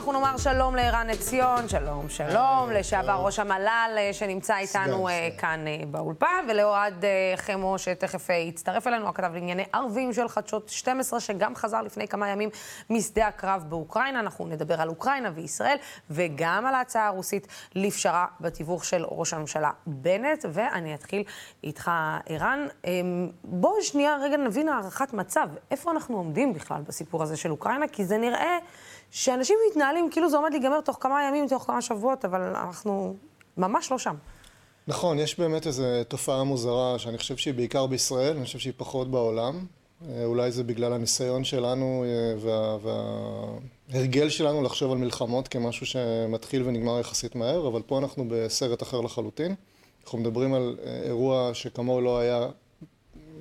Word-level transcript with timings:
אנחנו 0.00 0.12
נאמר 0.12 0.36
שלום 0.36 0.74
לערן 0.74 1.10
עציון, 1.10 1.68
שלום, 1.68 2.08
שלום, 2.08 2.70
לשעבר 2.70 3.12
ראש 3.24 3.38
המל"ל 3.38 3.96
אה, 3.98 4.12
שנמצא 4.12 4.56
איתנו 4.56 5.08
אה, 5.08 5.28
כאן 5.38 5.66
אה, 5.66 5.86
באולפן, 5.90 6.46
ולאוהד 6.48 7.04
חמו 7.36 7.78
שתכף 7.78 8.28
יצטרף 8.30 8.86
אלינו, 8.86 9.08
הכתב 9.08 9.30
לענייני 9.34 9.64
ערבים 9.72 10.12
של 10.12 10.28
חדשות 10.28 10.68
12, 10.68 11.20
שגם 11.20 11.56
חזר 11.56 11.82
לפני 11.82 12.08
כמה 12.08 12.28
ימים 12.28 12.48
משדה 12.90 13.26
הקרב 13.26 13.64
באוקראינה. 13.68 14.20
אנחנו 14.20 14.46
נדבר 14.46 14.80
על 14.80 14.88
אוקראינה 14.88 15.30
וישראל, 15.34 15.76
וגם 16.10 16.66
על 16.66 16.74
ההצעה 16.74 17.06
הרוסית 17.06 17.46
לפשרה 17.74 18.26
בתיווך 18.40 18.84
של 18.84 19.04
ראש 19.08 19.32
הממשלה 19.32 19.70
בנט, 19.86 20.44
ואני 20.52 20.94
אתחיל 20.94 21.22
איתך, 21.64 21.90
ערן. 22.26 22.66
בואו 23.44 23.82
שנייה 23.82 24.16
רגע 24.22 24.36
נבין 24.36 24.68
הערכת 24.68 25.12
מצב, 25.12 25.48
איפה 25.70 25.90
אנחנו 25.90 26.16
עומדים 26.16 26.52
בכלל 26.54 26.82
בסיפור 26.88 27.22
הזה 27.22 27.36
של 27.36 27.50
אוקראינה, 27.50 27.88
כי 27.88 28.04
זה 28.04 28.18
נראה... 28.18 28.58
שאנשים 29.10 29.56
מתנהלים 29.70 30.10
כאילו 30.10 30.30
זה 30.30 30.36
עומד 30.36 30.50
להיגמר 30.50 30.80
תוך 30.80 30.96
כמה 31.00 31.24
ימים, 31.28 31.48
תוך 31.48 31.64
כמה 31.66 31.82
שבועות, 31.82 32.24
אבל 32.24 32.40
אנחנו 32.40 33.16
ממש 33.56 33.90
לא 33.90 33.98
שם. 33.98 34.14
נכון, 34.88 35.18
יש 35.18 35.38
באמת 35.38 35.66
איזו 35.66 35.84
תופעה 36.08 36.44
מוזרה 36.44 36.98
שאני 36.98 37.18
חושב 37.18 37.36
שהיא 37.36 37.54
בעיקר 37.54 37.86
בישראל, 37.86 38.36
אני 38.36 38.44
חושב 38.44 38.58
שהיא 38.58 38.72
פחות 38.76 39.10
בעולם. 39.10 39.66
אה, 40.08 40.24
אולי 40.24 40.50
זה 40.50 40.64
בגלל 40.64 40.92
הניסיון 40.92 41.44
שלנו 41.44 42.04
אה, 42.06 42.34
וה, 42.38 42.76
וההרגל 43.88 44.28
שלנו 44.28 44.62
לחשוב 44.62 44.92
על 44.92 44.98
מלחמות 44.98 45.48
כמשהו 45.48 45.86
שמתחיל 45.86 46.62
ונגמר 46.66 47.00
יחסית 47.00 47.34
מהר, 47.34 47.68
אבל 47.68 47.82
פה 47.82 47.98
אנחנו 47.98 48.24
בסרט 48.28 48.82
אחר 48.82 49.00
לחלוטין. 49.00 49.54
אנחנו 50.04 50.18
מדברים 50.18 50.54
על 50.54 50.76
אה, 50.84 51.00
אירוע 51.02 51.50
שכמוהו 51.54 52.00
לא 52.00 52.18
היה, 52.18 52.48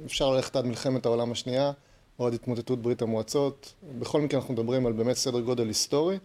אפשר 0.05 0.29
ללכת 0.29 0.55
עד 0.55 0.65
מלחמת 0.65 1.05
העולם 1.05 1.31
השנייה. 1.31 1.71
או 2.19 2.27
עד 2.27 2.33
התמוטטות 2.33 2.81
ברית 2.81 3.01
המועצות. 3.01 3.73
בכל 3.99 4.21
מקרה 4.21 4.39
אנחנו 4.39 4.53
מדברים 4.53 4.85
על 4.85 4.93
באמת 4.93 5.15
סדר 5.15 5.39
גודל 5.39 5.67
היסטורי. 5.67 6.17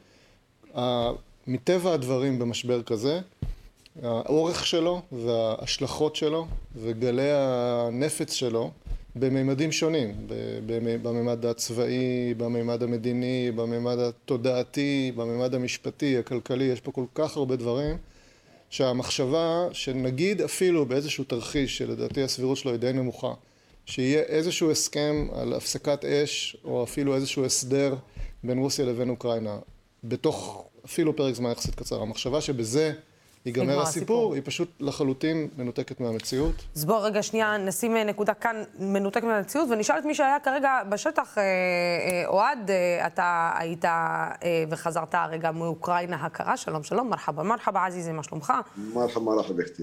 מטבע 1.47 1.93
הדברים 1.93 2.39
במשבר 2.39 2.83
כזה, 2.83 3.21
האורך 4.03 4.67
שלו 4.67 5.03
וההשלכות 5.13 6.17
שלו 6.17 6.47
וגלי 6.77 7.31
הנפץ 7.33 8.33
שלו 8.33 8.71
בממדים 9.17 9.73
שונים, 9.73 10.15
בממד 11.03 11.47
הצבאי, 11.47 12.35
בממד 12.37 12.83
המדיני, 12.83 13.51
בממד 13.57 13.99
התודעתי, 13.99 15.13
בממד 15.17 15.55
המשפטי, 15.55 16.19
הכלכלי, 16.19 16.65
יש 16.65 16.81
פה 16.81 16.93
כל 16.93 17.05
כך 17.15 17.37
הרבה 17.37 17.57
דברים 17.57 17.97
שהמחשבה 18.71 19.69
שנגיד 19.73 20.43
אפילו 20.43 20.87
באיזשהו 20.87 21.25
תרחיש 21.25 21.79
שלדעתי 21.79 22.23
הסבירות 22.23 22.57
שלו 22.57 22.71
היא 22.71 22.81
די 22.81 22.93
נמוכה 22.93 23.35
שיהיה 23.87 24.23
איזשהו 24.23 24.71
הסכם 24.71 25.27
על 25.33 25.53
הפסקת 25.53 26.05
אש, 26.05 26.57
או 26.65 26.85
אפילו 26.85 27.15
איזשהו 27.15 27.45
הסדר 27.45 27.97
בין 28.45 28.59
רוסיה 28.59 28.85
לבין 28.85 29.09
אוקראינה, 29.09 29.59
בתוך 30.05 30.69
אפילו 30.85 31.17
פרק 31.17 31.35
זמן 31.35 31.51
יחסית 31.51 31.75
קצר. 31.75 32.03
המחשבה 32.03 32.41
שבזה 32.41 32.93
ייגמר 33.47 33.81
הסיפור, 33.81 33.83
הסיפור, 33.83 34.35
היא 34.35 34.43
פשוט 34.45 34.69
לחלוטין 34.81 35.49
מנותקת 35.57 36.01
מהמציאות. 36.01 36.55
אז 36.77 36.85
בוא 36.85 37.01
רגע 37.07 37.23
שנייה 37.23 37.57
נשים 37.57 37.97
אה, 37.97 38.05
נקודה 38.05 38.35
כאן 38.35 38.63
מנותקת 38.79 39.25
מהמציאות, 39.25 39.69
ונשאל 39.71 39.99
את 39.99 40.05
מי 40.05 40.15
שהיה 40.15 40.41
כרגע 40.41 40.83
בשטח, 40.89 41.39
אה, 41.39 41.43
אה, 41.43 42.27
אוהד, 42.27 42.71
אתה 43.07 43.53
היית 43.59 43.85
וחזרת 44.71 45.15
רגע 45.15 45.51
מאוקראינה 45.51 46.17
הקרה, 46.17 46.57
שלום 46.57 46.83
שלום, 46.83 47.11
מרחבה 47.11 47.43
מרחבה 47.43 47.87
עזיזי, 47.87 48.13
מה 48.13 48.23
שלומך? 48.23 48.53
מרחבה 48.77 49.25
מרחבה 49.25 49.63
בכתי, 49.63 49.83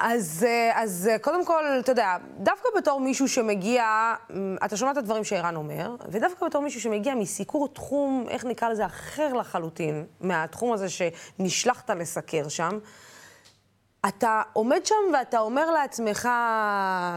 אז, 0.00 0.46
אז 0.74 1.10
קודם 1.20 1.44
כל, 1.44 1.64
אתה 1.80 1.92
יודע, 1.92 2.16
דווקא 2.38 2.68
בתור 2.76 3.00
מישהו 3.00 3.28
שמגיע, 3.28 3.84
אתה 4.64 4.76
שומע 4.76 4.92
את 4.92 4.96
הדברים 4.96 5.24
שערן 5.24 5.56
אומר, 5.56 5.94
ודווקא 6.08 6.46
בתור 6.46 6.62
מישהו 6.62 6.80
שמגיע 6.80 7.14
מסיקור 7.14 7.68
תחום, 7.68 8.26
איך 8.28 8.44
נקרא 8.44 8.68
לזה, 8.68 8.86
אחר 8.86 9.32
לחלוטין, 9.32 10.04
מהתחום 10.20 10.72
הזה 10.72 10.86
שנשלחת 10.88 11.90
לסקר 11.90 12.48
שם, 12.48 12.75
אתה 14.08 14.42
עומד 14.52 14.80
שם 14.86 14.94
ואתה 15.12 15.38
אומר 15.38 15.70
לעצמך, 15.70 16.28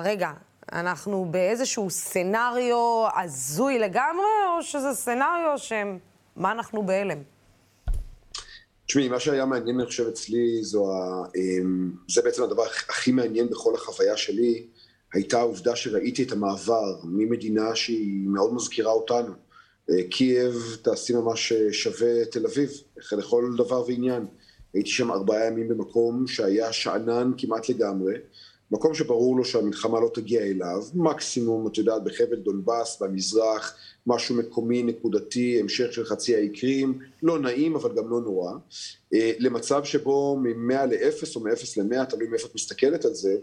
רגע, 0.04 0.32
אנחנו 0.72 1.28
באיזשהו 1.32 1.90
סצנריו 1.90 3.08
הזוי 3.18 3.80
לגמרי, 3.80 4.26
או 4.58 4.64
שזה 4.64 4.94
סצנריו 4.94 5.54
שמה 5.58 6.52
אנחנו 6.52 6.86
בהלם? 6.86 7.18
תשמעי, 8.86 9.10
מה 9.10 9.20
שהיה 9.20 9.46
מעניין, 9.46 9.80
אני 9.80 9.88
חושב, 9.88 10.08
אצלי, 10.08 10.64
זו 10.64 10.94
ה... 10.94 11.24
אמ, 11.36 11.92
זה 12.08 12.22
בעצם 12.22 12.44
הדבר 12.44 12.64
הכי 12.90 13.12
מעניין 13.12 13.50
בכל 13.50 13.76
החוויה 13.76 14.18
שלי, 14.18 14.68
הייתה 15.14 15.40
העובדה 15.40 15.76
שראיתי 15.76 16.24
את 16.24 16.32
המעבר 16.32 17.00
ממדינה 17.04 17.76
שהיא 17.76 18.28
מאוד 18.28 18.54
מזכירה 18.54 18.92
אותנו. 18.92 19.34
אה, 19.90 20.04
קייב 20.10 20.54
תעשי 20.82 21.14
ממש 21.14 21.52
אה, 21.52 21.74
שווה 21.74 22.26
תל 22.26 22.46
אביב, 22.46 22.70
לכל 23.12 23.54
דבר 23.58 23.84
ועניין. 23.88 24.26
הייתי 24.74 24.90
שם 24.90 25.12
ארבעה 25.12 25.46
ימים 25.46 25.68
במקום 25.68 26.28
שהיה 26.28 26.74
שאנן 26.74 27.32
כמעט 27.38 27.70
לגמרי, 27.70 28.14
מקום 28.72 28.94
שברור 28.94 29.38
לו 29.38 29.46
שהמלחמה 29.46 30.00
לא 30.00 30.12
תגיע 30.14 30.42
אליו, 30.42 30.84
מקסימום, 30.94 31.68
את 31.68 31.78
יודעת, 31.78 32.04
בחבל 32.04 32.36
דונבאס, 32.36 33.02
במזרח, 33.02 33.76
משהו 34.08 34.36
מקומי, 34.36 34.84
נקודתי, 34.84 35.60
המשך 35.60 35.94
של 35.94 36.06
חצי 36.06 36.36
האי 36.36 36.50
קרים, 36.50 37.00
לא 37.24 37.40
נעים 37.40 37.76
אבל 37.76 37.96
גם 37.96 38.10
לא 38.10 38.22
נורא, 38.22 38.54
אה, 39.14 39.32
למצב 39.40 39.84
שבו 39.84 40.38
מ-100 40.38 40.86
ל-0 40.86 41.36
או 41.36 41.42
מ-0 41.42 41.82
ל-100, 41.82 42.06
תלוי 42.06 42.28
מאיפה 42.28 42.48
את 42.48 42.56
מסתכלת 42.56 43.06
על 43.06 43.14
זה, 43.14 43.38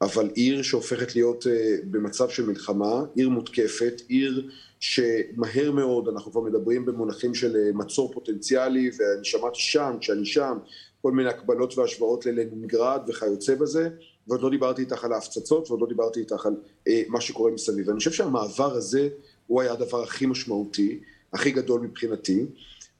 אבל 0.00 0.30
עיר 0.34 0.62
שהופכת 0.62 1.14
להיות 1.14 1.46
אה, 1.46 1.76
במצב 1.90 2.28
של 2.28 2.46
מלחמה, 2.46 3.04
עיר 3.14 3.28
מותקפת, 3.28 4.02
עיר 4.08 4.50
שמהר 4.82 5.72
מאוד 5.72 6.08
אנחנו 6.08 6.32
כבר 6.32 6.40
מדברים 6.40 6.86
במונחים 6.86 7.34
של 7.34 7.56
אה, 7.56 7.70
מצור 7.74 8.12
פוטנציאלי, 8.12 8.90
ואני 8.98 9.24
שמעתי 9.24 9.58
שם, 9.58 9.96
כשאני 10.00 10.24
שם, 10.24 10.58
כל 11.02 11.12
מיני 11.12 11.28
הקבלות 11.28 11.78
והשוואות 11.78 12.26
ללנינגרד 12.26 13.00
וכיוצא 13.08 13.54
בזה, 13.54 13.88
ועוד 14.28 14.42
לא 14.42 14.50
דיברתי 14.50 14.82
איתך 14.82 15.04
על 15.04 15.12
ההפצצות, 15.12 15.70
ועוד 15.70 15.80
לא 15.80 15.86
דיברתי 15.86 16.20
איתך 16.20 16.46
על 16.46 16.56
אה, 16.88 17.02
מה 17.08 17.20
שקורה 17.20 17.50
מסביב. 17.50 17.90
אני 17.90 17.98
חושב 17.98 18.12
שהמעבר 18.12 18.72
הזה 18.72 19.08
הוא 19.46 19.60
היה 19.60 19.72
הדבר 19.72 20.02
הכי 20.02 20.26
משמעותי, 20.26 21.00
הכי 21.32 21.50
גדול 21.50 21.80
מבחינתי. 21.80 22.46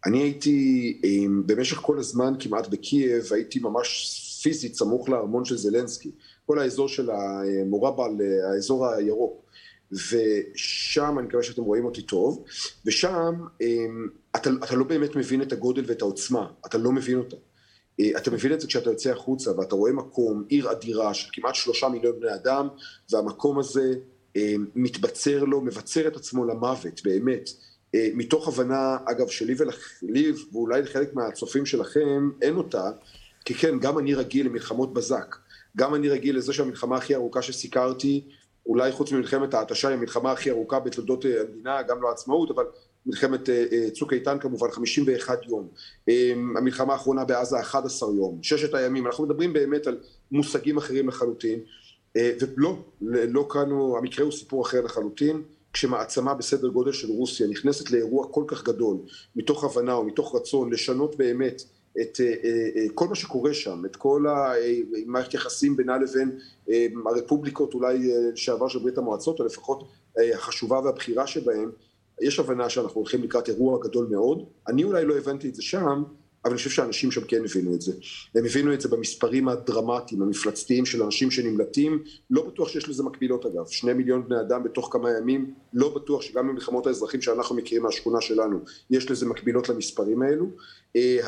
אני 0.06 0.22
הייתי 0.22 1.00
אה, 1.04 1.10
במשך 1.46 1.76
כל 1.76 1.98
הזמן 1.98 2.34
כמעט 2.38 2.68
בקייב, 2.68 3.32
הייתי 3.32 3.58
ממש 3.58 4.18
פיזית 4.42 4.74
סמוך 4.74 5.08
לארמון 5.08 5.44
של 5.44 5.56
זלנסקי. 5.56 6.10
כל 6.46 6.58
האזור 6.58 6.88
של 6.88 7.10
המורבל, 7.10 8.12
האזור 8.52 8.86
הירוק. 8.86 9.42
ושם, 9.92 11.18
אני 11.18 11.26
מקווה 11.26 11.42
שאתם 11.42 11.62
רואים 11.62 11.84
אותי 11.84 12.02
טוב, 12.02 12.44
ושם 12.86 13.34
אמ, 13.60 14.08
אתה, 14.36 14.50
אתה 14.64 14.76
לא 14.76 14.84
באמת 14.84 15.16
מבין 15.16 15.42
את 15.42 15.52
הגודל 15.52 15.84
ואת 15.86 16.02
העוצמה, 16.02 16.46
אתה 16.66 16.78
לא 16.78 16.92
מבין 16.92 17.18
אותה. 17.18 17.36
אה, 18.00 18.10
אתה 18.16 18.30
מבין 18.30 18.52
את 18.52 18.60
זה 18.60 18.66
כשאתה 18.66 18.90
יוצא 18.90 19.10
החוצה 19.10 19.58
ואתה 19.58 19.74
רואה 19.74 19.92
מקום, 19.92 20.44
עיר 20.48 20.72
אדירה 20.72 21.14
של 21.14 21.28
כמעט 21.32 21.54
שלושה 21.54 21.88
מיליון 21.88 22.20
בני 22.20 22.34
אדם, 22.34 22.68
והמקום 23.10 23.58
הזה 23.58 23.94
אמ, 24.36 24.66
מתבצר 24.74 25.44
לו, 25.44 25.60
מבצר 25.60 26.08
את 26.08 26.16
עצמו 26.16 26.44
למוות, 26.44 27.00
באמת. 27.04 27.50
אה, 27.94 28.08
מתוך 28.14 28.48
הבנה, 28.48 28.96
אגב, 29.04 29.28
שלי 29.28 29.54
ולי, 30.02 30.32
ואולי 30.52 30.82
לחלק 30.82 31.14
מהצופים 31.14 31.66
שלכם, 31.66 32.30
אין 32.42 32.56
אותה, 32.56 32.90
כי 33.44 33.54
כן, 33.54 33.78
גם 33.78 33.98
אני 33.98 34.14
רגיל 34.14 34.46
למלחמות 34.46 34.92
בזק. 34.92 35.36
גם 35.76 35.94
אני 35.94 36.08
רגיל 36.08 36.36
לזה 36.36 36.52
שהמלחמה 36.52 36.96
הכי 36.96 37.14
ארוכה 37.14 37.42
שסיקרתי, 37.42 38.24
אולי 38.66 38.92
חוץ 38.92 39.12
ממלחמת 39.12 39.54
ההתשה, 39.54 39.88
היא 39.88 39.96
המלחמה 39.96 40.32
הכי 40.32 40.50
ארוכה 40.50 40.80
בתולדות 40.80 41.26
אה, 41.26 41.40
המדינה, 41.40 41.82
גם 41.82 42.02
לא 42.02 42.10
עצמאות, 42.10 42.50
אבל 42.50 42.64
מלחמת 43.06 43.48
אה, 43.48 43.64
אה, 43.72 43.90
צוק 43.90 44.12
איתן 44.12 44.38
כמובן, 44.38 44.70
51 44.70 45.38
יום. 45.46 45.68
המלחמה 46.56 46.92
האחרונה 46.92 47.24
בעזה, 47.24 47.60
11 47.60 48.08
יום. 48.14 48.38
ששת 48.42 48.74
הימים. 48.74 49.06
אנחנו 49.06 49.24
מדברים 49.24 49.52
באמת 49.52 49.86
על 49.86 49.98
מושגים 50.30 50.76
אחרים 50.76 51.08
לחלוטין. 51.08 51.60
ולא, 52.16 52.76
לא 53.28 53.46
כאן 53.50 53.70
המקרה 53.98 54.24
הוא 54.24 54.32
סיפור 54.32 54.62
אחר 54.62 54.80
לחלוטין. 54.80 55.42
כשמעצמה 55.72 56.34
בסדר 56.34 56.68
גודל 56.68 56.92
של 56.92 57.08
רוסיה 57.10 57.46
נכנסת 57.46 57.90
לאירוע 57.90 58.26
כל 58.30 58.44
כך 58.46 58.64
גדול, 58.64 58.96
מתוך 59.36 59.64
הבנה 59.64 59.94
או 59.94 60.04
מתוך 60.04 60.34
רצון 60.34 60.72
לשנות 60.72 61.16
באמת 61.16 61.62
את 62.00 62.20
אה, 62.20 62.34
אה, 62.44 62.68
אה, 62.76 62.86
כל 62.94 63.08
מה 63.08 63.14
שקורה 63.14 63.54
שם, 63.54 63.82
את 63.84 63.96
כל 63.96 64.24
המערכת 64.28 65.34
יחסים 65.34 65.76
בינה 65.76 65.98
לבין 65.98 66.38
הרפובליקות 67.06 67.74
אולי 67.74 68.12
לשעבר 68.32 68.68
של 68.68 68.78
ברית 68.78 68.98
המועצות, 68.98 69.40
או 69.40 69.44
לפחות 69.44 69.88
החשובה 70.34 70.80
והבכירה 70.80 71.26
שבהן, 71.26 71.68
יש 72.20 72.38
הבנה 72.38 72.68
שאנחנו 72.68 73.00
הולכים 73.00 73.22
לקראת 73.22 73.48
אירוע 73.48 73.78
גדול 73.82 74.06
מאוד. 74.10 74.44
אני 74.68 74.84
אולי 74.84 75.04
לא 75.04 75.16
הבנתי 75.16 75.48
את 75.48 75.54
זה 75.54 75.62
שם, 75.62 76.02
אבל 76.44 76.52
אני 76.52 76.56
חושב 76.58 76.70
שאנשים 76.70 77.10
שם 77.10 77.20
כן 77.20 77.44
הבינו 77.44 77.74
את 77.74 77.80
זה. 77.80 77.92
הם 78.34 78.44
הבינו 78.44 78.74
את 78.74 78.80
זה 78.80 78.88
במספרים 78.88 79.48
הדרמטיים, 79.48 80.22
המפלצתיים 80.22 80.86
של 80.86 81.02
אנשים 81.02 81.30
שנמלטים. 81.30 82.02
לא 82.30 82.46
בטוח 82.46 82.68
שיש 82.68 82.88
לזה 82.88 83.02
מקבילות 83.02 83.46
אגב. 83.46 83.66
שני 83.66 83.92
מיליון 83.92 84.28
בני 84.28 84.40
אדם 84.40 84.62
בתוך 84.62 84.88
כמה 84.92 85.10
ימים, 85.10 85.54
לא 85.72 85.94
בטוח 85.94 86.22
שגם 86.22 86.48
במלחמות 86.48 86.86
האזרחים 86.86 87.22
שאנחנו 87.22 87.56
מכירים 87.56 87.82
מהשכונה 87.82 88.20
שלנו, 88.20 88.60
יש 88.90 89.10
לזה 89.10 89.26
מקבילות 89.26 89.68
למספרים 89.68 90.22
האלו. 90.22 90.46
אה, 90.96 91.18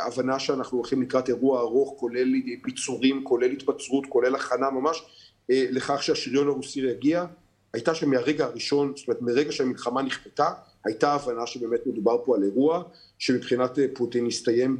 ההבנה 0.00 0.38
שאנחנו 0.38 0.78
הולכים 0.78 1.02
לקראת 1.02 1.28
אירוע 1.28 1.60
ארוך, 1.60 1.94
כולל 2.00 2.28
ביצורים, 2.64 3.24
כולל 3.24 3.50
התבצרות, 3.50 4.06
כולל 4.08 4.34
הכנה 4.34 4.70
ממש, 4.70 5.02
אה, 5.50 5.66
לכך 5.70 6.02
שהשריון 6.02 6.48
הרוסי 6.48 6.80
יגיע, 6.80 7.24
הייתה 7.72 7.94
שמהרגע 7.94 8.44
הראשון, 8.44 8.92
זאת 8.96 9.08
אומרת 9.08 9.22
מרגע 9.22 9.52
שהמלחמה 9.52 10.02
נכפתה, 10.02 10.50
הייתה 10.84 11.12
הבנה 11.12 11.46
שבאמת 11.46 11.86
מדובר 11.86 12.24
פה 12.24 12.36
על 12.36 12.42
אירוע 12.42 12.82
שמבחינת 13.18 13.78
פוטין 13.94 14.26
הסתיים 14.26 14.76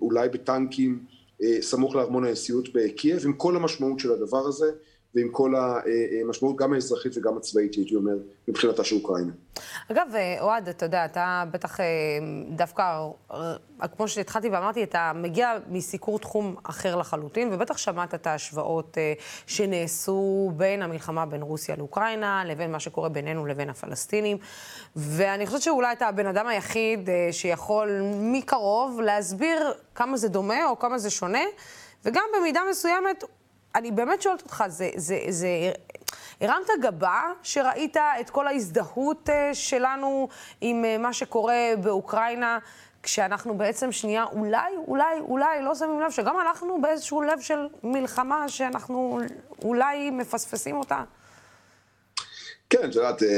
אולי 0.00 0.28
בטנקים 0.28 1.04
סמוך 1.60 1.94
לארמון 1.94 2.24
הנשיאות 2.24 2.68
בקייב, 2.72 3.24
עם 3.24 3.32
כל 3.32 3.56
המשמעות 3.56 3.98
של 3.98 4.12
הדבר 4.12 4.46
הזה. 4.46 4.72
ועם 5.14 5.28
כל 5.28 5.54
המשמעות 6.24 6.56
גם 6.56 6.72
האזרחית 6.72 7.16
וגם 7.16 7.36
הצבאית, 7.36 7.74
הייתי 7.74 7.94
אומר, 7.94 8.14
מבחינתה 8.48 8.84
של 8.84 8.96
אוקראינה. 8.96 9.32
אגב, 9.92 10.06
אוהד, 10.40 10.68
אתה 10.68 10.84
יודע, 10.84 11.04
אתה 11.04 11.44
בטח 11.50 11.80
אה, 11.80 11.86
דווקא, 12.50 12.82
אה, 13.32 13.56
כמו 13.96 14.08
שהתחלתי 14.08 14.48
ואמרתי, 14.48 14.82
אתה 14.82 15.12
מגיע 15.14 15.52
מסיקור 15.68 16.18
תחום 16.18 16.56
אחר 16.62 16.96
לחלוטין, 16.96 17.48
ובטח 17.52 17.76
שמעת 17.76 18.14
את 18.14 18.26
ההשוואות 18.26 18.98
אה, 18.98 19.12
שנעשו 19.46 20.52
בין 20.56 20.82
המלחמה 20.82 21.26
בין 21.26 21.42
רוסיה 21.42 21.76
לאוקראינה, 21.76 22.44
לבין 22.44 22.72
מה 22.72 22.80
שקורה 22.80 23.08
בינינו 23.08 23.46
לבין 23.46 23.70
הפלסטינים. 23.70 24.36
ואני 24.96 25.46
חושבת 25.46 25.62
שאולי 25.62 25.92
אתה 25.92 26.08
הבן 26.08 26.26
אדם 26.26 26.46
היחיד 26.46 27.08
שיכול 27.32 28.00
מקרוב 28.18 29.00
להסביר 29.00 29.72
כמה 29.94 30.16
זה 30.16 30.28
דומה 30.28 30.66
או 30.66 30.78
כמה 30.78 30.98
זה 30.98 31.10
שונה, 31.10 31.42
וגם 32.04 32.24
במידה 32.38 32.60
מסוימת 32.70 33.24
אני 33.74 33.90
באמת 33.90 34.22
שואלת 34.22 34.42
אותך, 34.42 34.64
זה, 34.68 34.90
זה, 34.96 35.18
זה, 35.28 35.48
הרמת 36.40 36.68
גבה 36.82 37.20
שראית 37.42 37.96
את 38.20 38.30
כל 38.30 38.46
ההזדהות 38.46 39.28
אה, 39.28 39.54
שלנו 39.54 40.28
עם 40.60 40.84
אה, 40.84 40.98
מה 40.98 41.12
שקורה 41.12 41.72
באוקראינה, 41.82 42.58
כשאנחנו 43.02 43.58
בעצם 43.58 43.92
שנייה, 43.92 44.24
אולי, 44.24 44.76
אולי, 44.86 45.20
אולי 45.20 45.62
לא 45.62 45.74
שמים 45.74 46.00
לב 46.00 46.10
שגם 46.10 46.36
אנחנו 46.40 46.82
באיזשהו 46.82 47.22
לב 47.22 47.40
של 47.40 47.58
מלחמה 47.82 48.48
שאנחנו 48.48 49.20
אולי 49.62 50.10
מפספסים 50.10 50.76
אותה? 50.76 51.04
כן, 52.70 52.90
את 52.90 52.94
יודעת, 52.94 53.22
אה, 53.22 53.28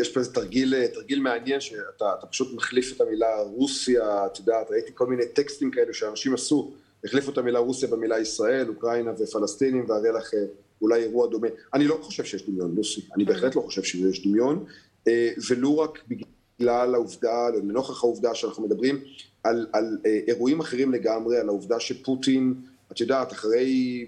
יש 0.00 0.12
פה 0.12 0.20
איזה 0.20 0.34
תרגיל, 0.34 0.86
תרגיל 0.86 1.20
מעניין, 1.20 1.60
שאתה 1.60 2.26
פשוט 2.30 2.54
מחליף 2.54 2.96
את 2.96 3.00
המילה 3.00 3.40
רוסיה, 3.42 4.26
את 4.26 4.38
יודעת, 4.38 4.70
ראיתי 4.70 4.92
כל 4.94 5.06
מיני 5.06 5.26
טקסטים 5.28 5.70
כאלה 5.70 5.94
שאנשים 5.94 6.34
עשו. 6.34 6.72
החליפו 7.04 7.30
את 7.30 7.38
המילה 7.38 7.58
רוסיה 7.58 7.88
במילה 7.88 8.18
ישראל, 8.18 8.68
אוקראינה 8.68 9.12
ופלסטינים, 9.18 9.84
והרי 9.88 10.08
לך 10.12 10.34
אה, 10.34 10.44
אולי 10.82 11.02
אירוע 11.02 11.26
דומה. 11.26 11.48
אני 11.74 11.84
לא 11.86 11.98
חושב 12.02 12.24
שיש 12.24 12.48
דמיון, 12.48 12.74
לוסי, 12.76 13.00
אני 13.16 13.24
בהחלט 13.24 13.56
לא 13.56 13.60
חושב 13.60 13.82
שיש 13.82 14.26
דמיון, 14.26 14.64
אה, 15.08 15.30
ולו 15.50 15.78
רק 15.78 15.98
בגלל 16.08 16.94
העובדה, 16.94 17.48
לנוכח 17.50 18.04
העובדה 18.04 18.34
שאנחנו 18.34 18.62
מדברים 18.66 19.00
על, 19.44 19.66
על 19.72 19.98
אה, 20.06 20.20
אירועים 20.28 20.60
אחרים 20.60 20.92
לגמרי, 20.92 21.38
על 21.38 21.48
העובדה 21.48 21.80
שפוטין, 21.80 22.54
את 22.92 23.00
יודעת, 23.00 23.32
אחרי 23.32 24.06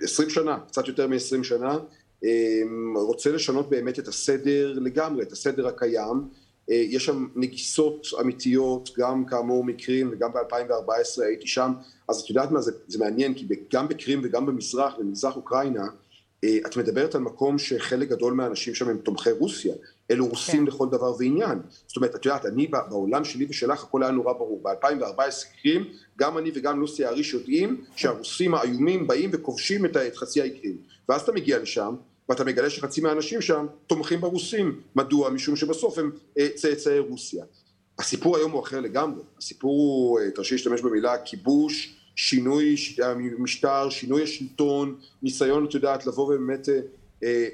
20 0.00 0.30
שנה, 0.30 0.58
קצת 0.68 0.88
יותר 0.88 1.06
מ-20 1.06 1.44
שנה, 1.44 1.78
רוצה 2.94 3.32
לשנות 3.32 3.70
באמת 3.70 3.98
את 3.98 4.08
הסדר 4.08 4.72
לגמרי, 4.72 5.22
את 5.22 5.32
הסדר 5.32 5.66
הקיים. 5.66 6.28
יש 6.74 7.04
שם 7.04 7.26
נגיסות 7.36 8.06
אמיתיות, 8.20 8.90
גם 8.98 9.24
כאמור 9.24 9.64
מקרים, 9.64 10.10
וגם 10.12 10.32
ב-2014 10.32 11.22
הייתי 11.24 11.46
שם, 11.46 11.72
אז 12.08 12.20
את 12.20 12.30
יודעת 12.30 12.50
מה, 12.50 12.60
זה, 12.60 12.72
זה 12.88 12.98
מעניין, 12.98 13.34
כי 13.34 13.46
גם 13.72 13.88
בקרים 13.88 14.20
וגם 14.24 14.46
במזרח, 14.46 14.94
במזרח 14.98 15.36
אוקראינה, 15.36 15.86
אה, 16.44 16.58
את 16.66 16.76
מדברת 16.76 17.14
על 17.14 17.20
מקום 17.20 17.58
שחלק 17.58 18.08
גדול 18.08 18.32
מהאנשים 18.32 18.74
שם 18.74 18.88
הם 18.88 18.98
תומכי 18.98 19.30
רוסיה, 19.30 19.74
אלו 20.10 20.26
רוסים 20.26 20.66
כן. 20.66 20.72
לכל 20.72 20.88
דבר 20.90 21.14
ועניין. 21.18 21.58
זאת 21.86 21.96
אומרת, 21.96 22.14
את 22.14 22.26
יודעת, 22.26 22.46
אני 22.46 22.66
בעולם 22.66 23.24
שלי 23.24 23.46
ושלך, 23.48 23.84
הכל 23.84 24.02
היה 24.02 24.12
נורא 24.12 24.32
ברור. 24.32 24.62
ב-2014 24.62 25.62
קרים, 25.62 25.84
גם 26.18 26.38
אני 26.38 26.50
וגם 26.54 26.80
לוסי 26.80 27.04
האריש 27.04 27.34
יודעים 27.34 27.84
שהרוסים 27.96 28.54
האיומים 28.54 29.06
באים 29.06 29.30
וכובשים 29.32 29.84
את 29.84 29.96
חצי 30.14 30.40
האי 30.40 30.50
קרים. 30.50 30.76
ואז 31.08 31.20
אתה 31.20 31.32
מגיע 31.32 31.58
לשם, 31.58 31.94
ואתה 32.32 32.44
מגלה 32.44 32.70
שחצי 32.70 33.00
מהאנשים 33.00 33.40
שם 33.40 33.66
תומכים 33.86 34.20
ברוסים. 34.20 34.80
מדוע? 34.96 35.30
משום 35.30 35.56
שבסוף 35.56 35.98
הם 35.98 36.10
אה, 36.38 36.48
צאצאי 36.54 36.98
רוסיה. 36.98 37.44
הסיפור 37.98 38.36
היום 38.36 38.52
הוא 38.52 38.62
אחר 38.62 38.80
לגמרי. 38.80 39.22
הסיפור 39.38 39.70
הוא, 39.72 40.20
אה, 40.20 40.30
תרשי 40.30 40.54
להשתמש 40.54 40.80
במילה 40.80 41.18
כיבוש, 41.18 41.94
שינוי 42.16 42.76
המשטר, 43.38 43.90
שינוי 43.90 44.22
השלטון, 44.22 44.94
ניסיון, 45.22 45.64
את 45.64 45.74
יודעת, 45.74 46.06
לבוא 46.06 46.24
ובאמת 46.24 46.68
אה, 46.68 46.80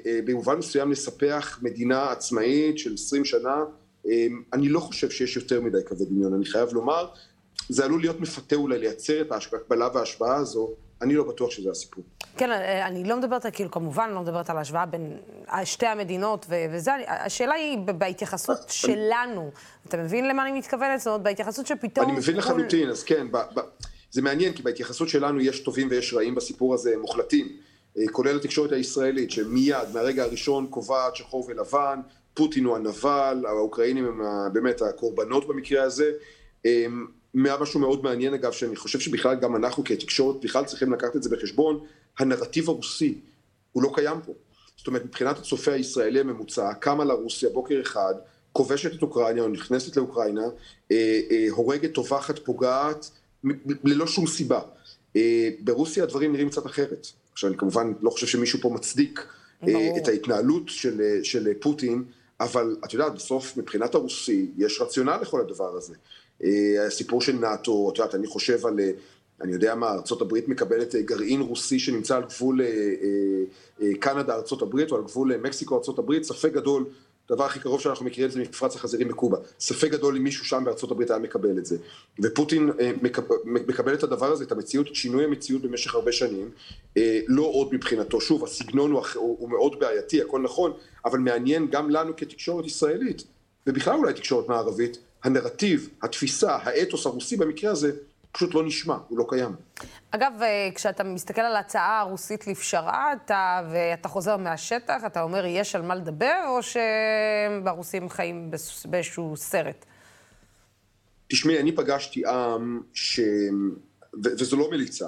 אה, 0.05 0.19
במובן 0.25 0.57
מסוים 0.57 0.91
לספח 0.91 1.59
מדינה 1.61 2.11
עצמאית 2.11 2.77
של 2.77 2.93
20 2.93 3.25
שנה. 3.25 3.63
אה, 4.07 4.27
אני 4.53 4.69
לא 4.69 4.79
חושב 4.79 5.09
שיש 5.09 5.35
יותר 5.35 5.61
מדי 5.61 5.83
כזה 5.85 6.05
דמיון, 6.05 6.33
אני 6.33 6.45
חייב 6.45 6.69
לומר. 6.73 7.07
זה 7.69 7.85
עלול 7.85 8.01
להיות 8.01 8.19
מפתה 8.19 8.55
אולי 8.55 8.79
לייצר 8.79 9.21
את 9.21 9.31
ההקבלה 9.31 9.89
וההשפעה 9.93 10.35
הזו, 10.35 10.69
אני 11.01 11.15
לא 11.15 11.23
בטוח 11.23 11.51
שזה 11.51 11.69
הסיפור. 11.71 12.03
כן, 12.37 12.51
אני 12.85 13.03
לא 13.03 13.17
מדברת, 13.17 13.45
כאילו, 13.53 13.71
כמובן, 13.71 14.09
לא 14.13 14.21
מדברת 14.21 14.49
על 14.49 14.57
ההשוואה 14.57 14.85
בין 14.85 15.17
שתי 15.63 15.85
המדינות 15.85 16.45
וזה, 16.49 16.91
השאלה 17.07 17.53
היא 17.53 17.77
בהתייחסות 17.77 18.57
שלנו. 18.67 19.51
אתה 19.87 19.97
מבין 19.97 20.27
למה 20.27 20.43
אני 20.43 20.59
מתכוונת? 20.59 20.99
זאת 20.99 21.07
אומרת, 21.07 21.21
בהתייחסות 21.21 21.67
שפתאום... 21.67 22.09
אני 22.09 22.17
מבין 22.17 22.37
לחלוטין, 22.37 22.89
אז 22.89 23.03
כן, 23.03 23.27
זה 24.11 24.21
מעניין, 24.21 24.53
כי 24.53 24.63
בהתייחסות 24.63 25.09
שלנו 25.09 25.41
יש 25.41 25.59
טובים 25.59 25.87
ויש 25.91 26.13
רעים 26.13 26.35
בסיפור 26.35 26.73
הזה, 26.73 26.97
מוחלטים, 26.97 27.47
אה, 27.97 28.03
כולל 28.11 28.35
התקשורת 28.35 28.71
הישראלית, 28.71 29.31
שמיד, 29.31 29.75
מהרגע 29.93 30.23
הראשון, 30.23 30.67
קובעת 30.67 31.15
שחור 31.15 31.45
ולבן, 31.47 31.99
פוטין 32.33 32.65
הוא 32.65 32.75
הנבל, 32.75 33.45
האוקראינים 33.47 34.05
הם 34.05 34.21
באמת 34.53 34.81
הקורבנות 34.81 35.47
במקרה 35.47 35.83
הזה. 35.83 36.11
משהו 37.33 37.79
מאוד 37.79 38.03
מעניין 38.03 38.33
אגב, 38.33 38.51
שאני 38.51 38.75
חושב 38.75 38.99
שבכלל 38.99 39.35
גם 39.35 39.55
אנחנו 39.55 39.83
כתקשורת 39.83 40.41
בכלל 40.41 40.65
צריכים 40.65 40.93
לקחת 40.93 41.15
את 41.15 41.23
זה 41.23 41.29
בחשבון, 41.29 41.79
הנרטיב 42.19 42.69
הרוסי 42.69 43.17
הוא 43.71 43.83
לא 43.83 43.91
קיים 43.95 44.21
פה. 44.25 44.33
זאת 44.77 44.87
אומרת, 44.87 45.05
מבחינת 45.05 45.37
הצופה 45.37 45.71
הישראלי 45.71 46.19
הממוצע, 46.19 46.73
קמה 46.73 47.05
לרוסיה 47.05 47.49
בוקר 47.49 47.81
אחד, 47.81 48.13
כובשת 48.53 48.93
את 48.93 49.01
אוקראינה 49.01 49.41
או 49.41 49.47
נכנסת 49.47 49.97
לאוקראינה, 49.97 50.45
אה, 50.91 51.19
אה, 51.31 51.47
הורגת, 51.49 51.93
טובחת, 51.93 52.39
פוגעת, 52.39 53.09
ללא 53.83 54.07
שום 54.07 54.27
סיבה. 54.27 54.59
אה, 55.15 55.49
ברוסיה 55.59 56.03
הדברים 56.03 56.33
נראים 56.33 56.49
קצת 56.49 56.65
אחרת. 56.65 57.07
עכשיו, 57.33 57.49
אני 57.49 57.57
כמובן 57.57 57.93
לא 58.01 58.09
חושב 58.09 58.27
שמישהו 58.27 58.59
פה 58.61 58.69
מצדיק 58.69 59.25
אה. 59.67 59.97
את 59.97 60.07
ההתנהלות 60.07 60.63
של, 60.67 61.01
אה, 61.01 61.19
של 61.23 61.53
פוטין, 61.59 62.03
אבל 62.39 62.75
את 62.85 62.93
יודעת, 62.93 63.13
בסוף 63.15 63.57
מבחינת 63.57 63.95
הרוסי 63.95 64.51
יש 64.57 64.81
רציונל 64.81 65.17
לכל 65.21 65.41
הדבר 65.41 65.77
הזה. 65.77 65.93
הסיפור 66.87 67.21
של 67.21 67.33
נאט"ו, 67.33 67.89
את 67.93 67.97
יודעת, 67.97 68.15
אני 68.15 68.27
חושב 68.27 68.65
על, 68.65 68.79
אני 69.41 69.53
יודע 69.53 69.75
מה, 69.75 69.91
ארה"ב 69.91 70.33
מקבלת 70.47 70.95
גרעין 70.95 71.41
רוסי 71.41 71.79
שנמצא 71.79 72.15
על 72.15 72.23
גבול 72.23 72.61
קנדה, 73.99 74.35
ארה"ב, 74.35 74.79
או 74.91 74.95
על 74.95 75.03
גבול 75.03 75.37
מקסיקו, 75.37 75.81
ארה"ב, 75.87 76.23
ספק 76.23 76.53
גדול 76.53 76.85
הדבר 77.29 77.45
הכי 77.45 77.59
קרוב 77.59 77.81
שאנחנו 77.81 78.05
מכירים 78.05 78.31
זה 78.31 78.39
מפרץ 78.39 78.75
החזירים 78.75 79.07
בקובה. 79.07 79.37
ספק 79.59 79.91
גדול 79.91 80.15
אם 80.15 80.23
מישהו 80.23 80.45
שם 80.45 80.63
הברית 80.91 81.09
היה 81.09 81.19
מקבל 81.19 81.57
את 81.57 81.65
זה. 81.65 81.77
ופוטין 82.23 82.69
אה, 82.79 82.91
מקבל 83.45 83.93
את 83.93 84.03
הדבר 84.03 84.31
הזה, 84.31 84.43
את 84.43 84.51
המציאות, 84.51 84.87
את 84.87 84.95
שינוי 84.95 85.23
המציאות 85.23 85.61
במשך 85.61 85.95
הרבה 85.95 86.11
שנים, 86.11 86.49
אה, 86.97 87.19
לא 87.27 87.43
עוד 87.43 87.73
מבחינתו. 87.73 88.21
שוב, 88.21 88.43
הסגנון 88.43 88.91
הוא, 88.91 89.03
הוא 89.15 89.49
מאוד 89.49 89.79
בעייתי, 89.79 90.21
הכל 90.21 90.41
נכון, 90.41 90.71
אבל 91.05 91.19
מעניין 91.19 91.67
גם 91.71 91.89
לנו 91.89 92.15
כתקשורת 92.17 92.65
ישראלית, 92.65 93.23
ובכלל 93.67 93.97
אולי 93.97 94.13
תקשורת 94.13 94.47
מערבית, 94.47 94.97
הנרטיב, 95.23 95.89
התפיסה, 96.03 96.55
האתוס 96.55 97.05
הרוסי 97.05 97.37
במקרה 97.37 97.71
הזה, 97.71 97.91
פשוט 98.31 98.53
לא 98.53 98.63
נשמע, 98.63 98.97
הוא 99.07 99.17
לא 99.17 99.25
קיים. 99.29 99.51
אגב, 100.11 100.31
אה, 100.41 100.69
כשאתה 100.75 101.03
מסתכל 101.03 101.41
על 101.41 101.55
ההצעה 101.55 101.99
הרוסית 101.99 102.47
לפשרה, 102.47 103.13
אתה, 103.13 103.61
ואתה 103.71 104.07
חוזר 104.07 104.37
מהשטח, 104.37 105.01
אתה 105.05 105.21
אומר, 105.21 105.45
יש 105.45 105.75
על 105.75 105.81
מה 105.81 105.95
לדבר, 105.95 106.39
או 106.47 106.59
שהרוסים 106.63 108.09
חיים 108.09 108.51
באיזשהו 108.85 109.37
סרט? 109.37 109.85
תשמעי, 111.27 111.59
אני 111.59 111.75
פגשתי 111.75 112.27
עם 112.27 112.81
ש... 112.93 113.19
ו- 114.23 114.33
וזו 114.39 114.57
לא 114.57 114.69
מליצה. 114.71 115.07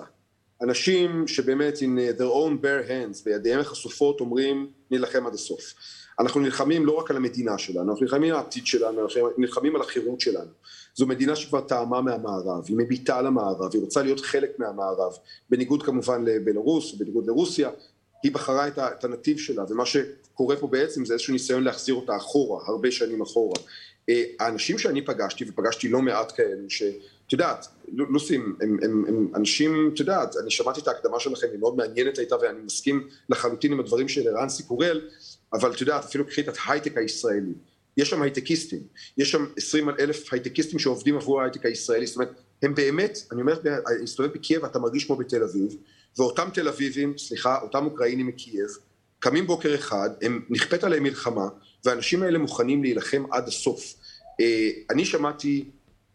אנשים 0.61 1.27
שבאמת, 1.27 1.75
in 1.75 2.19
their 2.19 2.21
own 2.21 2.63
bare 2.63 2.89
hands, 2.89 3.23
בידיהם 3.25 3.59
החשופות, 3.59 4.19
אומרים, 4.19 4.67
נילחם 4.91 5.27
עד 5.27 5.33
הסוף. 5.33 5.73
אנחנו 6.21 6.41
נלחמים 6.41 6.85
לא 6.85 6.91
רק 6.91 7.11
על 7.11 7.17
המדינה 7.17 7.57
שלנו, 7.57 7.91
אנחנו 7.91 8.05
נלחמים 8.05 8.31
על 8.31 8.35
העתיד 8.35 8.67
שלנו, 8.67 9.01
אנחנו 9.01 9.29
נלחמים 9.37 9.75
על 9.75 9.81
החירות 9.81 10.21
שלנו. 10.21 10.51
זו 10.95 11.07
מדינה 11.07 11.35
שכבר 11.35 11.61
טעמה 11.61 12.01
מהמערב, 12.01 12.63
היא 12.67 12.77
מביטה 12.77 13.17
על 13.17 13.27
המערב, 13.27 13.69
היא 13.73 13.81
רוצה 13.81 14.03
להיות 14.03 14.19
חלק 14.19 14.59
מהמערב, 14.59 15.13
בניגוד 15.49 15.83
כמובן 15.83 16.25
לבלרוס, 16.25 16.93
בניגוד 16.93 17.27
לרוסיה, 17.27 17.69
היא 18.23 18.31
בחרה 18.31 18.67
את 18.67 19.03
הנתיב 19.03 19.37
שלה, 19.37 19.63
ומה 19.69 19.83
שקורה 19.85 20.55
פה 20.55 20.67
בעצם 20.67 21.05
זה 21.05 21.13
איזשהו 21.13 21.33
ניסיון 21.33 21.63
להחזיר 21.63 21.95
אותה 21.95 22.17
אחורה, 22.17 22.63
הרבה 22.67 22.91
שנים 22.91 23.21
אחורה. 23.21 23.55
אה, 24.09 24.23
האנשים 24.39 24.77
שאני 24.77 25.05
פגשתי, 25.05 25.45
ופגשתי 25.49 25.89
לא 25.89 26.01
מעט 26.01 26.33
כאלו, 26.35 26.69
שאת 26.69 27.33
יודעת, 27.33 27.67
לוסים, 27.87 28.55
הם, 28.61 28.77
הם, 28.83 29.05
הם 29.07 29.27
אנשים, 29.35 29.91
את 29.93 29.99
יודעת, 29.99 30.37
אני 30.37 30.51
שמעתי 30.51 30.81
את 30.81 30.87
ההקדמה 30.87 31.19
שלכם, 31.19 31.47
היא 31.51 31.59
מאוד 31.59 31.77
מעניינת 31.77 32.17
הייתה, 32.17 32.35
ואני 32.41 32.61
מסכים 32.65 33.07
לחלוטין 33.29 33.71
עם 33.71 33.79
הדברים 33.79 34.07
של 34.07 34.27
ערן 34.27 34.49
סיקורל, 34.49 35.01
אבל 35.53 35.71
את 35.71 35.81
יודעת, 35.81 36.03
אפילו 36.03 36.27
קחי 36.27 36.41
את 36.41 36.57
ההייטק 36.65 36.97
הישראלי. 36.97 37.53
יש 37.97 38.09
שם 38.09 38.21
הייטקיסטים, 38.21 38.79
יש 39.17 39.31
שם 39.31 39.45
עשרים 39.57 39.89
אלף 39.89 40.33
הייטקיסטים 40.33 40.79
שעובדים 40.79 41.17
עבור 41.17 41.41
ההייטק 41.41 41.65
הישראלי, 41.65 42.07
זאת 42.07 42.15
אומרת, 42.15 42.31
הם 42.63 42.75
באמת, 42.75 43.17
אני 43.31 43.41
אומר, 43.41 43.53
אני 43.63 44.03
מסתובב 44.03 44.33
בקייב, 44.33 44.65
אתה 44.65 44.79
מרגיש 44.79 45.05
כמו 45.05 45.15
בתל 45.15 45.43
אביב, 45.43 45.75
ואותם 46.17 46.49
תל 46.53 46.67
אביבים, 46.67 47.17
סליחה, 47.17 47.61
אותם 47.61 47.85
אוקראינים 47.85 48.27
מקייב, 48.27 48.67
קמים 49.19 49.47
בוקר 49.47 49.75
אחד, 49.75 50.09
הם 50.21 50.45
נכפית 50.49 50.83
עליהם 50.83 51.03
מלחמה, 51.03 51.47
והאנשים 51.85 52.23
האלה 52.23 52.37
מוכנים 52.37 52.83
להילחם 52.83 53.23
עד 53.31 53.47
הסוף. 53.47 53.93
אה, 54.41 54.69
אני 54.89 55.05
שמעתי 55.05 55.69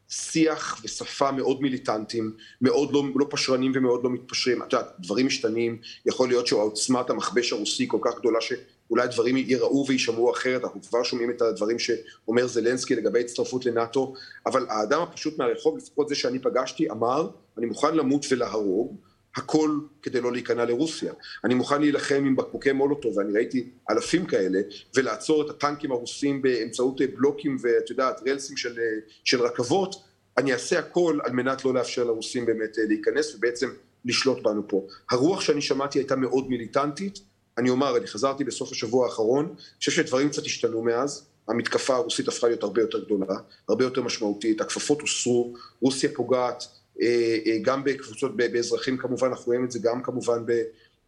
שיח 0.09 0.81
ושפה 0.85 1.33
מאוד 1.33 1.63
מיליטנטיים, 1.63 2.33
מאוד 2.61 2.93
לא, 2.93 3.05
לא 3.15 3.27
פשרנים 3.31 3.73
ומאוד 3.75 4.05
לא 4.05 4.11
מתפשרים. 4.11 4.63
את 4.63 4.73
יודעת, 4.73 4.93
דברים 5.01 5.27
משתנים, 5.27 5.79
יכול 6.07 6.29
להיות 6.29 6.47
שעוצמת 6.47 7.11
המכבש 7.11 7.53
הרוסי 7.53 7.89
כל 7.89 7.99
כך 8.01 8.19
גדולה 8.19 8.39
שאולי 8.41 9.09
דברים 9.09 9.37
ייראו 9.37 9.85
ויישמעו 9.89 10.33
אחרת, 10.33 10.65
אנחנו 10.65 10.83
כבר 10.83 11.03
שומעים 11.03 11.31
את 11.31 11.43
הדברים 11.43 11.79
שאומר 11.79 12.47
זלנסקי 12.47 12.95
לגבי 12.95 13.21
הצטרפות 13.21 13.67
לנאטו, 13.67 14.15
אבל 14.47 14.67
האדם 14.69 15.03
הפשוט 15.03 15.39
מהרחוב, 15.39 15.77
לפחות 15.77 16.09
זה 16.09 16.15
שאני 16.15 16.39
פגשתי, 16.39 16.91
אמר, 16.91 17.29
אני 17.59 17.67
מוכן 17.67 17.95
למות 17.95 18.27
ולהרוג, 18.31 18.97
הכל 19.37 19.78
כדי 20.02 20.21
לא 20.21 20.33
להיכנע 20.33 20.64
לרוסיה. 20.64 21.12
אני 21.45 21.55
מוכן 21.55 21.81
להילחם 21.81 22.25
עם 22.26 22.37
בקבוקי 22.37 22.73
מולוטו, 22.73 23.14
ואני 23.14 23.33
ראיתי 23.33 23.71
אלפים 23.90 24.26
כאלה, 24.26 24.61
ולעצור 24.95 25.43
את 25.43 25.50
הטנקים 25.50 25.93
הרוסים 25.93 26.43
באמצעות 26.43 27.00
בלוקים 27.14 27.57
ואת 27.61 27.90
יודעת, 27.90 28.21
רלסים 28.28 28.57
של, 28.57 28.78
של 29.25 29.43
רכבות, 29.43 29.95
אני 30.38 30.52
אעשה 30.52 30.78
הכל 30.78 31.19
על 31.25 31.33
מנת 31.33 31.64
לא 31.64 31.75
לאפשר 31.75 32.05
לרוסים 32.05 32.47
באמת 32.47 32.76
להיכנס 32.88 33.35
ובעצם 33.35 33.69
לשלוט 34.05 34.43
בנו 34.43 34.69
פה. 34.69 34.87
הרוח 35.11 35.40
שאני 35.40 35.62
שמעתי 35.62 35.99
הייתה 35.99 36.16
מאוד 36.16 36.49
מיליטנטית, 36.49 37.19
אני 37.59 37.71
אומר, 37.71 37.97
אני 37.97 38.07
חזרתי 38.07 38.45
בסוף 38.45 38.73
השבוע 38.73 39.07
האחרון, 39.07 39.45
אני 39.47 39.78
חושב 39.78 39.93
שדברים 39.93 40.28
קצת 40.28 40.45
השתנו 40.45 40.83
מאז, 40.83 41.26
המתקפה 41.49 41.95
הרוסית 41.95 42.28
הפכה 42.28 42.47
להיות 42.47 42.62
הרבה 42.62 42.81
יותר 42.81 43.05
גדולה, 43.05 43.35
הרבה 43.69 43.85
יותר 43.85 44.02
משמעותית, 44.02 44.61
הכפפות 44.61 45.00
הוסרו, 45.00 45.55
רוסיה 45.81 46.11
פוגעת 46.14 46.62
אה, 46.62 46.69
אה, 46.69 46.86
גם 47.62 47.85
בקבוצות, 47.85 48.37
באזרחים 48.37 48.97
כמובן, 48.97 49.29
אנחנו 49.29 49.45
רואים 49.47 49.65
את 49.65 49.71
זה 49.71 49.79
גם 49.83 50.03
כמובן 50.03 50.45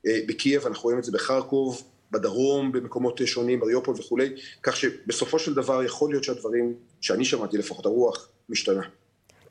אה, 0.06 0.20
בקייב, 0.28 0.66
אנחנו 0.66 0.82
רואים 0.82 0.98
את 0.98 1.04
זה 1.04 1.12
בחרקוב, 1.12 1.82
בדרום, 2.10 2.72
במקומות 2.72 3.20
שונים, 3.24 3.60
מריופול 3.60 3.94
וכולי, 3.98 4.34
כך 4.62 4.76
שבסופו 4.76 5.38
של 5.38 5.54
דבר 5.54 5.82
יכול 5.82 6.10
להיות 6.10 6.24
שהדברים, 6.24 6.74
שאני 7.00 7.24
שמעתי 7.24 7.58
לפחות, 7.58 7.86
הרוח 7.86 8.28
משתנה. 8.48 8.82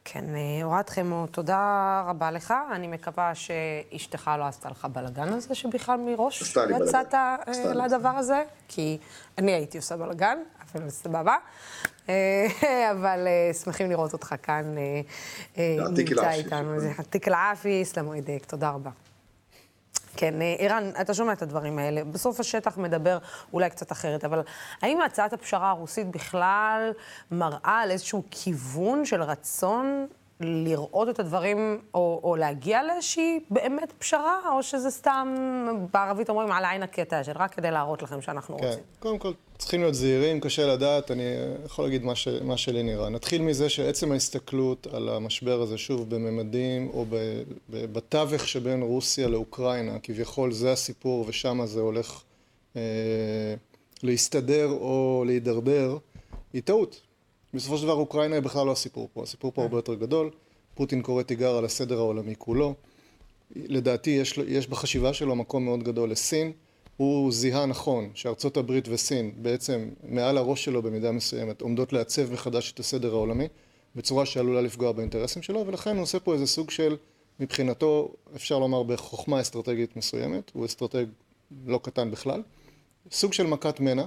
כן, 0.06 0.26
אוהד 0.64 0.90
חמו, 0.90 1.28
תודה 1.32 2.04
רבה 2.08 2.32
לך. 2.32 2.54
אני 2.72 2.88
מקווה 2.88 3.32
שאשתך 3.36 4.32
לא 4.40 4.44
עשתה 4.44 4.70
לך 4.70 4.88
בלאגן 4.94 5.34
הזה, 5.34 5.56
שבכלל 5.56 6.00
מראש 6.00 6.56
יצאת 6.82 7.14
לדבר 7.76 8.10
הזה, 8.10 8.44
כי 8.68 8.98
אני 9.38 9.54
הייתי 9.54 9.78
עושה 9.78 9.98
בלאגן, 9.98 10.38
סבבה. 10.90 11.36
אבל 12.92 13.28
שמחים 13.64 13.90
לראות 13.90 14.14
אותך 14.14 14.36
כאן, 14.44 14.76
נמצא 15.58 16.30
איתנו. 16.30 16.80
זה 16.80 16.92
עתיק 16.98 17.28
אל-עאפיס, 17.28 17.98
למועדק, 17.98 18.46
תודה 18.48 18.70
רבה. 18.70 18.92
כן, 20.16 20.34
ערן, 20.60 20.92
אתה 21.02 21.14
שומע 21.14 21.34
את 21.34 21.42
הדברים 21.42 21.80
האלה. 21.80 22.04
בסוף 22.04 22.40
השטח 22.40 22.78
מדבר 22.78 23.18
אולי 23.54 23.70
קצת 23.70 23.92
אחרת, 23.92 24.26
אבל 24.26 24.42
האם 24.82 25.02
הצעת 25.02 25.34
הפשרה 25.34 25.70
הרוסית 25.70 26.08
בכלל 26.08 26.92
מראה 27.32 27.80
על 27.84 27.92
איזשהו 27.92 28.24
כיוון 28.32 29.06
של 29.06 29.24
רצון 29.24 30.08
לראות 30.40 31.10
את 31.10 31.20
הדברים, 31.20 31.82
או, 31.94 32.22
או 32.24 32.36
להגיע 32.36 32.84
לאיזושהי 32.84 33.40
באמת 33.50 33.94
פשרה, 34.00 34.40
או 34.56 34.64
שזה 34.64 34.90
סתם, 34.90 35.36
בערבית 35.94 36.30
אומרים, 36.30 36.52
על 36.52 36.66
העין 36.66 36.84
הקטע, 36.84 37.22
רק 37.36 37.54
כדי 37.54 37.72
להראות 37.72 38.04
לכם 38.04 38.22
שאנחנו 38.22 38.58
כן. 38.58 38.66
רוצים? 38.66 38.84
קודם 39.00 39.20
כל, 39.20 39.32
צריכים 39.58 39.82
להיות 39.82 39.96
זהירים, 39.96 40.40
קשה 40.40 40.68
לדעת, 40.68 41.12
אני 41.12 41.24
יכול 41.66 41.86
להגיד 41.86 42.04
מה, 42.04 42.16
ש, 42.16 42.28
מה 42.28 42.58
שלי 42.58 42.84
נראה. 42.84 43.10
נתחיל 43.10 43.42
מזה 43.42 43.70
שעצם 43.70 44.12
ההסתכלות 44.12 44.88
על 44.94 45.10
המשבר 45.10 45.62
הזה, 45.62 45.78
שוב, 45.78 46.10
בממדים, 46.10 46.90
או 46.94 47.06
ב, 47.10 47.16
ב, 47.70 47.94
בתווך 47.94 48.48
שבין 48.48 48.82
רוסיה 48.82 49.28
לאוקראינה, 49.28 50.00
כביכול 50.04 50.52
זה 50.52 50.72
הסיפור, 50.72 51.26
ושם 51.28 51.66
זה 51.66 51.80
הולך 51.80 52.22
אה, 52.76 52.82
להסתדר 54.04 54.68
או 54.70 55.24
להידרדר, 55.28 55.98
היא 56.54 56.62
טעות. 56.62 57.07
בסופו 57.54 57.78
של 57.78 57.84
דבר 57.84 57.94
אוקראינה 57.94 58.36
היא 58.36 58.44
בכלל 58.44 58.66
לא 58.66 58.72
הסיפור 58.72 59.10
פה, 59.14 59.24
הסיפור 59.24 59.52
פה 59.52 59.62
הרבה 59.62 59.78
יותר 59.78 59.94
גדול, 59.94 60.30
פוטין 60.76 61.02
קורא 61.02 61.24
תיגר 61.24 61.56
על 61.56 61.66
הסדר 61.66 61.98
העולמי 61.98 62.36
כולו, 62.38 62.74
לדעתי 63.56 64.10
יש, 64.10 64.40
יש 64.48 64.68
בחשיבה 64.68 65.14
שלו 65.14 65.36
מקום 65.36 65.66
מאוד 65.66 65.84
גדול 65.84 66.12
לסין, 66.12 66.52
הוא 66.98 67.32
זיהה 67.32 67.66
נכון 67.66 68.10
שארצות 68.14 68.58
הברית 68.58 68.88
וסין 68.88 69.32
בעצם 69.38 69.90
מעל 70.04 70.38
הראש 70.38 70.64
שלו 70.64 70.82
במידה 70.82 71.12
מסוימת 71.12 71.62
עומדות 71.62 71.94
לעצב 71.94 72.34
מחדש 72.34 72.72
את 72.72 72.80
הסדר 72.80 73.14
העולמי 73.14 73.48
בצורה 73.96 74.26
שעלולה 74.26 74.62
לפגוע 74.62 74.92
באינטרסים 74.92 75.42
שלו 75.42 75.68
ולכן 75.68 75.96
הוא 75.96 76.04
עושה 76.04 76.20
פה 76.20 76.34
איזה 76.34 76.48
סוג 76.48 76.72
של 76.72 76.98
מבחינתו 77.40 78.14
אפשר 78.36 78.60
לומר 78.60 78.84
בחוכמה 78.84 79.42
אסטרטגית 79.42 79.98
מסוימת, 79.98 80.52
הוא 80.54 80.66
אסטרטג 80.66 81.06
לא 81.66 81.80
קטן 81.84 82.12
בכלל, 82.12 82.42
סוג 83.12 83.34
של 83.34 83.48
מכת 83.48 83.80
מנע 83.80 84.06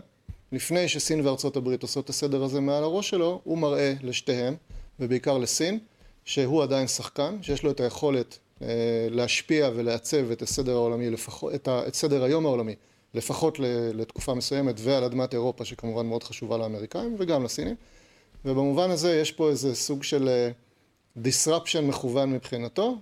לפני 0.52 0.88
שסין 0.88 1.26
וארצות 1.26 1.56
הברית 1.56 1.82
עושות 1.82 2.04
את 2.04 2.10
הסדר 2.10 2.42
הזה 2.42 2.60
מעל 2.60 2.82
הראש 2.82 3.10
שלו, 3.10 3.40
הוא 3.44 3.58
מראה 3.58 3.94
לשתיהם, 4.02 4.54
ובעיקר 5.00 5.38
לסין, 5.38 5.78
שהוא 6.24 6.62
עדיין 6.62 6.86
שחקן, 6.86 7.36
שיש 7.42 7.62
לו 7.62 7.70
את 7.70 7.80
היכולת 7.80 8.38
אה, 8.62 8.66
להשפיע 9.10 9.70
ולעצב 9.74 10.30
את 10.30 10.42
הסדר 10.42 10.72
העולמי, 10.72 11.10
לפחות, 11.10 11.54
את, 11.54 11.68
ה, 11.68 11.88
את 11.88 11.94
סדר 11.94 12.22
היום 12.22 12.46
העולמי, 12.46 12.74
לפחות 13.14 13.58
לתקופה 13.94 14.34
מסוימת, 14.34 14.74
ועל 14.78 15.04
אדמת 15.04 15.34
אירופה, 15.34 15.64
שכמובן 15.64 16.06
מאוד 16.06 16.22
חשובה 16.22 16.58
לאמריקאים, 16.58 17.16
וגם 17.18 17.44
לסינים. 17.44 17.74
ובמובן 18.44 18.90
הזה 18.90 19.20
יש 19.20 19.32
פה 19.32 19.48
איזה 19.48 19.74
סוג 19.74 20.02
של 20.02 20.28
אה, 20.28 20.50
disruption 21.24 21.80
מכוון 21.80 22.32
מבחינתו, 22.32 22.98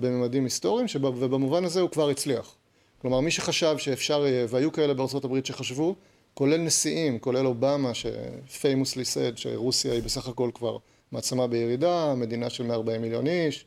בממדים 0.00 0.44
היסטוריים, 0.44 0.86
ובמובן 1.02 1.64
הזה 1.64 1.80
הוא 1.80 1.90
כבר 1.90 2.08
הצליח. 2.08 2.54
כלומר, 3.02 3.20
מי 3.20 3.30
שחשב 3.30 3.78
שאפשר 3.78 4.24
והיו 4.48 4.72
כאלה 4.72 4.94
בארצות 4.94 5.24
הברית 5.24 5.46
שחשבו, 5.46 5.94
כולל 6.34 6.56
נשיאים, 6.56 7.18
כולל 7.18 7.46
אובמה, 7.46 7.94
ש-famously 7.94 9.14
said 9.14 9.36
שרוסיה 9.36 9.92
היא 9.92 10.02
בסך 10.02 10.28
הכל 10.28 10.50
כבר 10.54 10.76
מעצמה 11.12 11.46
בירידה, 11.46 12.14
מדינה 12.14 12.50
של 12.50 12.64
140 12.64 13.02
מיליון 13.02 13.26
איש 13.26 13.66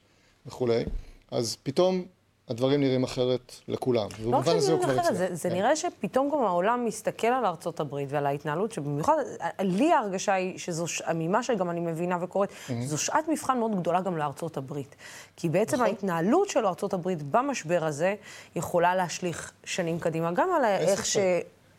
אז 1.32 1.58
פתאום 1.64 2.06
הדברים 2.50 2.80
נראים 2.82 3.04
אחרת 3.04 3.56
לכולם. 3.68 4.08
לא 4.24 4.38
רק 4.38 4.46
שזה 4.46 4.76
נראים 4.76 5.00
אחרת, 5.00 5.16
זה, 5.16 5.36
זה 5.36 5.50
כן. 5.50 5.56
נראה 5.56 5.76
שפתאום 5.76 6.30
גם 6.30 6.44
העולם 6.44 6.86
מסתכל 6.86 7.28
על 7.28 7.46
ארצות 7.46 7.80
הברית 7.80 8.10
ועל 8.12 8.26
ההתנהלות, 8.26 8.72
שבמיוחד, 8.72 9.14
לי 9.60 9.94
ההרגשה 9.94 10.34
היא 10.34 10.58
שזו, 10.58 10.86
ממה 11.16 11.44
שגם 11.44 11.70
אני 11.70 11.80
מבינה 11.80 12.18
וקוראת, 12.22 12.50
mm-hmm. 12.50 12.74
זו 12.86 12.98
שעת 12.98 13.28
מבחן 13.28 13.60
מאוד 13.60 13.80
גדולה 13.80 14.02
גם 14.02 14.18
לארצות 14.18 14.58
הברית. 14.58 14.96
כי 15.36 15.50
בעצם 15.50 15.76
נכון. 15.76 15.88
ההתנהלות 15.88 16.50
של 16.50 16.66
ארצות 16.66 16.94
הברית 16.94 17.24
במשבר 17.24 17.86
הזה 17.86 18.16
יכולה 18.56 18.96
להשליך 18.96 19.52
שנים 19.64 20.00
קדימה, 20.00 20.32
גם 20.32 20.50
על 20.56 20.66
איך 20.66 21.06
ש... 21.06 21.18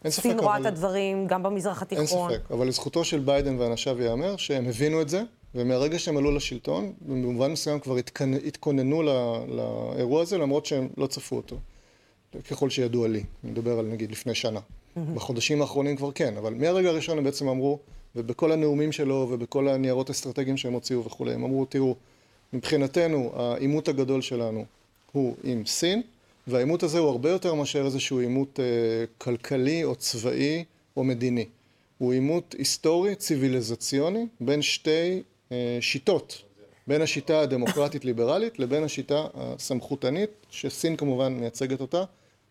סין 0.08 0.38
רואה 0.38 0.60
את 0.60 0.66
הדברים, 0.66 1.26
גם 1.26 1.42
במזרח 1.42 1.82
התיכון. 1.82 2.30
אין 2.30 2.38
ספק, 2.38 2.50
אבל 2.50 2.68
לזכותו 2.68 3.04
של 3.04 3.18
ביידן 3.18 3.56
ואנשיו 3.58 4.02
ייאמר 4.02 4.36
שהם 4.36 4.68
הבינו 4.68 5.02
את 5.02 5.08
זה, 5.08 5.22
ומהרגע 5.54 5.98
שהם 5.98 6.16
עלו 6.16 6.30
לשלטון, 6.30 6.92
במובן 7.00 7.52
מסוים 7.52 7.80
כבר 7.80 7.96
התכוננו 8.46 9.02
לאירוע 9.48 10.22
הזה, 10.22 10.38
למרות 10.38 10.66
שהם 10.66 10.88
לא 10.96 11.06
צפו 11.06 11.36
אותו. 11.36 11.56
ככל 12.50 12.70
שידוע 12.70 13.08
לי, 13.08 13.24
אני 13.44 13.52
מדבר 13.52 13.78
על 13.78 13.86
נגיד 13.86 14.12
לפני 14.12 14.34
שנה. 14.34 14.60
בחודשים 15.14 15.60
האחרונים 15.60 15.96
כבר 15.96 16.12
כן, 16.12 16.36
אבל 16.36 16.54
מהרגע 16.54 16.88
הראשון 16.88 17.18
הם 17.18 17.24
בעצם 17.24 17.48
אמרו, 17.48 17.78
ובכל 18.16 18.52
הנאומים 18.52 18.92
שלו 18.92 19.26
ובכל 19.30 19.68
הניירות 19.68 20.08
האסטרטגיים 20.08 20.56
שהם 20.56 20.72
הוציאו 20.72 21.04
וכולי, 21.04 21.34
הם 21.34 21.44
אמרו, 21.44 21.64
תראו, 21.64 21.94
מבחינתנו 22.52 23.32
העימות 23.36 23.88
הגדול 23.88 24.22
שלנו 24.22 24.64
הוא 25.12 25.34
עם 25.44 25.66
סין, 25.66 26.02
והעימות 26.48 26.82
הזה 26.82 26.98
הוא 26.98 27.08
הרבה 27.08 27.30
יותר 27.30 27.54
מאשר 27.54 27.84
איזשהו 27.84 28.18
עימות 28.20 28.60
אה, 28.60 28.64
כלכלי 29.18 29.84
או 29.84 29.94
צבאי 29.94 30.64
או 30.96 31.04
מדיני. 31.04 31.46
הוא 31.98 32.12
עימות 32.12 32.54
היסטורי, 32.58 33.14
ציוויליזציוני, 33.14 34.26
בין 34.40 34.62
שתי 34.62 35.22
אה, 35.52 35.78
שיטות, 35.80 36.42
בין 36.86 37.02
השיטה 37.02 37.40
הדמוקרטית-ליברלית 37.40 38.58
לבין 38.58 38.84
השיטה 38.84 39.26
הסמכותנית, 39.34 40.30
שסין 40.50 40.96
כמובן 40.96 41.32
מייצגת 41.32 41.80
אותה, 41.80 42.04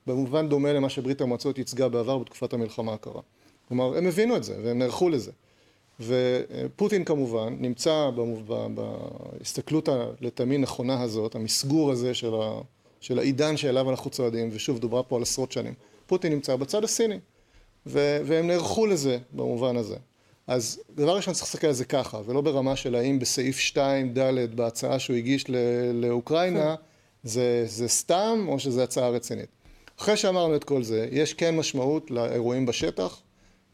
במובן 0.07 0.49
דומה 0.49 0.73
למה 0.73 0.89
שברית 0.89 1.21
המועצות 1.21 1.57
ייצגה 1.57 1.89
בעבר 1.89 2.17
בתקופת 2.17 2.53
המלחמה 2.53 2.93
הקרה. 2.93 3.21
כלומר, 3.67 3.97
הם 3.97 4.07
הבינו 4.07 4.35
את 4.35 4.43
זה 4.43 4.55
והם 4.63 4.79
נערכו 4.79 5.09
לזה. 5.09 5.31
ופוטין 5.99 7.03
כמובן 7.03 7.55
נמצא 7.59 8.09
בהסתכלות 8.73 9.89
הלטעמי 9.89 10.57
נכונה 10.57 11.01
הזאת, 11.01 11.35
המסגור 11.35 11.91
הזה 11.91 12.13
של 12.13 12.33
ה... 12.33 12.61
של 12.99 13.19
העידן 13.19 13.57
שאליו 13.57 13.89
אנחנו 13.89 14.09
צועדים, 14.09 14.49
ושוב, 14.53 14.79
דוברה 14.79 15.03
פה 15.03 15.15
על 15.15 15.21
עשרות 15.21 15.51
שנים. 15.51 15.73
פוטין 16.07 16.33
נמצא 16.33 16.55
בצד 16.55 16.83
הסיני, 16.83 17.19
ו- 17.85 18.19
והם 18.25 18.47
נערכו 18.47 18.85
לזה 18.85 19.17
במובן 19.31 19.77
הזה. 19.77 19.95
אז 20.47 20.79
דבר 20.95 21.15
ראשון 21.15 21.33
צריך 21.33 21.45
להסתכל 21.45 21.67
על 21.67 21.73
זה 21.73 21.85
ככה, 21.85 22.21
ולא 22.25 22.41
ברמה 22.41 22.75
של 22.75 22.95
האם 22.95 23.19
בסעיף 23.19 23.59
2 23.59 24.13
ד' 24.13 24.55
בהצעה 24.55 24.99
שהוא 24.99 25.15
הגיש 25.15 25.49
ל- 25.49 25.91
לאוקראינה, 26.05 26.75
זה, 27.23 27.63
זה 27.67 27.87
סתם 27.87 28.45
או 28.47 28.59
שזה 28.59 28.83
הצעה 28.83 29.09
רצינית. 29.09 29.49
אחרי 29.99 30.17
שאמרנו 30.17 30.55
את 30.55 30.63
כל 30.63 30.83
זה, 30.83 31.07
יש 31.11 31.33
כן 31.33 31.55
משמעות 31.55 32.11
לאירועים 32.11 32.65
בשטח, 32.65 33.21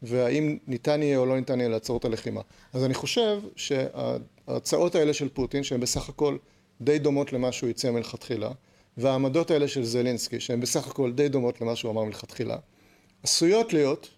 והאם 0.02 0.58
ניתן 0.66 1.02
יהיה 1.02 1.18
או 1.18 1.26
לא 1.26 1.36
ניתן 1.36 1.60
יהיה 1.60 1.68
לעצור 1.68 1.96
את 1.96 2.04
הלחימה. 2.04 2.40
אז 2.72 2.84
אני 2.84 2.94
חושב 2.94 3.40
שההצעות 3.56 4.94
האלה 4.94 5.12
של 5.14 5.28
פוטין, 5.28 5.62
שהן 5.62 5.80
בסך 5.80 6.08
הכל 6.08 6.36
די 6.80 6.98
דומות 6.98 7.32
למה 7.32 7.52
שהוא 7.52 7.70
הציע 7.70 7.90
מלכתחילה, 7.90 8.50
והעמדות 8.96 9.50
האלה 9.50 9.68
של 9.68 9.84
זלינסקי, 9.84 10.40
שהן 10.40 10.60
בסך 10.60 10.86
הכל 10.86 11.12
די 11.12 11.28
דומות 11.28 11.60
למה 11.60 11.76
שהוא 11.76 11.90
אמר 11.90 12.04
מלכתחילה, 12.04 12.56
עשויות 13.22 13.72
להיות 13.72 14.08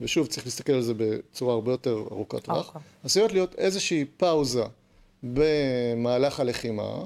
ושוב 0.00 0.26
צריך 0.26 0.46
להסתכל 0.46 0.72
על 0.72 0.82
זה 0.82 0.92
בצורה 0.96 1.54
הרבה 1.54 1.72
יותר 1.72 1.92
ארוכת 1.92 2.44
טווח, 2.44 2.76
okay. 2.76 2.78
עשויות 3.04 3.32
להיות 3.32 3.54
איזושהי 3.54 4.04
פאוזה 4.16 4.62
במהלך 5.22 6.40
הלחימה, 6.40 7.04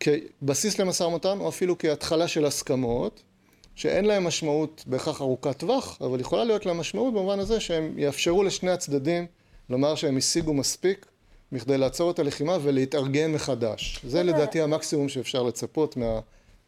כבסיס 0.00 0.78
למשא 0.78 1.02
ומתן 1.02 1.40
או 1.40 1.48
אפילו 1.48 1.78
כהתחלה 1.78 2.28
של 2.28 2.44
הסכמות, 2.44 3.22
שאין 3.74 4.04
להם 4.04 4.24
משמעות 4.24 4.84
בהכרח 4.86 5.20
ארוכת 5.20 5.58
טווח, 5.58 5.98
אבל 6.00 6.20
יכולה 6.20 6.44
להיות 6.44 6.66
להם 6.66 6.78
משמעות 6.78 7.14
במובן 7.14 7.38
הזה 7.38 7.60
שהם 7.60 7.98
יאפשרו 7.98 8.42
לשני 8.42 8.70
הצדדים 8.70 9.26
לומר 9.70 9.94
שהם 9.94 10.16
השיגו 10.16 10.54
מספיק 10.54 11.06
מכדי 11.52 11.78
לעצור 11.78 12.10
את 12.10 12.18
הלחימה 12.18 12.56
ולהתארגן 12.62 13.32
מחדש. 13.32 14.00
זה 14.06 14.22
לדעתי 14.22 14.60
המקסימום 14.60 15.08
שאפשר 15.08 15.42
לצפות 15.42 15.96
מה, 15.96 16.20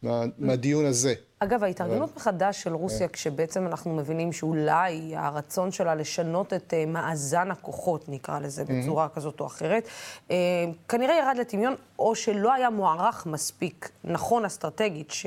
מה, 0.03 0.25
מהדיון 0.39 0.85
הזה. 0.85 1.15
אגב, 1.39 1.65
ההתארגנות 1.65 2.17
מחדש 2.17 2.63
של 2.63 2.75
רוסיה, 2.75 3.09
כשבעצם 3.09 3.67
אנחנו 3.67 3.95
מבינים 3.95 4.33
שאולי 4.33 5.13
הרצון 5.17 5.73
שלה 5.73 5.95
לשנות 5.95 6.53
את 6.53 6.73
uh, 6.73 6.89
מאזן 6.89 7.51
הכוחות, 7.51 8.09
נקרא 8.09 8.39
לזה 8.39 8.65
בצורה 8.65 9.09
כזאת 9.09 9.41
או 9.41 9.47
אחרת, 9.47 9.89
uh, 10.29 10.33
כנראה 10.89 11.15
ירד 11.19 11.37
לטמיון, 11.39 11.75
או 11.99 12.15
שלא 12.15 12.53
היה 12.53 12.71
מוערך 12.71 13.27
מספיק 13.27 13.91
נכון 14.05 14.45
אסטרטגית, 14.45 15.11
ש... 15.11 15.27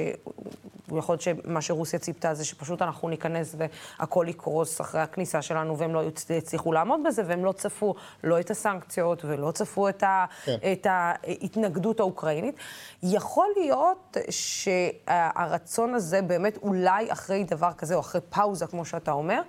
יכול 0.98 1.14
להיות 1.14 1.22
שמה 1.22 1.62
שרוסיה 1.62 2.00
ציפתה 2.00 2.34
זה 2.34 2.46
שפשוט 2.46 2.82
אנחנו 2.82 3.10
ניכנס 3.10 3.56
והכל 3.58 4.26
יקרוס 4.30 4.82
אחרי 4.82 5.02
הכניסה 5.02 5.42
שלנו, 5.42 5.78
והם 5.78 5.94
לא 5.94 6.04
יצליחו 6.30 6.72
לעמוד 6.74 7.00
בזה, 7.06 7.24
והם 7.28 7.46
לא 7.46 7.52
צפו 7.52 7.96
לא 8.24 8.40
את 8.40 8.52
הסנקציות 8.52 9.26
ולא 9.26 9.52
צפו 9.52 9.90
את, 9.90 10.04
ה, 10.04 10.26
כן. 10.46 10.58
את 10.72 10.88
ההתנגדות 10.90 12.00
האוקראינית. 12.00 12.56
יכול 13.04 13.48
להיות 13.58 14.18
שהרצון 14.30 15.94
הזה 15.94 16.22
באמת 16.22 16.58
אולי 16.58 17.12
אחרי 17.12 17.44
דבר 17.44 17.72
כזה, 17.78 17.96
או 17.96 18.00
אחרי 18.00 18.22
פאוזה, 18.30 18.68
כמו 18.68 18.86
שאתה 18.86 19.12
אומר, 19.12 19.42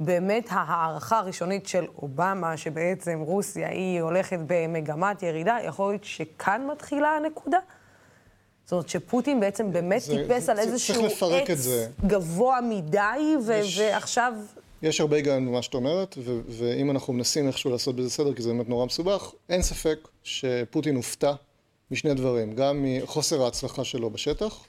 באמת 0.00 0.48
ההערכה 0.50 1.18
הראשונית 1.18 1.66
של 1.66 1.86
אובמה, 2.02 2.56
שבעצם 2.56 3.20
רוסיה 3.20 3.68
היא 3.68 4.00
הולכת 4.00 4.38
במגמת 4.46 5.22
ירידה, 5.22 5.56
יכול 5.64 5.92
להיות 5.92 6.04
שכאן 6.04 6.66
מתחילה 6.72 7.08
הנקודה? 7.08 7.58
זאת 8.66 8.72
אומרת 8.72 8.88
שפוטין 8.88 9.40
בעצם 9.40 9.72
באמת 9.72 10.02
זה, 10.02 10.16
טיפס 10.16 10.44
זה, 10.44 10.52
על 10.52 10.58
איזשהו 10.58 11.06
עץ 11.06 11.66
גבוה 12.06 12.60
מדי, 12.60 13.36
ו- 13.46 13.52
יש, 13.52 13.78
ועכשיו... 13.78 14.32
יש 14.82 15.00
הרבה 15.00 15.16
היגיון 15.16 15.46
במה 15.46 15.62
שאת 15.62 15.74
אומרת, 15.74 16.14
ו- 16.18 16.40
ואם 16.48 16.90
אנחנו 16.90 17.12
מנסים 17.12 17.46
איכשהו 17.46 17.70
לעשות 17.70 17.96
בזה 17.96 18.10
סדר, 18.10 18.34
כי 18.34 18.42
זה 18.42 18.48
באמת 18.52 18.68
נורא 18.68 18.86
מסובך, 18.86 19.32
אין 19.48 19.62
ספק 19.62 20.08
שפוטין 20.22 20.96
הופתע 20.96 21.32
משני 21.90 22.14
דברים, 22.14 22.54
גם 22.54 22.84
מחוסר 22.84 23.42
ההצלחה 23.44 23.84
שלו 23.84 24.10
בשטח, 24.10 24.64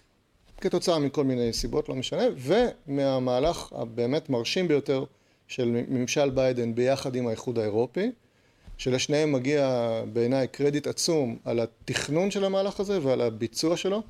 כתוצאה 0.61 0.99
מכל 0.99 1.23
מיני 1.23 1.53
סיבות, 1.53 1.89
לא 1.89 1.95
משנה, 1.95 2.23
ומהמהלך 2.37 3.73
הבאמת 3.75 4.29
מרשים 4.29 4.67
ביותר 4.67 5.03
של 5.47 5.83
ממשל 5.87 6.29
ביידן 6.29 6.75
ביחד 6.75 7.15
עם 7.15 7.27
האיחוד 7.27 7.59
האירופי, 7.59 8.11
שלשניהם 8.77 9.31
מגיע 9.31 9.91
בעיניי 10.13 10.47
קרדיט 10.47 10.87
עצום 10.87 11.37
על 11.45 11.59
התכנון 11.59 12.31
של 12.31 12.45
המהלך 12.45 12.79
הזה 12.79 12.99
ועל 13.01 13.21
הביצוע 13.21 13.77
שלו, 13.77 14.01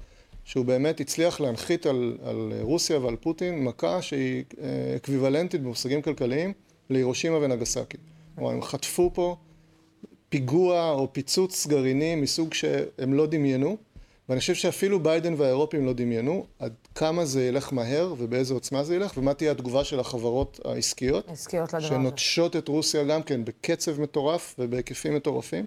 שהוא 0.45 0.65
באמת 0.65 0.99
הצליח 0.99 1.39
להנחית 1.39 1.85
על, 1.85 2.17
על 2.23 2.53
רוסיה 2.61 2.99
ועל 2.99 3.15
פוטין 3.15 3.63
מכה 3.63 4.01
שהיא 4.01 4.43
אה, 4.61 4.95
אקוויוולנטית 4.95 5.61
במושגים 5.61 6.01
כלכליים 6.01 6.53
להירושימה 6.89 7.37
ונגסקי. 7.37 7.97
כלומר, 8.35 8.51
הם 8.51 8.61
חטפו 8.61 9.11
פה 9.13 9.35
פיגוע 10.29 10.91
או 10.91 11.13
פיצוץ 11.13 11.67
גרעיני 11.67 12.15
מסוג 12.15 12.53
שהם 12.53 13.13
לא 13.13 13.27
דמיינו, 13.27 13.77
ואני 14.29 14.39
חושב 14.39 14.53
שאפילו 14.53 14.99
ביידן 14.99 15.33
והאירופים 15.37 15.85
לא 15.85 15.93
דמיינו 15.93 16.45
עד 16.59 16.73
כמה 16.95 17.25
זה 17.25 17.45
ילך 17.45 17.73
מהר 17.73 18.13
ובאיזה 18.17 18.53
עוצמה 18.53 18.83
זה 18.83 18.95
ילך, 18.95 19.17
ומה 19.17 19.33
תהיה 19.33 19.51
התגובה 19.51 19.83
של 19.83 19.99
החברות 19.99 20.59
העסקיות. 20.65 21.29
עסקיות 21.29 21.73
לדבר 21.73 21.77
הזה. 21.77 21.87
שנוטשות 21.87 22.55
את 22.55 22.67
רוסיה 22.67 23.03
גם 23.03 23.23
כן 23.23 23.45
בקצב 23.45 24.01
מטורף 24.01 24.55
ובהיקפים 24.59 25.15
מטורפים, 25.15 25.65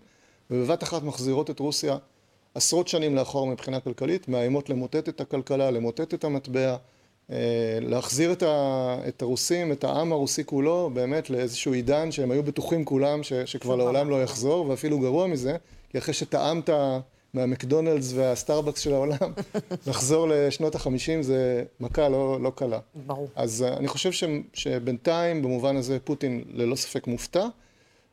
ובבת 0.51 0.83
אחת 0.83 1.03
מחזירות 1.03 1.51
את 1.51 1.59
רוסיה 1.59 1.97
עשרות 2.55 2.89
שנים 2.89 3.17
לאחור 3.17 3.47
מבחינה 3.47 3.81
כלכלית, 3.81 4.29
מאיימות 4.29 4.71
למוטט 4.71 5.09
את 5.09 5.21
הכלכלה, 5.21 5.71
למוטט 5.71 6.15
את 6.15 6.25
המטבע, 6.25 6.77
אה, 7.31 7.37
להחזיר 7.81 8.33
את, 8.33 8.43
ה, 8.43 8.97
את 9.09 9.23
הרוסים, 9.23 9.73
את 9.73 9.85
העם 9.85 10.13
הרוסי 10.13 10.45
כולו, 10.45 10.91
באמת 10.95 11.31
לאיזשהו 11.31 11.73
עידן 11.73 12.13
שהם 12.13 12.31
היו 12.31 12.43
בטוחים 12.43 12.85
כולם 12.85 13.23
ש, 13.23 13.33
שכבר 13.33 13.77
לעולם 13.77 14.11
לא 14.11 14.23
יחזור, 14.23 14.69
ואפילו 14.69 14.99
גרוע 14.99 15.27
מזה, 15.27 15.57
כי 15.91 15.99
אחרי 15.99 16.15
שטעמת 16.15 16.71
מהמקדונלדס 17.35 18.13
והסטארבקס 18.15 18.81
של 18.81 18.95
העולם, 18.95 19.33
לחזור 19.87 20.29
לשנות 20.29 20.75
החמישים 20.75 21.23
זה 21.23 21.65
מכה 21.81 22.09
לא, 22.09 22.41
לא 22.41 22.53
קלה. 22.55 22.79
ברור. 23.07 23.29
אז 23.35 23.65
uh, 23.69 23.79
אני 23.79 23.89
חושב 23.89 24.13
ש, 24.13 24.25
שבינתיים, 24.55 25.43
במובן 25.43 25.77
הזה, 25.77 25.99
פוטין 26.05 26.45
ללא 26.53 26.77
ספק 26.77 27.07
מופתע, 27.07 27.47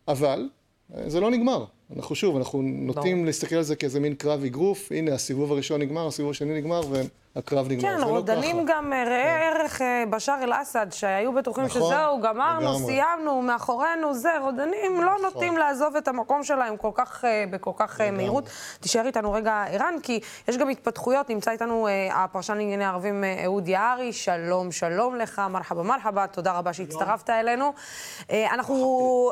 אבל 0.08 0.50
uh, 0.92 0.96
זה 1.08 1.20
לא 1.20 1.32
נגמר. 1.32 1.66
אנחנו 1.96 2.16
שוב, 2.16 2.38
אנחנו 2.38 2.62
נוטים 2.62 3.26
להסתכל 3.26 3.56
על 3.56 3.64
זה 3.64 3.76
כאיזה 3.76 4.00
מין 4.00 4.16
קרב 4.16 4.44
אגרוף, 4.44 4.92
הנה 4.92 5.14
הסיבוב 5.14 5.52
הראשון 5.52 5.82
נגמר, 5.82 6.08
הסיבוב 6.08 6.32
השני 6.32 6.58
נגמר, 6.58 6.82
והקרב 7.36 7.68
נגמר. 7.72 7.82
כן, 7.82 8.04
רודנים 8.04 8.58
לא 8.58 8.64
גם, 8.68 8.94
אה, 8.94 9.04
ראה 9.04 9.24
כן. 9.24 9.60
ערך 9.60 9.82
אה, 9.82 10.04
בשאר 10.10 10.44
אל-אסד, 10.44 10.88
שהיו 10.92 11.34
בטוחים 11.34 11.64
נכון, 11.64 11.82
שזהו, 11.82 12.22
גמרנו, 12.22 12.62
לגמרי. 12.62 12.86
סיימנו, 12.86 13.42
מאחורינו, 13.42 14.14
זה, 14.14 14.30
רודנים 14.42 15.02
לא 15.02 15.12
נכון. 15.14 15.22
נוטים 15.22 15.58
לעזוב 15.58 15.96
את 15.96 16.08
המקום 16.08 16.44
שלהם 16.44 16.78
כל 16.78 16.92
כך, 16.94 17.26
אה, 17.26 17.44
בכל 17.50 17.72
כך 17.76 18.00
לגמרי. 18.00 18.18
מהירות. 18.18 18.50
תישאר 18.80 19.06
איתנו 19.06 19.34
רגע, 19.34 19.66
ערן, 19.70 19.96
כי 20.04 20.20
יש 20.48 20.58
גם 20.58 20.70
התפתחויות, 20.70 21.30
נמצא 21.30 21.52
איתנו 21.52 21.88
הפרשן 22.12 22.58
לענייני 22.58 22.86
ערבים 22.86 23.24
אהוד 23.44 23.68
יערי, 23.68 24.14
שלום, 24.14 24.72
שלום 24.72 25.16
לך, 25.16 25.42
מרחבה 25.50 25.84
מרחבה, 25.84 26.28
תודה 26.28 26.58
רבה 26.58 26.74
שהצטרפת 26.74 27.30
אלינו. 27.30 27.74
אנחנו 28.30 29.32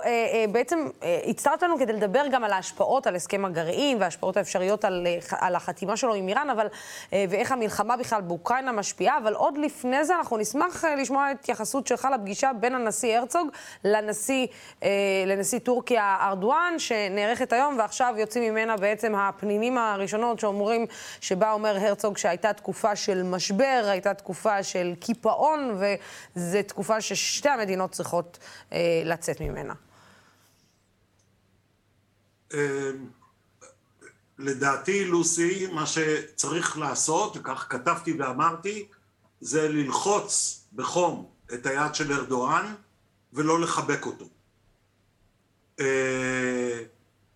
בעצם 0.52 0.88
הצטרפת 1.28 1.64
לנו 1.64 1.78
כדי 1.80 1.94
לדבר 1.94 2.24
גם 2.32 2.44
על 2.46 2.54
ההשפעות 2.54 3.08
על 3.08 3.16
הסכם 3.16 3.46
הגרעין 3.46 3.98
וההשפעות 4.02 4.38
האפשריות 4.38 4.86
על, 4.86 5.08
על 5.32 5.56
החתימה 5.56 5.98
שלו 5.98 6.14
עם 6.14 6.28
איראן, 6.28 6.50
אבל, 6.50 6.68
אה, 7.14 7.26
ואיך 7.30 7.52
המלחמה 7.52 7.98
בכלל 7.98 8.22
באוקראינה 8.22 8.72
משפיעה, 8.72 9.18
אבל 9.18 9.34
עוד 9.34 9.58
לפני 9.58 10.06
זה 10.06 10.16
אנחנו 10.16 10.38
נשמח 10.38 10.86
אה, 10.86 10.96
לשמוע 10.96 11.28
התייחסות 11.30 11.88
שלך 11.88 12.08
לפגישה 12.16 12.52
בין 12.60 12.76
הנשיא 12.76 13.18
הרצוג 13.18 13.48
לנשיא, 13.84 14.48
אה, 14.84 14.90
לנשיא 15.28 15.60
טורקיה 15.60 16.18
ארדואן, 16.22 16.74
שנערכת 16.78 17.54
היום, 17.54 17.78
ועכשיו 17.78 18.16
יוצאים 18.18 18.44
ממנה 18.44 18.78
בעצם 18.78 19.16
הפנינים 19.16 19.78
הראשונות 19.78 20.40
שאומרים, 20.40 20.86
שבה 21.22 21.52
אומר 21.52 21.78
הרצוג 21.78 22.18
שהייתה 22.18 22.54
תקופה 22.54 22.96
של 22.96 23.24
משבר, 23.24 23.86
הייתה 23.88 24.14
תקופה 24.14 24.64
של 24.64 24.94
קיפאון, 25.00 25.82
וזו 26.36 26.58
תקופה 26.68 27.02
ששתי 27.02 27.50
המדינות 27.50 27.92
צריכות 27.92 28.40
לצאת 29.04 29.42
ממנה. 29.42 29.74
אמ, 32.56 33.08
לדעתי, 34.40 35.06
לוסי, 35.06 35.68
מה 35.72 35.86
שצריך 35.86 36.78
לעשות, 36.78 37.38
וכך 37.38 37.68
כתבתי 37.70 38.14
ואמרתי, 38.14 38.88
זה 39.42 39.70
ללחוץ 39.70 40.62
בחום 40.74 41.30
את 41.54 41.66
היד 41.66 41.96
של 41.96 42.14
ארדואן 42.14 42.74
ולא 43.34 43.60
לחבק 43.60 44.06
אותו. 44.06 44.26
אה, 45.80 46.84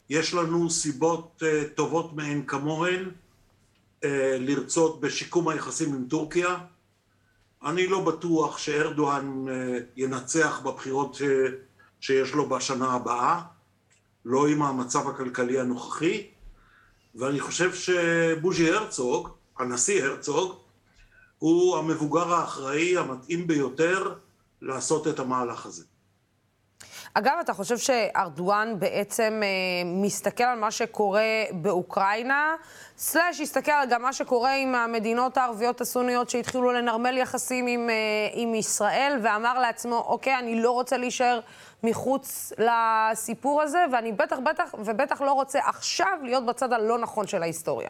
יש 0.09 0.33
לנו 0.33 0.69
סיבות 0.69 1.43
אה, 1.45 1.63
טובות 1.75 2.13
מאין 2.13 2.45
כמוהן 2.45 3.11
אה, 4.03 4.37
לרצות 4.39 5.01
בשיקום 5.01 5.47
היחסים 5.47 5.93
עם 5.93 6.05
טורקיה. 6.09 6.57
אני 7.65 7.87
לא 7.87 8.03
בטוח 8.03 8.57
שארדואן 8.57 9.45
ינצח 9.95 10.59
בבחירות 10.59 11.17
שיש 12.01 12.33
לו 12.33 12.49
בשנה 12.49 12.93
הבאה. 12.93 13.41
לא 14.25 14.47
עם 14.47 14.61
המצב 14.61 15.09
הכלכלי 15.09 15.59
הנוכחי, 15.59 16.27
ואני 17.15 17.39
חושב 17.39 17.73
שבוז'י 17.73 18.71
הרצוג, 18.71 19.29
הנשיא 19.59 20.03
הרצוג, 20.03 20.55
הוא 21.39 21.77
המבוגר 21.77 22.33
האחראי 22.33 22.97
המתאים 22.97 23.47
ביותר 23.47 24.13
לעשות 24.61 25.07
את 25.07 25.19
המהלך 25.19 25.65
הזה. 25.65 25.83
אגב, 27.13 27.33
אתה 27.41 27.53
חושב 27.53 27.77
שארדואן 27.77 28.79
בעצם 28.79 29.41
אה, 29.43 29.49
מסתכל 29.85 30.43
על 30.43 30.59
מה 30.59 30.71
שקורה 30.71 31.43
באוקראינה, 31.51 32.55
סלאש 32.97 33.39
יסתכל 33.39 33.71
על 33.71 33.89
גם 33.89 34.01
מה 34.01 34.13
שקורה 34.13 34.55
עם 34.55 34.75
המדינות 34.75 35.37
הערביות 35.37 35.81
הסוניות 35.81 36.29
שהתחילו 36.29 36.71
לנרמל 36.71 37.17
יחסים 37.17 37.67
עם, 37.67 37.89
אה, 37.89 37.95
עם 38.33 38.55
ישראל, 38.55 39.19
ואמר 39.23 39.59
לעצמו, 39.59 40.05
אוקיי, 40.07 40.39
אני 40.39 40.61
לא 40.61 40.71
רוצה 40.71 40.97
להישאר 40.97 41.39
מחוץ 41.83 42.53
לסיפור 42.57 43.61
הזה, 43.61 43.85
ואני 43.91 44.11
בטח, 44.11 44.37
בטח, 44.45 44.73
ובטח 44.85 45.21
לא 45.21 45.31
רוצה 45.31 45.59
עכשיו 45.65 46.19
להיות 46.23 46.45
בצד 46.45 46.73
הלא 46.73 46.97
נכון 46.97 47.27
של 47.27 47.43
ההיסטוריה. 47.43 47.89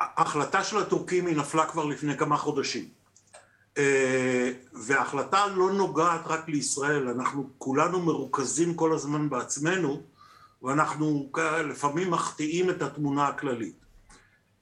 ההחלטה 0.00 0.64
של 0.64 0.78
הטורקים 0.78 1.26
היא 1.26 1.36
נפלה 1.36 1.66
כבר 1.66 1.84
לפני 1.84 2.16
כמה 2.18 2.36
חודשים. 2.36 2.84
אה, 3.78 4.50
וההחלטה 4.72 5.46
לא 5.46 5.72
נוגעת 5.72 6.26
רק 6.26 6.48
לישראל, 6.48 7.08
אנחנו 7.08 7.50
כולנו 7.58 8.00
מרוכזים 8.00 8.74
כל 8.74 8.92
הזמן 8.92 9.28
בעצמנו, 9.28 10.02
ואנחנו 10.62 11.30
לפעמים 11.64 12.10
מחטיאים 12.10 12.70
את 12.70 12.82
התמונה 12.82 13.28
הכללית. 13.28 13.74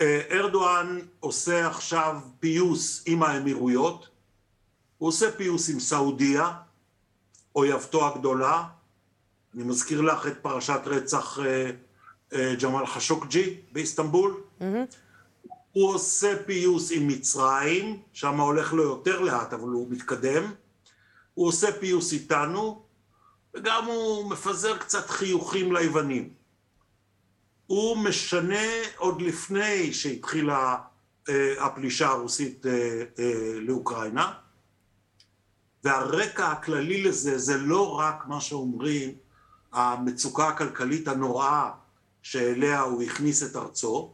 אה, 0.01 0.21
ארדואן 0.31 0.99
עושה 1.21 1.67
עכשיו 1.67 2.21
פיוס 2.41 3.03
עם 3.07 3.23
האמירויות, 3.23 4.09
הוא 4.99 5.09
עושה 5.09 5.33
פיוס 5.33 5.71
עם 5.71 5.81
סעודיה, 5.81 6.53
אויבתו 7.57 8.07
הגדולה. 8.07 8.65
אני 9.55 9.63
מזכיר 9.63 10.01
לך 10.01 10.27
את 10.27 10.39
פרשת 10.43 10.81
רצח 10.87 11.39
אה, 11.39 11.71
אה, 12.33 12.55
ג'מאל 12.63 12.87
חשוקג'י 12.87 13.61
באיסטנבול. 13.73 14.41
Mm-hmm. 14.61 14.65
הוא 15.73 15.95
עושה 15.95 16.45
פיוס 16.47 16.93
עם 16.93 17.09
מצרים, 17.09 18.03
שם 18.13 18.41
הולך 18.41 18.73
לו 18.73 18.83
יותר 18.83 19.21
לאט, 19.21 19.53
אבל 19.53 19.69
הוא 19.69 19.87
מתקדם. 19.91 20.53
הוא 21.35 21.49
עושה 21.49 21.73
פיוס 21.73 22.13
איתנו, 22.13 22.83
וגם 23.55 23.85
הוא 23.85 24.31
מפזר 24.31 24.79
קצת 24.79 25.11
חיוכים 25.11 25.73
ליוונים. 25.73 26.33
הוא 27.67 27.97
משנה 27.97 28.67
עוד 28.97 29.23
לפני 29.23 29.93
שהתחילה 29.93 30.77
אה, 31.29 31.67
הפלישה 31.67 32.09
הרוסית 32.09 32.67
אה, 32.67 33.03
אה, 33.19 33.61
לאוקראינה, 33.61 34.33
והרקע 35.85 36.49
הכללי 36.49 37.03
לזה 37.03 37.39
זה 37.39 37.59
לא 37.59 37.99
רק 37.99 38.27
מה 38.27 38.41
שאומרים 38.41 39.15
המצוקה 39.73 40.49
הכלכלית 40.49 41.09
הנוראה 41.09 41.71
שאליה 42.23 42.81
הוא 42.81 43.03
הכניס 43.03 43.43
את 43.43 43.57
ארצו, 43.57 44.13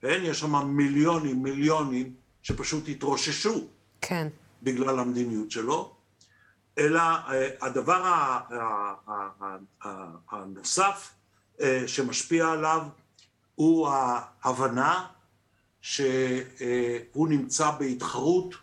כן? 0.00 0.20
יש 0.22 0.40
שם 0.40 0.66
מיליונים, 0.66 1.42
מיליונים 1.42 2.14
שפשוט 2.42 2.88
התרוששו 2.88 3.66
כן. 4.00 4.28
בגלל 4.62 4.98
המדיניות 4.98 5.50
שלו, 5.50 5.94
אלא 6.78 7.02
הדבר 7.60 8.12
הנוסף 10.30 11.14
שמשפיע 11.86 12.48
עליו 12.48 12.82
הוא 13.54 13.88
ההבנה 13.88 15.06
שהוא 15.80 17.28
נמצא 17.28 17.70
בהתחרות 17.70 18.54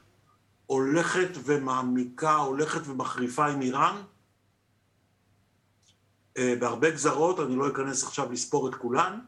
הולכת 0.71 1.29
ומעמיקה, 1.43 2.35
הולכת 2.35 2.87
ומחריפה 2.87 3.45
עם 3.45 3.61
איראן, 3.61 4.01
אה, 6.37 6.53
בהרבה 6.59 6.89
גזרות, 6.89 7.39
אני 7.39 7.55
לא 7.55 7.67
אכנס 7.67 8.03
עכשיו 8.03 8.31
לספור 8.31 8.69
את 8.69 8.75
כולן, 8.75 9.19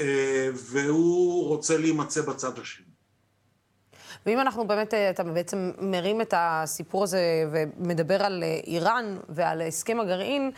אה, 0.00 0.48
והוא 0.54 1.48
רוצה 1.48 1.78
להימצא 1.78 2.22
בצד 2.22 2.58
השני. 2.58 2.86
ואם 4.26 4.40
אנחנו 4.40 4.66
באמת, 4.66 4.94
אה, 4.94 5.10
אתה 5.10 5.24
בעצם 5.24 5.70
מרים 5.80 6.20
את 6.20 6.34
הסיפור 6.36 7.04
הזה 7.04 7.20
ומדבר 7.52 8.22
על 8.22 8.44
איראן 8.66 9.18
ועל 9.28 9.62
הסכם 9.62 10.00
הגרעין, 10.00 10.50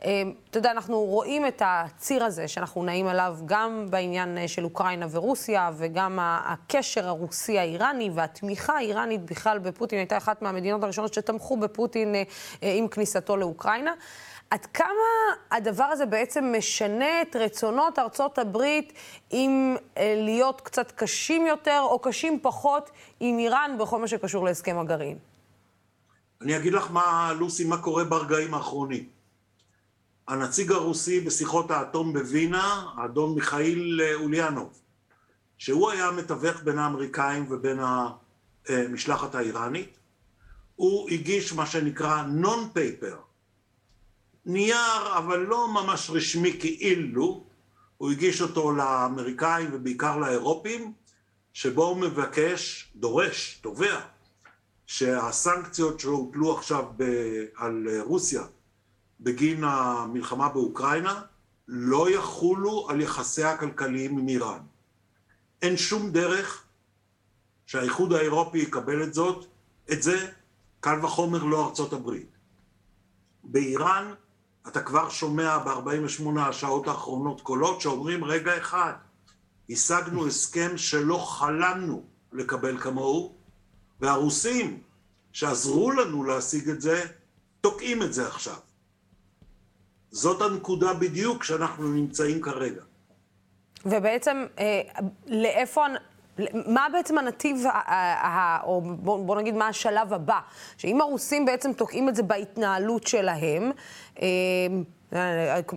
אתה 0.00 0.58
יודע, 0.58 0.70
אנחנו 0.70 1.00
רואים 1.00 1.46
את 1.46 1.62
הציר 1.64 2.24
הזה 2.24 2.48
שאנחנו 2.48 2.84
נעים 2.84 3.06
עליו 3.06 3.36
גם 3.46 3.86
בעניין 3.90 4.38
אה, 4.38 4.48
של 4.48 4.64
אוקראינה 4.64 5.06
ורוסיה, 5.10 5.70
וגם 5.76 6.18
הקשר 6.22 7.08
הרוסי-האיראני 7.08 8.10
והתמיכה 8.14 8.76
האיראנית 8.76 9.30
בכלל 9.30 9.58
בפוטין 9.58 9.98
הייתה 9.98 10.16
אחת 10.16 10.42
מהמדינות 10.42 10.82
הראשונות 10.82 11.14
שתמכו 11.14 11.56
בפוטין 11.56 12.14
אה, 12.14 12.22
אה, 12.62 12.72
עם 12.72 12.88
כניסתו 12.88 13.36
לאוקראינה. 13.36 13.92
עד 14.50 14.66
כמה 14.66 14.88
הדבר 15.50 15.84
הזה 15.84 16.06
בעצם 16.06 16.54
משנה 16.58 17.22
את 17.22 17.36
רצונות 17.36 17.98
ארצות 17.98 18.38
הברית 18.38 18.92
אם 19.32 19.76
להיות 19.96 20.60
קצת 20.60 20.92
קשים 20.92 21.46
יותר 21.46 21.80
או 21.82 21.98
קשים 21.98 22.38
פחות 22.42 22.90
עם 23.20 23.38
איראן 23.38 23.76
בכל 23.78 24.00
מה 24.00 24.08
שקשור 24.08 24.44
להסכם 24.44 24.78
הגרעין? 24.78 25.18
אני 26.42 26.56
אגיד 26.56 26.72
לך 26.72 26.90
מה, 26.90 27.32
לוסי, 27.38 27.64
מה 27.64 27.76
קורה 27.76 28.04
ברגעים 28.04 28.54
האחרונים. 28.54 29.15
הנציג 30.28 30.72
הרוסי 30.72 31.20
בשיחות 31.20 31.70
האטום 31.70 32.12
בווינה, 32.12 32.90
האדון 32.96 33.34
מיכאיל 33.34 34.00
אוליאנוב, 34.14 34.80
שהוא 35.58 35.90
היה 35.90 36.08
המתווך 36.08 36.62
בין 36.62 36.78
האמריקאים 36.78 37.46
ובין 37.50 37.78
המשלחת 38.68 39.34
האיראנית, 39.34 39.98
הוא 40.76 41.10
הגיש 41.10 41.52
מה 41.52 41.66
שנקרא 41.66 42.22
נון 42.22 42.68
פייפר, 42.72 43.16
נייר 44.46 45.18
אבל 45.18 45.38
לא 45.38 45.68
ממש 45.68 46.10
רשמי 46.10 46.56
כאילו, 46.60 47.44
הוא 47.98 48.10
הגיש 48.10 48.42
אותו 48.42 48.72
לאמריקאים 48.72 49.70
ובעיקר 49.72 50.16
לאירופים, 50.16 50.92
שבו 51.52 51.84
הוא 51.84 51.96
מבקש, 51.96 52.92
דורש, 52.96 53.58
תובע, 53.62 54.00
שהסנקציות 54.86 56.00
שהוטלו 56.00 56.58
עכשיו 56.58 56.84
ב- 56.96 57.44
על 57.56 57.88
רוסיה 58.00 58.42
בגין 59.20 59.64
המלחמה 59.64 60.48
באוקראינה 60.48 61.22
לא 61.68 62.10
יחולו 62.10 62.86
על 62.90 63.00
יחסיה 63.00 63.52
הכלכליים 63.52 64.18
עם 64.18 64.28
איראן. 64.28 64.60
אין 65.62 65.76
שום 65.76 66.10
דרך 66.10 66.64
שהאיחוד 67.66 68.12
האירופי 68.12 68.58
יקבל 68.58 69.02
את 69.02 69.14
זאת, 69.14 69.46
את 69.92 70.02
זה, 70.02 70.30
קל 70.80 71.04
וחומר 71.04 71.44
לא 71.44 71.66
ארצות 71.66 71.92
הברית. 71.92 72.36
באיראן 73.44 74.14
אתה 74.68 74.82
כבר 74.82 75.08
שומע 75.08 75.58
ב-48 75.58 76.40
השעות 76.40 76.88
האחרונות 76.88 77.40
קולות 77.40 77.80
שאומרים 77.80 78.24
רגע 78.24 78.58
אחד, 78.58 78.92
השגנו 79.70 80.26
הסכם 80.26 80.78
שלא 80.78 81.16
חלמנו 81.16 82.04
לקבל 82.32 82.78
כמוהו, 82.80 83.34
והרוסים 84.00 84.82
שעזרו 85.32 85.90
לנו 85.90 86.24
להשיג 86.24 86.68
את 86.68 86.80
זה, 86.80 87.04
תוקעים 87.60 88.02
את 88.02 88.12
זה 88.12 88.26
עכשיו. 88.26 88.56
זאת 90.10 90.42
הנקודה 90.42 90.94
בדיוק 90.94 91.44
שאנחנו 91.44 91.88
נמצאים 91.88 92.40
כרגע. 92.40 92.82
ובעצם, 93.86 94.46
אה, 94.58 94.80
לאיפה, 95.26 95.84
מה 96.66 96.86
בעצם 96.92 97.18
הנתיב, 97.18 97.64
או 98.62 98.80
בוא, 99.00 99.36
נגיד 99.36 99.54
מה 99.54 99.68
השלב 99.68 100.12
הבא? 100.12 100.38
שאם 100.76 101.00
הרוסים 101.00 101.44
בעצם 101.44 101.72
תוקעים 101.72 102.08
את 102.08 102.16
זה 102.16 102.22
בהתנהלות 102.22 103.06
שלהם, 103.06 103.70
אה, 104.22 104.26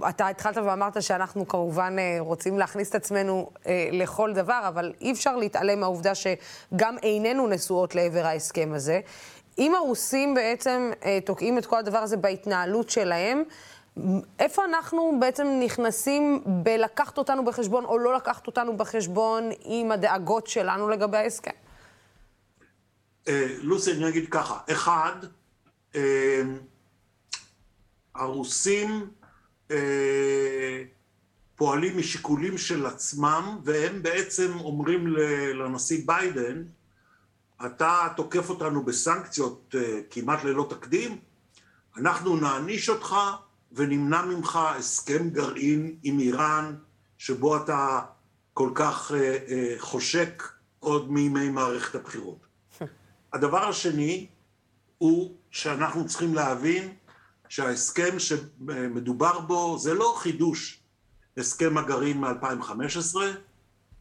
אתה 0.09 0.27
התחלת 0.27 0.57
ואמרת 0.57 1.03
שאנחנו 1.03 1.47
כמובן 1.47 1.95
אה, 1.99 2.17
רוצים 2.19 2.59
להכניס 2.59 2.89
את 2.89 2.95
עצמנו 2.95 3.49
לכל 3.91 4.33
דבר, 4.33 4.61
אבל 4.67 4.93
אי 5.01 5.11
אפשר 5.11 5.35
להתעלם 5.35 5.79
מהעובדה 5.79 6.11
שגם 6.15 6.95
עינינו 7.01 7.47
נשואות 7.47 7.95
לעבר 7.95 8.25
ההסכם 8.25 8.71
הזה. 8.73 8.99
אם 9.57 9.75
הרוסים 9.75 10.33
בעצם 10.33 10.91
תוקעים 11.25 11.57
את 11.57 11.65
כל 11.65 11.77
הדבר 11.77 11.97
הזה 11.97 12.17
בהתנהלות 12.17 12.89
שלהם, 12.89 13.43
איפה 14.39 14.65
אנחנו 14.65 15.17
בעצם 15.19 15.47
נכנסים 15.63 16.43
בלקחת 16.45 17.17
אותנו 17.17 17.45
בחשבון 17.45 17.85
או 17.85 17.97
לא 17.97 18.15
לקחת 18.15 18.47
אותנו 18.47 18.77
בחשבון 18.77 19.49
עם 19.63 19.91
הדאגות 19.91 20.47
שלנו 20.47 20.89
לגבי 20.89 21.17
ההסכם? 21.17 21.51
אה, 23.27 23.55
לוסי, 23.61 23.91
אני 23.91 24.09
אגיד 24.09 24.29
ככה, 24.29 24.59
אחד, 24.71 25.15
אה, 25.95 26.41
הרוסים 28.15 29.09
אה, 29.71 30.83
פועלים 31.55 31.97
משיקולים 31.97 32.57
של 32.57 32.85
עצמם, 32.85 33.59
והם 33.63 34.03
בעצם 34.03 34.59
אומרים 34.59 35.07
לנשיא 35.53 36.01
ביידן, 36.05 36.63
אתה 37.65 38.07
תוקף 38.15 38.49
אותנו 38.49 38.83
בסנקציות 38.83 39.75
כמעט 40.09 40.43
ללא 40.43 40.67
תקדים, 40.69 41.19
אנחנו 41.97 42.35
נעניש 42.37 42.89
אותך 42.89 43.15
ונמנע 43.71 44.25
ממך 44.25 44.59
הסכם 44.77 45.29
גרעין 45.29 45.95
עם 46.03 46.19
איראן, 46.19 46.75
שבו 47.17 47.57
אתה 47.57 47.99
כל 48.53 48.71
כך 48.75 49.11
אה, 49.15 49.37
אה, 49.47 49.75
חושק 49.79 50.43
עוד 50.79 51.11
מימי 51.11 51.49
מערכת 51.49 51.95
הבחירות. 51.95 52.45
הדבר 53.33 53.69
השני 53.69 54.27
הוא 54.97 55.35
שאנחנו 55.51 56.07
צריכים 56.07 56.35
להבין 56.35 56.93
שההסכם 57.49 58.19
שמדובר 58.19 59.39
בו 59.39 59.77
זה 59.79 59.93
לא 59.93 60.15
חידוש 60.17 60.79
הסכם 61.37 61.77
הגרעין 61.77 62.17
מ-2015, 62.17 63.17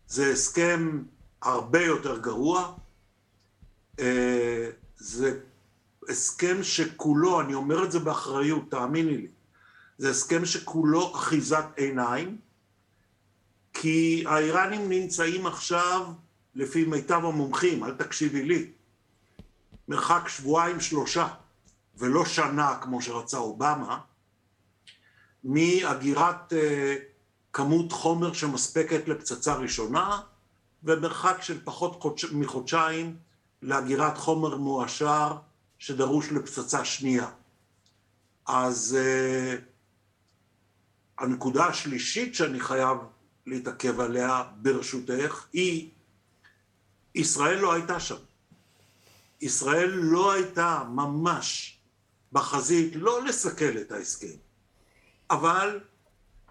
זה 0.06 0.30
הסכם 0.30 1.02
הרבה 1.42 1.84
יותר 1.84 2.18
גרוע, 2.18 2.74
אה, 4.00 4.70
זה 4.96 5.40
הסכם 6.08 6.62
שכולו, 6.62 7.40
אני 7.40 7.54
אומר 7.54 7.84
את 7.84 7.92
זה 7.92 7.98
באחריות, 7.98 8.70
תאמיני 8.70 9.16
לי, 9.16 9.28
זה 9.98 10.10
הסכם 10.10 10.44
שכולו 10.44 11.16
אחיזת 11.16 11.64
עיניים, 11.76 12.38
כי 13.72 14.24
האיראנים 14.26 14.88
נמצאים 14.88 15.46
עכשיו, 15.46 16.06
לפי 16.54 16.84
מיטב 16.84 17.20
המומחים, 17.24 17.84
אל 17.84 17.94
תקשיבי 17.94 18.44
לי, 18.44 18.70
מרחק 19.88 20.28
שבועיים 20.28 20.80
שלושה, 20.80 21.28
ולא 21.96 22.24
שנה 22.24 22.78
כמו 22.80 23.02
שרצה 23.02 23.38
אובמה, 23.38 24.00
מאגירת 25.44 26.52
uh, 26.52 26.56
כמות 27.52 27.92
חומר 27.92 28.32
שמספקת 28.32 29.08
לפצצה 29.08 29.54
ראשונה, 29.54 30.20
ומרחק 30.84 31.38
של 31.42 31.64
פחות 31.64 32.02
חודש, 32.02 32.24
מחודשיים 32.24 33.16
לאגירת 33.62 34.18
חומר 34.18 34.56
מועשר 34.56 35.36
שדרוש 35.78 36.32
לפצצה 36.32 36.84
שנייה. 36.84 37.28
אז 38.46 38.98
uh, 38.98 39.60
הנקודה 41.18 41.66
השלישית 41.66 42.34
שאני 42.34 42.60
חייב 42.60 42.98
להתעכב 43.46 44.00
עליה 44.00 44.44
ברשותך 44.56 45.46
היא 45.52 45.90
ישראל 47.14 47.58
לא 47.58 47.72
הייתה 47.72 48.00
שם. 48.00 48.16
ישראל 49.40 49.90
לא 49.90 50.32
הייתה 50.32 50.84
ממש 50.88 51.78
בחזית, 52.32 52.92
לא 52.96 53.24
לסכל 53.24 53.78
את 53.80 53.92
ההסכם, 53.92 54.36
אבל 55.30 55.80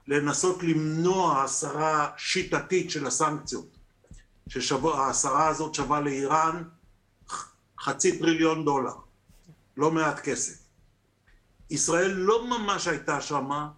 לנסות 0.07 0.63
למנוע 0.63 1.43
הסרה 1.43 2.11
שיטתית 2.17 2.91
של 2.91 3.07
הסנקציות, 3.07 3.77
שההסרה 4.49 5.47
הזאת 5.47 5.75
שווה 5.75 5.99
לאיראן 5.99 6.63
חצי 7.79 8.19
טריליון 8.19 8.65
דולר, 8.65 8.95
לא 9.77 9.91
מעט 9.91 10.19
כסף. 10.19 10.59
ישראל 11.69 12.11
לא 12.11 12.47
ממש 12.47 12.87
הייתה 12.87 13.21
שמה 13.21 13.69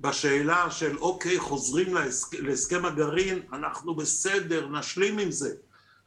בשאלה 0.00 0.70
של 0.70 0.98
אוקיי, 0.98 1.38
חוזרים 1.38 1.94
להסכ... 1.94 2.34
להסכם 2.34 2.84
הגרעין, 2.84 3.42
אנחנו 3.52 3.94
בסדר, 3.94 4.68
נשלים 4.68 5.18
עם 5.18 5.30
זה, 5.30 5.54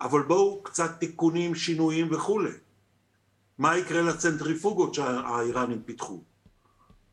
אבל 0.01 0.21
בואו 0.21 0.63
קצת 0.63 0.91
תיקונים, 0.99 1.55
שינויים 1.55 2.13
וכולי. 2.13 2.51
מה 3.57 3.77
יקרה 3.77 4.01
לצנטריפוגות 4.01 4.93
שהאיראנים 4.93 5.81
פיתחו? 5.85 6.21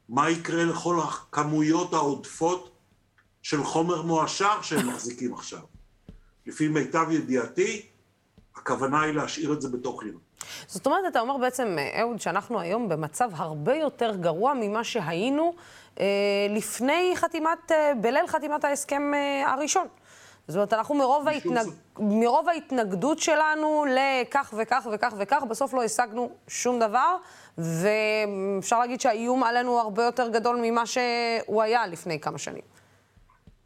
מה 0.09 0.31
יקרה 0.31 0.65
לכל 0.65 1.01
הכמויות 1.01 1.93
העודפות 1.95 2.71
של 3.43 3.65
חומר 3.65 4.03
מועשר 4.03 4.63
שהם 4.63 4.89
מחזיקים 4.89 5.35
עכשיו? 5.35 5.61
לפי 6.47 6.69
מיטב 6.69 7.07
ידיעתי, 7.11 7.87
הכוונה 8.57 9.03
היא 9.03 9.15
להשאיר 9.15 9.53
את 9.53 9.63
זה 9.63 9.69
בתוך 9.69 10.03
איראן. 10.03 10.19
זאת 10.67 10.87
אומרת, 10.87 11.05
אתה 11.09 11.21
אומר 11.21 11.37
בעצם, 11.37 11.77
אהוד, 12.01 12.21
שאנחנו 12.21 12.61
היום 12.61 12.89
במצב 12.89 13.31
הרבה 13.33 13.75
יותר 13.75 14.17
גרוע 14.17 14.55
ממה 14.61 14.85
שהיינו 14.85 15.55
לפני 16.51 17.13
חתימת, 17.17 17.73
אה, 17.73 17.93
בליל 18.01 18.27
חתימת 18.27 18.65
ההסכם 18.65 19.15
אה, 19.15 19.53
הראשון. 19.53 19.87
זאת 20.49 20.57
אומרת, 20.57 20.73
אנחנו 20.73 20.95
מרוב, 20.95 21.29
ההתנג... 21.29 21.69
מרוב 21.99 22.49
ההתנגדות 22.49 23.19
שלנו 23.19 23.85
לכך 23.89 24.55
וכך 24.57 24.87
וכך 24.93 25.13
וכך, 25.19 25.43
בסוף 25.49 25.75
לא 25.75 25.83
השגנו 25.85 26.31
שום 26.49 26.81
דבר, 26.81 27.17
ואפשר 27.59 28.79
להגיד 28.79 29.01
שהאיום 29.01 29.45
עלינו 29.45 29.79
הרבה 29.81 30.05
יותר 30.05 30.29
גדול 30.29 30.59
ממה 30.63 30.87
שהוא 30.87 31.63
היה 31.63 31.87
לפני 31.87 32.21
כמה 32.21 32.39
שנים. 32.39 32.63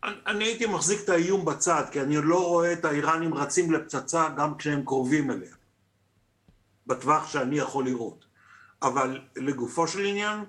אני, 0.04 0.14
אני 0.26 0.44
הייתי 0.44 0.66
מחזיק 0.66 1.00
את 1.04 1.08
האיום 1.08 1.44
בצד, 1.44 1.82
כי 1.92 2.00
אני 2.00 2.16
לא 2.16 2.46
רואה 2.46 2.72
את 2.72 2.84
האיראנים 2.84 3.34
רצים 3.34 3.72
לפצצה 3.72 4.28
גם 4.36 4.54
כשהם 4.58 4.84
קרובים 4.84 5.30
אליה, 5.30 5.54
בטווח 6.86 7.28
שאני 7.28 7.58
יכול 7.58 7.84
לראות. 7.84 8.24
אבל 8.82 9.20
לגופו 9.36 9.88
של 9.88 10.04
עניין, 10.04 10.44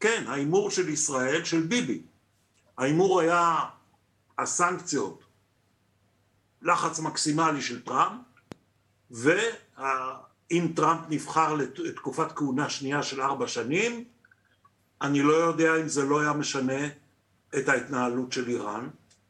כן, 0.00 0.24
ההימור 0.28 0.70
של 0.70 0.88
ישראל, 0.88 1.44
של 1.44 1.60
ביבי. 1.60 2.02
ההימור 2.78 3.20
היה 3.20 3.58
הסנקציות, 4.38 5.24
לחץ 6.62 6.98
מקסימלי 6.98 7.62
של 7.62 7.82
טראמפ, 7.82 8.20
ואם 9.10 10.72
טראמפ 10.76 11.00
נבחר 11.08 11.54
לתקופת 11.54 12.32
כהונה 12.32 12.70
שנייה 12.70 13.02
של 13.02 13.22
ארבע 13.22 13.48
שנים, 13.48 14.04
אני 15.02 15.22
לא 15.22 15.32
יודע 15.32 15.76
אם 15.76 15.88
זה 15.88 16.04
לא 16.04 16.20
היה 16.20 16.32
משנה 16.32 16.86
את 17.58 17.68
ההתנהלות 17.68 18.32
של 18.32 18.48
איראן. 18.48 18.88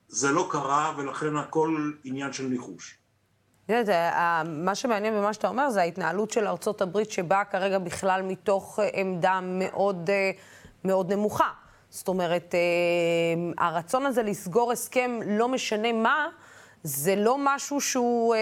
זה 0.08 0.30
לא 0.32 0.48
קרה, 0.50 0.94
ולכן 0.96 1.36
הכל 1.36 1.92
עניין 2.04 2.32
של 2.32 2.44
ניחוש. 2.46 2.98
מה 4.44 4.74
שמעניין 4.74 5.14
במה 5.14 5.32
שאתה 5.32 5.48
אומר 5.48 5.70
זה 5.70 5.80
ההתנהלות 5.80 6.30
של 6.30 6.46
ארצות 6.46 6.82
הברית 6.82 7.10
שבאה 7.10 7.44
כרגע 7.44 7.78
בכלל 7.78 8.22
מתוך 8.22 8.78
אה, 8.82 8.88
עמדה 8.92 9.40
מאוד, 9.42 10.10
אה, 10.10 10.30
מאוד 10.86 11.12
נמוכה. 11.12 11.50
זאת 11.90 12.08
אומרת, 12.08 12.54
אה, 12.54 13.64
הרצון 13.66 14.06
הזה 14.06 14.22
לסגור 14.22 14.72
הסכם, 14.72 15.20
לא 15.26 15.48
משנה 15.48 15.92
מה, 15.92 16.28
זה 16.82 17.16
לא 17.16 17.36
משהו 17.38 17.80
שהוא... 17.80 18.34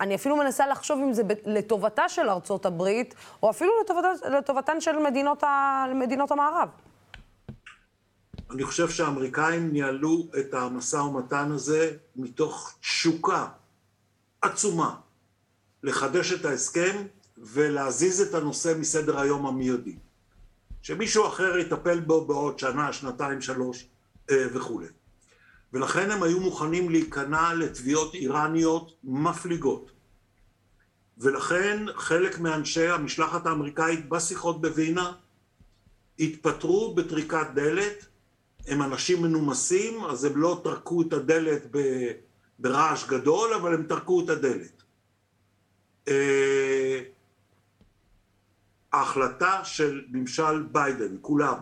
אני 0.00 0.14
אפילו 0.14 0.36
מנסה 0.36 0.66
לחשוב 0.66 1.00
אם 1.00 1.12
זה 1.12 1.22
לטובתה 1.46 2.08
של 2.08 2.28
ארצות 2.28 2.66
הברית, 2.66 3.14
או 3.42 3.50
אפילו 3.50 3.70
לטובתן, 3.84 4.08
לטובתן 4.38 4.80
של 4.80 4.98
מדינות, 4.98 5.42
ה, 5.42 5.84
מדינות 5.94 6.30
המערב. 6.30 6.68
אני 8.50 8.64
חושב 8.64 8.88
שהאמריקאים 8.88 9.72
ניהלו 9.72 10.26
את 10.38 10.54
המשא 10.54 10.96
ומתן 10.96 11.52
הזה 11.52 11.90
מתוך 12.16 12.74
תשוקה 12.80 13.46
עצומה 14.42 14.94
לחדש 15.82 16.32
את 16.32 16.44
ההסכם 16.44 16.96
ולהזיז 17.38 18.20
את 18.20 18.34
הנושא 18.34 18.74
מסדר 18.78 19.20
היום 19.20 19.46
המיידי. 19.46 19.96
שמישהו 20.82 21.26
אחר 21.26 21.58
יטפל 21.58 22.00
בו 22.00 22.24
בעוד 22.24 22.58
שנה, 22.58 22.92
שנתיים, 22.92 23.40
שלוש 23.40 23.86
אה, 24.30 24.46
וכולי. 24.54 24.86
ולכן 25.72 26.10
הם 26.10 26.22
היו 26.22 26.40
מוכנים 26.40 26.90
להיכנע 26.90 27.54
לתביעות 27.54 28.14
איראניות 28.14 28.94
מפליגות. 29.04 29.90
ולכן 31.18 31.86
חלק 31.96 32.38
מאנשי 32.38 32.86
המשלחת 32.88 33.46
האמריקאית 33.46 34.08
בשיחות 34.08 34.60
בווינה 34.60 35.12
התפטרו 36.18 36.94
בטריקת 36.94 37.46
דלת, 37.54 38.06
הם 38.66 38.82
אנשים 38.82 39.22
מנומסים, 39.22 40.04
אז 40.04 40.24
הם 40.24 40.36
לא 40.36 40.60
טרקו 40.64 41.02
את 41.02 41.12
הדלת. 41.12 41.66
ברעש 42.58 43.04
גדול, 43.04 43.54
אבל 43.54 43.74
הם 43.74 43.82
טרקו 43.82 44.24
את 44.24 44.28
הדלת. 44.28 44.82
ההחלטה 48.92 49.64
של 49.64 50.04
ממשל 50.10 50.62
ביידן, 50.72 51.16
כולם, 51.20 51.58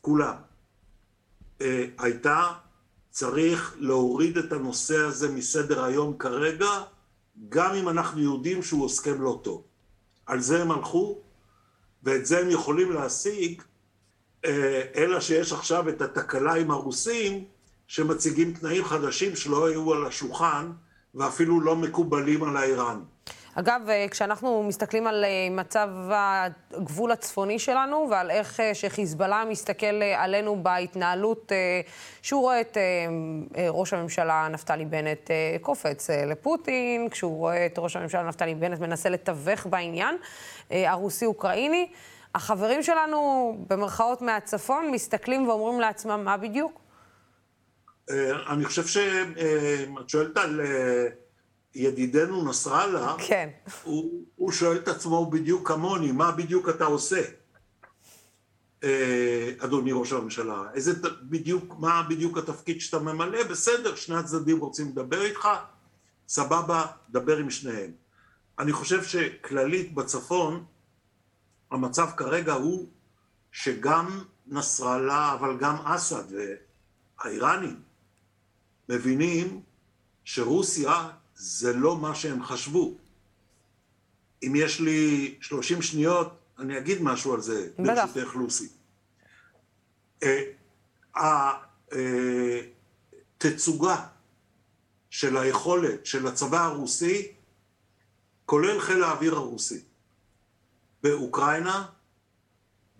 כולם, 0.00 0.34
אה, 1.60 1.86
הייתה 1.98 2.52
צריך 3.10 3.74
להוריד 3.78 4.38
את 4.38 4.52
הנושא 4.52 4.96
הזה 4.96 5.32
מסדר 5.32 5.84
היום 5.84 6.18
כרגע, 6.18 6.70
גם 7.48 7.74
אם 7.74 7.88
אנחנו 7.88 8.20
יודעים 8.20 8.62
שהוא 8.62 8.86
הסכם 8.86 9.22
לא 9.22 9.40
טוב. 9.42 9.62
על 10.26 10.40
זה 10.40 10.62
הם 10.62 10.70
הלכו, 10.70 11.18
ואת 12.02 12.26
זה 12.26 12.38
הם 12.38 12.50
יכולים 12.50 12.92
להשיג, 12.92 13.62
אה, 14.44 14.82
אלא 14.94 15.20
שיש 15.20 15.52
עכשיו 15.52 15.88
את 15.88 16.02
התקלה 16.02 16.54
עם 16.54 16.70
הרוסים, 16.70 17.44
שמציגים 17.86 18.52
תנאים 18.52 18.84
חדשים 18.84 19.36
שלא 19.36 19.66
היו 19.66 19.94
על 19.94 20.06
השולחן 20.06 20.72
ואפילו 21.14 21.60
לא 21.60 21.76
מקובלים 21.76 22.44
על 22.44 22.56
האיראנים. 22.56 23.04
אגב, 23.60 23.80
אה, 23.88 24.06
כשאנחנו 24.10 24.62
מסתכלים 24.62 25.06
על 25.06 25.24
אה, 25.24 25.48
מצב 25.50 25.88
הגבול 26.10 27.12
הצפוני 27.12 27.58
שלנו 27.58 28.06
ועל 28.10 28.30
איך 28.30 28.60
אה, 28.60 28.74
שחיזבאללה 28.74 29.44
מסתכל 29.44 30.02
עלינו 30.16 30.62
בהתנהלות, 30.62 31.52
שהוא 32.22 32.40
רואה 32.40 32.60
את 32.60 32.76
ראש 33.68 33.92
הממשלה 33.92 34.48
נפתלי 34.50 34.84
בנט 34.84 35.30
קופץ 35.60 36.10
לפוטין, 36.10 37.08
כשהוא 37.08 37.36
רואה 37.38 37.66
את 37.66 37.78
ראש 37.78 37.96
הממשלה 37.96 38.22
נפתלי 38.22 38.54
בנט 38.54 38.80
מנסה 38.80 39.08
לתווך 39.08 39.66
בעניין 39.66 40.16
הרוסי-אוקראיני, 40.70 41.88
החברים 42.34 42.82
שלנו, 42.82 43.56
במרכאות 43.68 44.22
מהצפון, 44.22 44.90
מסתכלים 44.90 45.48
ואומרים 45.48 45.80
לעצמם, 45.80 46.24
מה 46.24 46.36
בדיוק? 46.36 46.80
אני 48.50 48.64
חושב 48.64 48.86
שאת 48.86 50.08
שואלת 50.08 50.36
על 50.36 50.60
ידידנו 51.74 52.44
נסראללה, 52.48 53.16
כן. 53.18 53.48
הוא, 53.84 54.24
הוא 54.36 54.52
שואל 54.52 54.76
את 54.76 54.88
עצמו 54.88 55.30
בדיוק 55.30 55.68
כמוני, 55.68 56.12
מה 56.12 56.32
בדיוק 56.32 56.68
אתה 56.68 56.84
עושה, 56.84 57.22
אדוני 59.58 59.92
ראש 59.92 60.12
הממשלה? 60.12 60.62
איזה 60.74 60.92
בדיוק, 61.22 61.74
מה 61.78 62.02
בדיוק 62.02 62.38
התפקיד 62.38 62.80
שאתה 62.80 62.98
ממלא? 62.98 63.42
בסדר, 63.42 63.94
שני 63.94 64.16
הצדדים 64.16 64.58
רוצים 64.58 64.88
לדבר 64.88 65.22
איתך, 65.22 65.48
סבבה, 66.28 66.86
דבר 67.10 67.36
עם 67.36 67.50
שניהם. 67.50 67.90
אני 68.58 68.72
חושב 68.72 69.04
שכללית 69.04 69.94
בצפון, 69.94 70.64
המצב 71.70 72.08
כרגע 72.16 72.52
הוא 72.52 72.88
שגם 73.52 74.24
נסראללה, 74.46 75.32
אבל 75.32 75.56
גם 75.58 75.76
אסד 75.84 76.24
והאיראנים, 77.18 77.80
מבינים 78.88 79.62
שרוסיה 80.24 81.10
זה 81.40 81.72
לא 81.72 81.96
מה 81.96 82.14
שהם 82.14 82.44
חשבו. 82.44 82.94
אם 84.42 84.52
יש 84.56 84.80
לי 84.80 85.34
30 85.40 85.82
שניות, 85.82 86.38
אני 86.58 86.78
אגיד 86.78 87.02
משהו 87.02 87.34
על 87.34 87.40
זה, 87.40 87.68
ברשותך 87.78 88.36
לוסי. 88.36 88.68
התצוגה 93.40 93.94
אה, 93.94 94.06
של 95.10 95.36
היכולת 95.36 96.06
של 96.06 96.26
הצבא 96.26 96.64
הרוסי, 96.64 97.32
כולל 98.46 98.80
חיל 98.80 99.02
האוויר 99.02 99.34
הרוסי, 99.34 99.82
באוקראינה, 101.02 101.86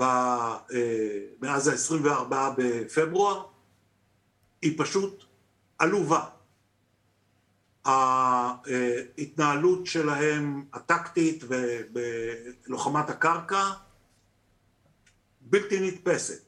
אה, 0.01 0.57
מאז 1.41 1.69
ה-24 1.69 2.35
בפברואר, 2.57 3.47
היא 4.63 4.79
פשוט 4.79 5.25
עלובה. 5.79 6.40
ההתנהלות 7.91 9.87
שלהם, 9.87 10.65
הטקטית 10.73 11.45
ובלוחמת 11.49 13.11
הקרקע, 13.11 13.71
בלתי 15.41 15.81
נתפסת. 15.81 16.43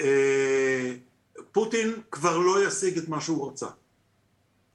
אה, 0.00 0.94
פוטין 1.52 2.02
כבר 2.10 2.38
לא 2.38 2.66
ישיג 2.66 2.98
את 2.98 3.08
מה 3.08 3.20
שהוא 3.20 3.50
רצה. 3.50 3.68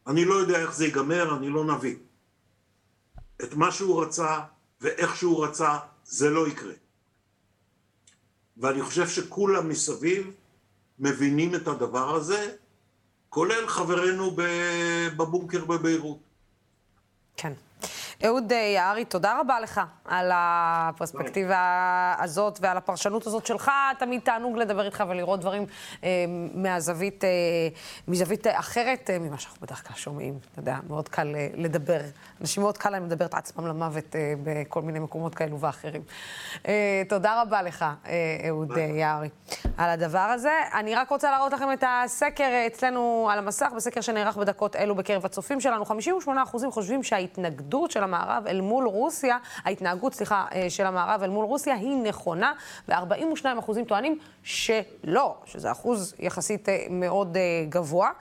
אני 0.07 0.25
לא 0.25 0.33
יודע 0.33 0.59
איך 0.59 0.73
זה 0.73 0.85
ייגמר, 0.85 1.37
אני 1.37 1.49
לא 1.49 1.65
נביא. 1.65 1.95
את 3.43 3.53
מה 3.53 3.71
שהוא 3.71 4.03
רצה 4.03 4.39
ואיך 4.81 5.15
שהוא 5.15 5.45
רצה, 5.45 5.77
זה 6.05 6.29
לא 6.29 6.47
יקרה. 6.47 6.73
ואני 8.57 8.81
חושב 8.81 9.07
שכולם 9.07 9.69
מסביב 9.69 10.31
מבינים 10.99 11.55
את 11.55 11.67
הדבר 11.67 12.15
הזה, 12.15 12.55
כולל 13.31 13.67
חברינו 13.67 14.31
בבונקר 15.17 15.65
בביירות. 15.65 16.17
כן. 17.37 17.53
אהוד 18.25 18.51
יערי, 18.51 19.05
תודה 19.05 19.39
רבה 19.39 19.59
לך 19.59 19.81
על 20.05 20.31
הפרספקטיבה 20.33 22.15
הזאת 22.19 22.59
ועל 22.61 22.77
הפרשנות 22.77 23.27
הזאת 23.27 23.45
שלך. 23.45 23.71
תמיד 23.99 24.21
תענוג 24.21 24.57
לדבר 24.57 24.85
איתך 24.85 25.03
ולראות 25.09 25.39
דברים 25.39 25.65
אה, 26.03 26.25
מהזווית, 26.53 27.23
אה, 27.23 27.29
מזווית 28.07 28.47
אחרת 28.47 29.09
אה, 29.09 29.19
ממה 29.19 29.37
שאנחנו 29.37 29.61
בדרך 29.61 29.87
כלל 29.87 29.95
שומעים. 29.95 30.39
אתה 30.51 30.59
יודע, 30.59 30.77
מאוד 30.87 31.09
קל 31.09 31.35
אה, 31.35 31.47
לדבר. 31.53 31.99
אנשים 32.41 32.63
מאוד 32.63 32.77
קל 32.77 32.89
להם 32.89 33.05
לדבר 33.05 33.25
את 33.25 33.33
עצמם 33.33 33.67
למוות 33.67 34.15
אה, 34.15 34.33
בכל 34.43 34.81
מיני 34.81 34.99
מקומות 34.99 35.35
כאלו 35.35 35.59
ואחרים. 35.59 36.01
אה, 36.67 37.03
תודה 37.09 37.41
רבה 37.41 37.61
לך, 37.61 37.85
אה, 38.07 38.37
אהוד 38.47 38.71
אה, 38.71 38.83
יערי, 38.83 39.29
על 39.77 39.89
הדבר 39.89 40.19
הזה. 40.19 40.53
אני 40.73 40.95
רק 40.95 41.09
רוצה 41.09 41.31
להראות 41.31 41.53
לכם 41.53 41.73
את 41.73 41.83
הסקר 41.87 42.43
אה, 42.43 42.67
אצלנו 42.67 43.29
על 43.31 43.39
המסך, 43.39 43.71
בסקר 43.75 44.01
שנערך 44.01 44.37
בדקות 44.37 44.75
אלו 44.75 44.95
בקרב 44.95 45.25
הצופים 45.25 45.61
שלנו. 45.61 45.83
58% 45.83 46.71
חושבים 46.71 47.03
שההתנגדות 47.03 47.91
של 47.91 48.03
המערב 48.13 48.47
אל 48.47 48.61
מול 48.61 48.87
רוסיה, 48.87 49.37
ההתנהגות, 49.63 50.13
סליחה, 50.13 50.45
אה, 50.55 50.69
של 50.69 50.85
המערב 50.85 51.23
אל 51.23 51.29
מול 51.29 51.45
רוסיה 51.45 51.75
היא 51.75 51.95
נכונה, 51.95 52.53
ו-42% 52.89 53.71
טוענים 53.87 54.19
שלא, 54.43 55.35
שזה 55.45 55.71
אחוז 55.71 56.15
יחסית 56.19 56.69
אה, 56.69 56.85
מאוד 56.89 57.37
אה, 57.37 57.41
גבוה. 57.69 58.11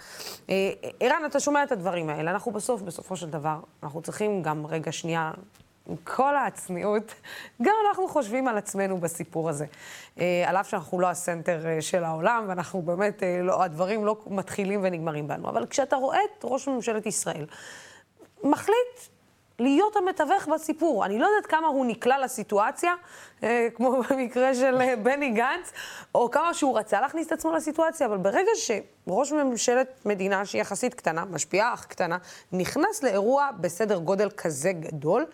ערן, 1.00 1.22
אתה 1.26 1.40
שומע 1.40 1.62
את 1.62 1.72
הדברים 1.72 2.09
האלה. 2.09 2.31
אנחנו 2.31 2.53
בסוף, 2.53 2.83
בסופו 2.83 3.16
של 3.16 3.31
דבר, 3.31 3.57
אנחנו 3.83 4.03
צריכים 4.03 4.42
גם 4.42 4.66
רגע 4.66 4.92
שנייה 4.92 5.31
עם 5.88 5.96
כל 6.05 6.37
הצניעות, 6.37 7.14
גם 7.62 7.74
אנחנו 7.88 8.09
חושבים 8.09 8.48
על 8.48 8.59
עצמנו 8.59 8.98
בסיפור 8.98 9.48
הזה. 9.48 9.66
על 10.16 10.57
אף 10.57 10.68
שאנחנו 10.68 11.00
לא 11.00 11.07
הסנטר 11.07 11.61
של 11.81 12.05
העולם, 12.05 12.44
ואנחנו 12.48 12.83
באמת, 12.83 13.22
לא, 13.42 13.62
הדברים 13.62 14.07
לא 14.07 14.16
מתחילים 14.26 14.81
ונגמרים 14.83 15.29
בנו. 15.29 15.48
אבל 15.48 15.66
כשאתה 15.66 15.96
רואה 15.96 16.18
את 16.24 16.44
ראש 16.44 16.68
ממשלת 16.68 17.07
ישראל, 17.07 17.46
מחליט 18.44 19.11
להיות 19.61 19.96
המתווך 19.96 20.49
בסיפור. 20.49 21.05
אני 21.05 21.18
לא 21.18 21.27
יודעת 21.27 21.46
כמה 21.51 21.68
הוא 21.68 21.87
נקלע 21.87 22.18
לסיטואציה, 22.18 22.94
אה, 23.42 23.68
כמו 23.75 24.03
במקרה 24.11 24.55
של 24.55 24.81
אה, 24.81 24.96
בני 24.96 25.31
גנץ, 25.31 25.73
או 26.14 26.31
כמה 26.31 26.55
שהוא 26.55 26.79
רצה 26.79 27.01
להכניס 27.01 27.27
את 27.27 27.33
עצמו 27.33 27.53
לסיטואציה, 27.53 28.07
אבל 28.07 28.16
ברגע 28.16 28.51
שראש 28.55 29.33
ממשלת 29.33 30.07
מדינה 30.07 30.44
שהיא 30.44 30.61
יחסית 30.61 30.94
קטנה, 30.94 31.25
משפיעה 31.25 31.75
אך 31.75 31.87
קטנה, 31.87 32.18
נכנס 32.53 33.03
לאירוע 33.03 33.49
בסדר 33.61 33.99
גודל 33.99 34.31
כזה 34.31 34.73
גדול, 34.73 35.27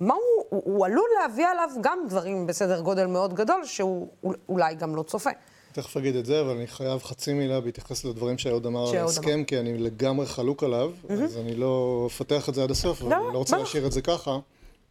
מה 0.00 0.14
הוא, 0.14 0.44
הוא, 0.48 0.62
הוא 0.64 0.86
עלול 0.86 1.08
להביא 1.20 1.46
עליו 1.46 1.70
גם 1.80 1.98
דברים 2.08 2.46
בסדר 2.46 2.80
גודל 2.80 3.06
מאוד 3.06 3.34
גדול, 3.34 3.64
שהוא 3.64 4.08
אולי 4.48 4.74
גם 4.74 4.96
לא 4.96 5.02
צופה. 5.02 5.30
תכף 5.72 5.96
אגיד 5.96 6.16
את 6.16 6.26
זה, 6.26 6.40
אבל 6.40 6.50
אני 6.56 6.66
חייב 6.66 7.02
חצי 7.02 7.32
מילה 7.32 7.60
בהתייחס 7.60 8.04
לדברים 8.04 8.38
שאהוד 8.38 8.66
אמר 8.66 8.90
על 8.90 8.96
ההסכם, 8.96 9.44
כי 9.44 9.58
אני 9.58 9.78
לגמרי 9.78 10.26
חלוק 10.26 10.62
עליו, 10.62 10.92
mm-hmm. 10.92 11.12
אז 11.12 11.36
אני 11.36 11.54
לא 11.54 12.04
אפתח 12.10 12.48
את 12.48 12.54
זה 12.54 12.62
עד 12.62 12.70
הסוף, 12.70 13.02
אבל 13.02 13.14
אני 13.14 13.32
לא 13.32 13.38
רוצה 13.38 13.56
להשאיר 13.58 13.86
את 13.86 13.92
זה 13.92 14.02
ככה. 14.02 14.38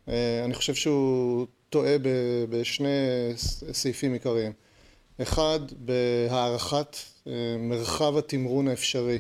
אה, 0.10 0.46
אני 0.46 0.54
חושב 0.54 0.74
שהוא 0.74 1.48
טועה 1.70 1.96
בשני 2.50 2.90
סעיפים 3.72 4.14
עיקריים. 4.14 4.52
אחד, 5.22 5.60
בהערכת 5.78 6.98
אה, 7.28 7.34
מרחב 7.60 8.18
התמרון 8.18 8.68
האפשרי 8.68 9.20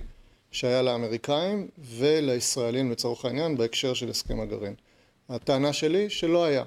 שהיה 0.52 0.82
לאמריקאים 0.82 1.68
ולישראלים 1.98 2.92
לצורך 2.92 3.26
העניין 3.26 3.58
בהקשר 3.58 3.94
של 3.94 4.10
הסכם 4.10 4.40
הגרעין. 4.40 4.74
הטענה 5.30 5.74
שלי 5.74 6.10
שלא 6.10 6.44
היה, 6.46 6.64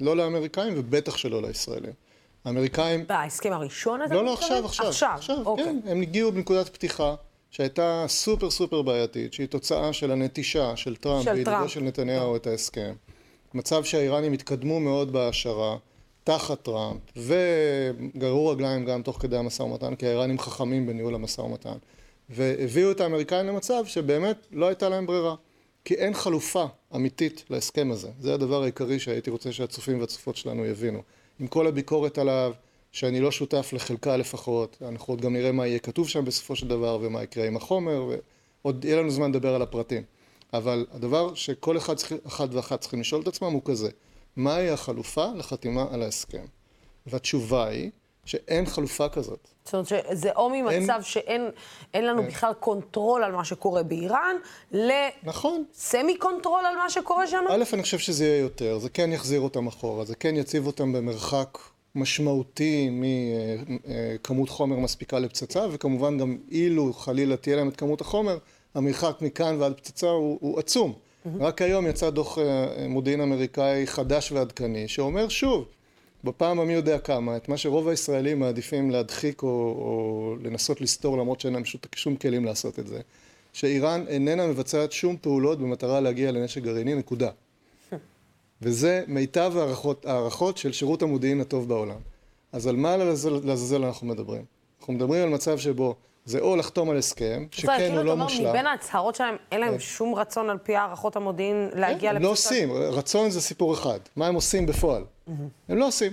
לא 0.00 0.16
לאמריקאים 0.16 0.72
ובטח 0.76 1.16
שלא 1.16 1.42
לישראלים. 1.42 1.92
האמריקאים... 2.44 3.06
בהסכם 3.06 3.52
הראשון 3.52 4.02
הזה? 4.02 4.14
לא, 4.14 4.24
לא, 4.24 4.32
עכשיו, 4.32 4.64
עכשיו. 4.64 4.86
עכשיו, 4.86 5.12
עכשיו 5.14 5.36
אוקיי. 5.46 5.64
כן. 5.64 5.78
הם 5.86 6.02
הגיעו 6.02 6.32
בנקודת 6.32 6.68
פתיחה 6.68 7.14
שהייתה 7.50 8.04
סופר 8.08 8.50
סופר 8.50 8.82
בעייתית, 8.82 9.32
שהיא 9.32 9.48
תוצאה 9.48 9.92
של 9.92 10.10
הנטישה 10.10 10.76
של 10.76 10.96
טראמפ, 10.96 11.24
של 11.24 11.44
טראמפ. 11.44 11.70
של 11.70 11.80
נתניהו 11.80 12.36
את 12.36 12.46
ההסכם. 12.46 12.94
מצב 13.54 13.84
שהאיראנים 13.84 14.32
התקדמו 14.32 14.80
מאוד 14.80 15.12
בהשערה, 15.12 15.76
תחת 16.24 16.62
טראמפ, 16.62 17.00
וגררו 17.16 18.48
רגליים 18.48 18.84
גם 18.84 19.02
תוך 19.02 19.16
כדי 19.22 19.36
המשא 19.36 19.62
ומתן, 19.62 19.94
כי 19.94 20.06
האיראנים 20.06 20.38
חכמים 20.38 20.86
בניהול 20.86 21.14
המשא 21.14 21.40
ומתן. 21.40 21.76
והביאו 22.28 22.90
את 22.90 23.00
האמריקאים 23.00 23.46
למצב 23.46 23.86
שבאמת 23.86 24.46
לא 24.52 24.66
הייתה 24.66 24.88
להם 24.88 25.06
ברירה. 25.06 25.34
כי 25.84 25.94
אין 25.94 26.14
חלופה 26.14 26.64
אמיתית 26.94 27.44
להסכם 27.50 27.90
הזה. 27.92 28.08
זה 28.20 28.34
הדבר 28.34 28.62
העיקרי 28.62 28.98
שהייתי 28.98 29.30
רוצה 29.30 29.52
שהצופים 29.52 30.00
והצופות 30.00 30.36
שלנו 30.36 30.66
יבינו. 30.66 31.02
עם 31.40 31.46
כל 31.46 31.66
הביקורת 31.66 32.18
עליו, 32.18 32.52
שאני 32.92 33.20
לא 33.20 33.30
שותף 33.30 33.70
לחלקה 33.72 34.16
לפחות, 34.16 34.76
אנחנו 34.82 35.12
עוד 35.12 35.20
גם 35.20 35.32
נראה 35.32 35.52
מה 35.52 35.66
יהיה 35.66 35.78
כתוב 35.78 36.08
שם 36.08 36.24
בסופו 36.24 36.56
של 36.56 36.68
דבר 36.68 36.98
ומה 37.02 37.22
יקרה 37.22 37.46
עם 37.46 37.56
החומר, 37.56 38.04
ועוד 38.62 38.84
יהיה 38.84 38.96
לנו 38.96 39.10
זמן 39.10 39.30
לדבר 39.30 39.54
על 39.54 39.62
הפרטים. 39.62 40.02
אבל 40.52 40.86
הדבר 40.92 41.34
שכל 41.34 41.76
אחד, 41.76 41.94
אחד 42.26 42.54
ואחת 42.54 42.80
צריכים 42.80 43.00
לשאול 43.00 43.22
את 43.22 43.28
עצמם 43.28 43.52
הוא 43.52 43.62
כזה, 43.64 43.90
מהי 44.36 44.70
החלופה 44.70 45.26
לחתימה 45.36 45.86
על 45.90 46.02
ההסכם? 46.02 46.44
והתשובה 47.06 47.66
היא 47.66 47.90
שאין 48.30 48.66
חלופה 48.66 49.08
כזאת. 49.08 49.48
זאת 49.64 49.74
אומרת 49.74 49.86
שזה 49.86 50.30
או 50.36 50.50
ממצב 50.50 50.92
אין, 50.92 51.02
שאין 51.02 52.04
לנו 52.04 52.22
אין. 52.22 52.30
בכלל 52.30 52.52
control 52.52 53.24
על 53.24 53.32
מה 53.32 53.44
שקורה 53.44 53.82
באיראן, 53.82 54.36
נכון. 55.22 55.64
ל 55.74 55.82
semi 55.82 56.16
control 56.18 56.66
על 56.66 56.76
מה 56.76 56.90
שקורה 56.90 57.26
שם? 57.26 57.44
א', 57.48 57.64
אני 57.72 57.82
חושב 57.82 57.98
שזה 57.98 58.24
יהיה 58.24 58.38
יותר, 58.38 58.78
זה 58.78 58.88
כן 58.88 59.12
יחזיר 59.12 59.40
אותם 59.40 59.66
אחורה, 59.66 60.04
זה 60.04 60.16
כן 60.16 60.36
יציב 60.36 60.66
אותם 60.66 60.92
במרחק 60.92 61.58
משמעותי 61.94 62.90
מכמות 62.92 64.48
חומר 64.48 64.76
מספיקה 64.76 65.18
לפצצה, 65.18 65.66
וכמובן 65.70 66.18
גם 66.18 66.36
אילו 66.50 66.92
חלילה 66.92 67.36
תהיה 67.36 67.56
להם 67.56 67.68
את 67.68 67.76
כמות 67.76 68.00
החומר, 68.00 68.38
המרחק 68.74 69.16
מכאן 69.20 69.56
ועד 69.58 69.72
פצצה 69.74 70.06
הוא, 70.06 70.38
הוא 70.40 70.58
עצום. 70.58 70.92
Mm-hmm. 70.92 71.28
רק 71.40 71.62
היום 71.62 71.86
יצא 71.86 72.10
דוח 72.10 72.38
אה, 72.38 72.66
מודיעין 72.88 73.20
אמריקאי 73.20 73.86
חדש 73.86 74.32
ועדכני, 74.32 74.88
שאומר 74.88 75.28
שוב, 75.28 75.64
בפעם 76.24 76.60
המי 76.60 76.72
יודע 76.72 76.98
כמה, 76.98 77.36
את 77.36 77.48
מה 77.48 77.56
שרוב 77.56 77.88
הישראלים 77.88 78.38
מעדיפים 78.38 78.90
להדחיק 78.90 79.42
או, 79.42 79.48
או 79.48 80.36
לנסות 80.42 80.80
לסתור 80.80 81.18
למרות 81.18 81.40
שאין 81.40 81.52
להם 81.52 81.62
שום 81.94 82.16
כלים 82.16 82.44
לעשות 82.44 82.78
את 82.78 82.86
זה, 82.86 83.00
שאיראן 83.52 84.04
איננה 84.08 84.46
מבצעת 84.46 84.92
שום 84.92 85.16
פעולות 85.20 85.58
במטרה 85.58 86.00
להגיע 86.00 86.32
לנשק 86.32 86.62
גרעיני, 86.62 86.94
נקודה. 86.94 87.30
וזה 88.62 89.04
מיטב 89.08 89.52
הערכות, 89.56 90.06
הערכות 90.06 90.58
של 90.58 90.72
שירות 90.72 91.02
המודיעין 91.02 91.40
הטוב 91.40 91.68
בעולם. 91.68 91.98
אז 92.52 92.66
על 92.66 92.76
מה 92.76 92.96
לעזאזל 92.96 93.84
אנחנו 93.84 94.06
מדברים? 94.06 94.44
אנחנו 94.80 94.92
מדברים 94.92 95.22
על 95.22 95.28
מצב 95.28 95.58
שבו 95.58 95.94
זה 96.24 96.40
או 96.40 96.56
לחתום 96.56 96.90
על 96.90 96.96
הסכם, 96.98 97.46
שכן 97.50 97.92
הוא 97.96 98.04
לא 98.04 98.16
מושלם. 98.16 98.50
מבין 98.50 98.66
ההצהרות 98.66 99.14
שלהם, 99.14 99.36
אין 99.52 99.60
להם 99.60 99.72
כן. 99.72 99.78
שום 99.78 100.14
רצון 100.14 100.50
על 100.50 100.58
פי 100.58 100.76
הערכות 100.76 101.16
המודיעין 101.16 101.70
להגיע? 101.74 102.10
הם 102.10 102.22
לא 102.22 102.28
עושים, 102.28 102.72
רצון 102.72 103.30
זה 103.30 103.40
סיפור 103.40 103.74
אחד. 103.74 103.98
מה 104.16 104.26
הם 104.26 104.34
עושים 104.34 104.66
בפועל? 104.66 105.04
הם 105.68 105.76
לא 105.78 105.86
עושים. 105.86 106.12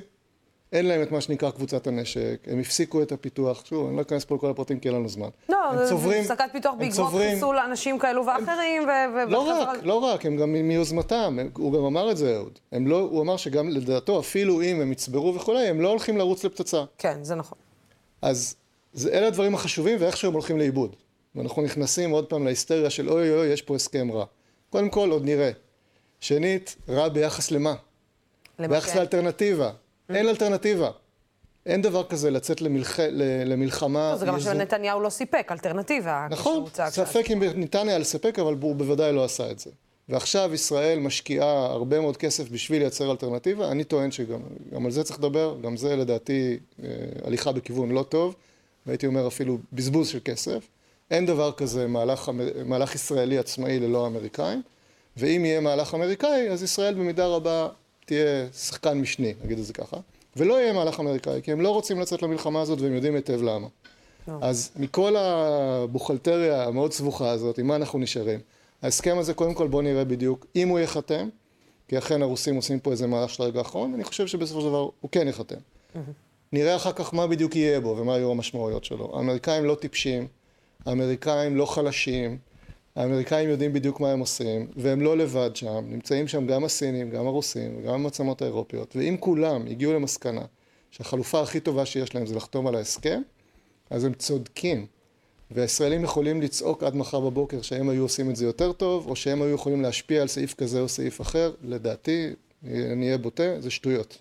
אין 0.74 0.86
להם 0.86 1.02
את 1.02 1.12
מה 1.12 1.22
שנקרא 1.22 1.52
קבוצת 1.52 1.88
הנשק, 1.88 2.40
הם 2.48 2.60
הפסיקו 2.60 3.02
את 3.02 3.12
הפיתוח, 3.12 3.66
שוב, 3.66 3.88
אני 3.88 3.98
לא 3.98 4.02
אכנס 4.02 4.26
פה 4.26 4.36
לכל 4.36 4.50
הפרטים 4.50 4.80
כי 4.80 4.88
אין 4.88 4.96
לנו 4.98 5.10
זמן. 5.10 5.28
לא, 5.50 5.86
זה 5.86 5.96
הפסקת 6.20 6.46
פיתוח 6.52 6.76
בעקבות 6.78 7.14
חיסול 7.14 7.58
אנשים 7.58 8.00
כאלו 8.00 8.26
ואחרים, 8.26 8.84
ו... 8.84 9.30
לא 9.30 9.40
רק, 9.40 9.80
לא 9.84 9.94
רק, 9.94 10.26
הם 10.26 10.38
גם 10.38 10.54
מיוזמתם, 10.54 11.38
הוא 11.58 11.74
גם 11.74 11.84
אמר 11.84 12.12
את 12.12 12.18
זה, 12.18 12.36
אהוד. 12.36 12.60
לא, 12.72 13.00
הוא 13.00 13.22
אמר 13.22 13.38
שגם 13.38 13.70
לדעתו, 13.70 14.20
אפילו 14.20 14.62
אם 14.62 14.82
הם 14.82 14.92
יצברו 14.92 15.36
וכולי, 15.36 15.68
הם 15.68 15.82
לא 15.82 15.90
הולכים 15.90 16.18
לרוץ 16.18 16.46
לפצצה. 16.46 16.84
כן, 16.98 17.18
זה 17.22 17.36
נכון. 17.36 17.58
אז 18.22 18.56
זה, 18.98 19.10
אלה 19.10 19.28
הדברים 19.28 19.56
החשובים 19.56 19.98
ואיכשהו 20.00 20.28
הם 20.28 20.34
הולכים 20.34 20.58
לאיבוד. 20.58 20.96
ואנחנו 21.36 21.62
נכנסים 21.62 22.12
עוד 22.12 22.26
פעם 22.26 22.46
להיסטריה 22.46 22.90
של 22.90 23.10
אוי 23.10 23.30
אוי 23.30 23.40
אוי, 23.40 23.48
יש 23.48 23.62
פה 23.62 23.76
הסכם 23.76 24.12
רע. 24.12 24.26
קודם 24.70 24.90
כל, 24.90 25.10
עוד 25.10 25.26
נראה. 25.26 25.52
שנית, 26.20 26.76
רע 26.90 27.10
ביחס 27.10 27.52
למה? 27.52 27.76
ביחס 28.60 28.96
לאלטרנטיבה. 28.96 29.72
אין 30.10 30.28
אלטרנטיבה. 30.28 30.90
אין 31.66 31.82
דבר 31.82 32.04
כזה 32.04 32.32
לצאת 32.32 32.62
למלח... 32.62 33.00
למלחמה... 33.46 34.16
זה 34.18 34.26
גם 34.26 34.34
מה 34.34 34.40
שנתניהו 34.40 35.00
לא 35.00 35.10
סיפק, 35.10 35.48
אלטרנטיבה. 35.52 36.28
נכון, 36.30 36.66
ספק 36.90 37.32
אם 37.32 37.44
ניתן 37.44 37.90
היה 37.90 37.98
לספק, 37.98 38.40
אבל 38.40 38.56
הוא 38.62 38.76
בוודאי 38.76 39.14
לא 39.14 39.24
עשה 39.24 39.52
את 39.52 39.60
זה. 39.60 39.72
ועכשיו 40.10 40.54
ישראל 40.54 41.00
משקיעה 41.00 41.66
הרבה 41.66 42.00
מאוד 42.00 42.18
כסף 42.18 42.50
בשביל 42.50 42.82
לייצר 42.82 43.12
אלטרנטיבה. 43.12 43.72
אני 43.72 43.84
טוען 43.84 44.12
שגם 44.12 44.86
על 44.86 44.92
זה 44.92 45.04
צריך 45.04 45.20
לדבר, 45.20 45.58
גם 45.62 45.78
זה 45.78 45.96
לדעתי 45.96 46.58
אה, 46.84 46.90
הליכה 47.26 47.52
בכיוון 47.52 47.92
לא 47.92 48.04
טוב. 48.04 48.36
והייתי 48.88 49.08
אומר 49.08 49.28
אפילו 49.28 49.58
בזבוז 49.74 50.08
של 50.08 50.20
כסף. 50.26 50.68
אין 51.12 51.26
דבר 51.26 51.52
כזה 51.52 51.88
מהלך, 51.88 52.32
מהלך 52.66 52.96
ישראלי 52.96 53.38
עצמאי 53.38 53.80
ללא 53.80 54.08
אמריקאים, 54.08 54.62
ואם 55.18 55.46
יהיה 55.46 55.62
מהלך 55.62 55.94
אמריקאי, 55.94 56.50
אז 56.50 56.64
ישראל 56.64 56.94
במידה 56.94 57.28
רבה 57.28 57.68
תהיה 58.06 58.48
שחקן 58.54 58.98
משני, 58.98 59.34
נגיד 59.44 59.60
את 59.60 59.66
זה 59.66 59.74
ככה, 59.74 59.98
ולא 60.36 60.62
יהיה 60.62 60.74
מהלך 60.74 61.00
אמריקאי, 61.00 61.42
כי 61.42 61.52
הם 61.52 61.62
לא 61.62 61.70
רוצים 61.70 62.00
לצאת 62.00 62.22
למלחמה 62.22 62.62
הזאת 62.62 62.82
והם 62.82 62.94
יודעים 62.94 63.16
היטב 63.16 63.42
למה. 63.42 63.68
אז 64.42 64.72
מכל 64.76 65.16
הבוכלטריה 65.16 66.64
המאוד 66.64 66.94
סבוכה 66.94 67.30
הזאת, 67.30 67.58
עם 67.58 67.68
מה 67.68 67.76
אנחנו 67.76 68.00
נשארים? 68.00 68.40
ההסכם 68.82 69.18
הזה, 69.18 69.34
קודם 69.34 69.54
כל 69.54 69.68
בואו 69.68 69.82
נראה 69.82 70.06
בדיוק 70.06 70.46
אם 70.56 70.68
הוא 70.68 70.80
ייחתם, 70.80 71.30
כי 71.88 71.98
אכן 71.98 72.22
הרוסים 72.22 72.56
עושים 72.56 72.80
פה 72.80 72.92
איזה 72.92 73.08
מהלך 73.08 73.30
של 73.30 73.44
הרגע 73.44 73.60
האחרון, 73.60 73.92
ואני 73.92 74.04
חושב 74.04 74.28
שבסופו 74.28 74.62
של 74.62 74.68
דבר 74.68 74.90
הוא 75.02 75.12
כן 75.12 75.28
ייחתם. 75.28 75.56
נראה 76.52 76.76
אחר 76.76 76.92
כך 76.92 77.14
מה 77.14 77.28
בדיוק 77.28 77.56
יהיה 77.56 77.80
בו 77.80 77.96
ומה 77.98 78.18
יהיו 78.18 78.32
המשמעויות 78.32 78.86
שלו. 78.86 79.18
האמריקאים 79.18 79.66
לא 79.66 79.76
טיפשים, 79.76 80.28
האמריקאים 80.86 81.56
לא 81.56 81.66
חלשים, 81.66 82.38
האמריקאים 82.96 83.50
יודעים 83.50 83.74
בדיוק 83.74 84.00
מה 84.00 84.12
הם 84.12 84.20
עושים, 84.20 84.68
והם 84.76 85.02
לא 85.02 85.18
לבד 85.18 85.56
שם, 85.56 85.86
נמצאים 85.88 86.28
שם 86.28 86.48
גם 86.48 86.64
הסינים, 86.64 87.10
גם 87.10 87.28
הרוסים, 87.28 87.78
וגם 87.78 87.94
המעצמות 87.94 88.42
האירופיות, 88.42 88.96
ואם 88.96 89.16
כולם 89.20 89.68
הגיעו 89.68 89.94
למסקנה 89.94 90.46
שהחלופה 90.92 91.42
הכי 91.42 91.60
טובה 91.60 91.86
שיש 91.86 92.16
להם 92.16 92.26
זה 92.26 92.36
לחתום 92.36 92.68
על 92.68 92.76
ההסכם, 92.76 93.22
אז 93.90 94.04
הם 94.04 94.14
צודקים. 94.14 94.86
והישראלים 95.52 96.04
יכולים 96.04 96.42
לצעוק 96.42 96.84
עד 96.84 96.96
מחר 96.96 97.20
בבוקר 97.20 97.62
שהם 97.62 97.90
היו 97.90 98.04
עושים 98.04 98.30
את 98.30 98.36
זה 98.36 98.46
יותר 98.46 98.72
טוב, 98.72 99.08
או 99.08 99.16
שהם 99.16 99.42
היו 99.42 99.56
יכולים 99.56 99.82
להשפיע 99.82 100.22
על 100.22 100.28
סעיף 100.28 100.54
כזה 100.54 100.80
או 100.80 100.90
סעיף 100.90 101.22
אחר, 101.22 101.52
לדעתי, 101.64 102.30
אני 102.64 103.06
אהיה 103.06 103.18
בוטה, 103.18 103.62
זה 103.62 103.70
שטויות. 103.70 104.18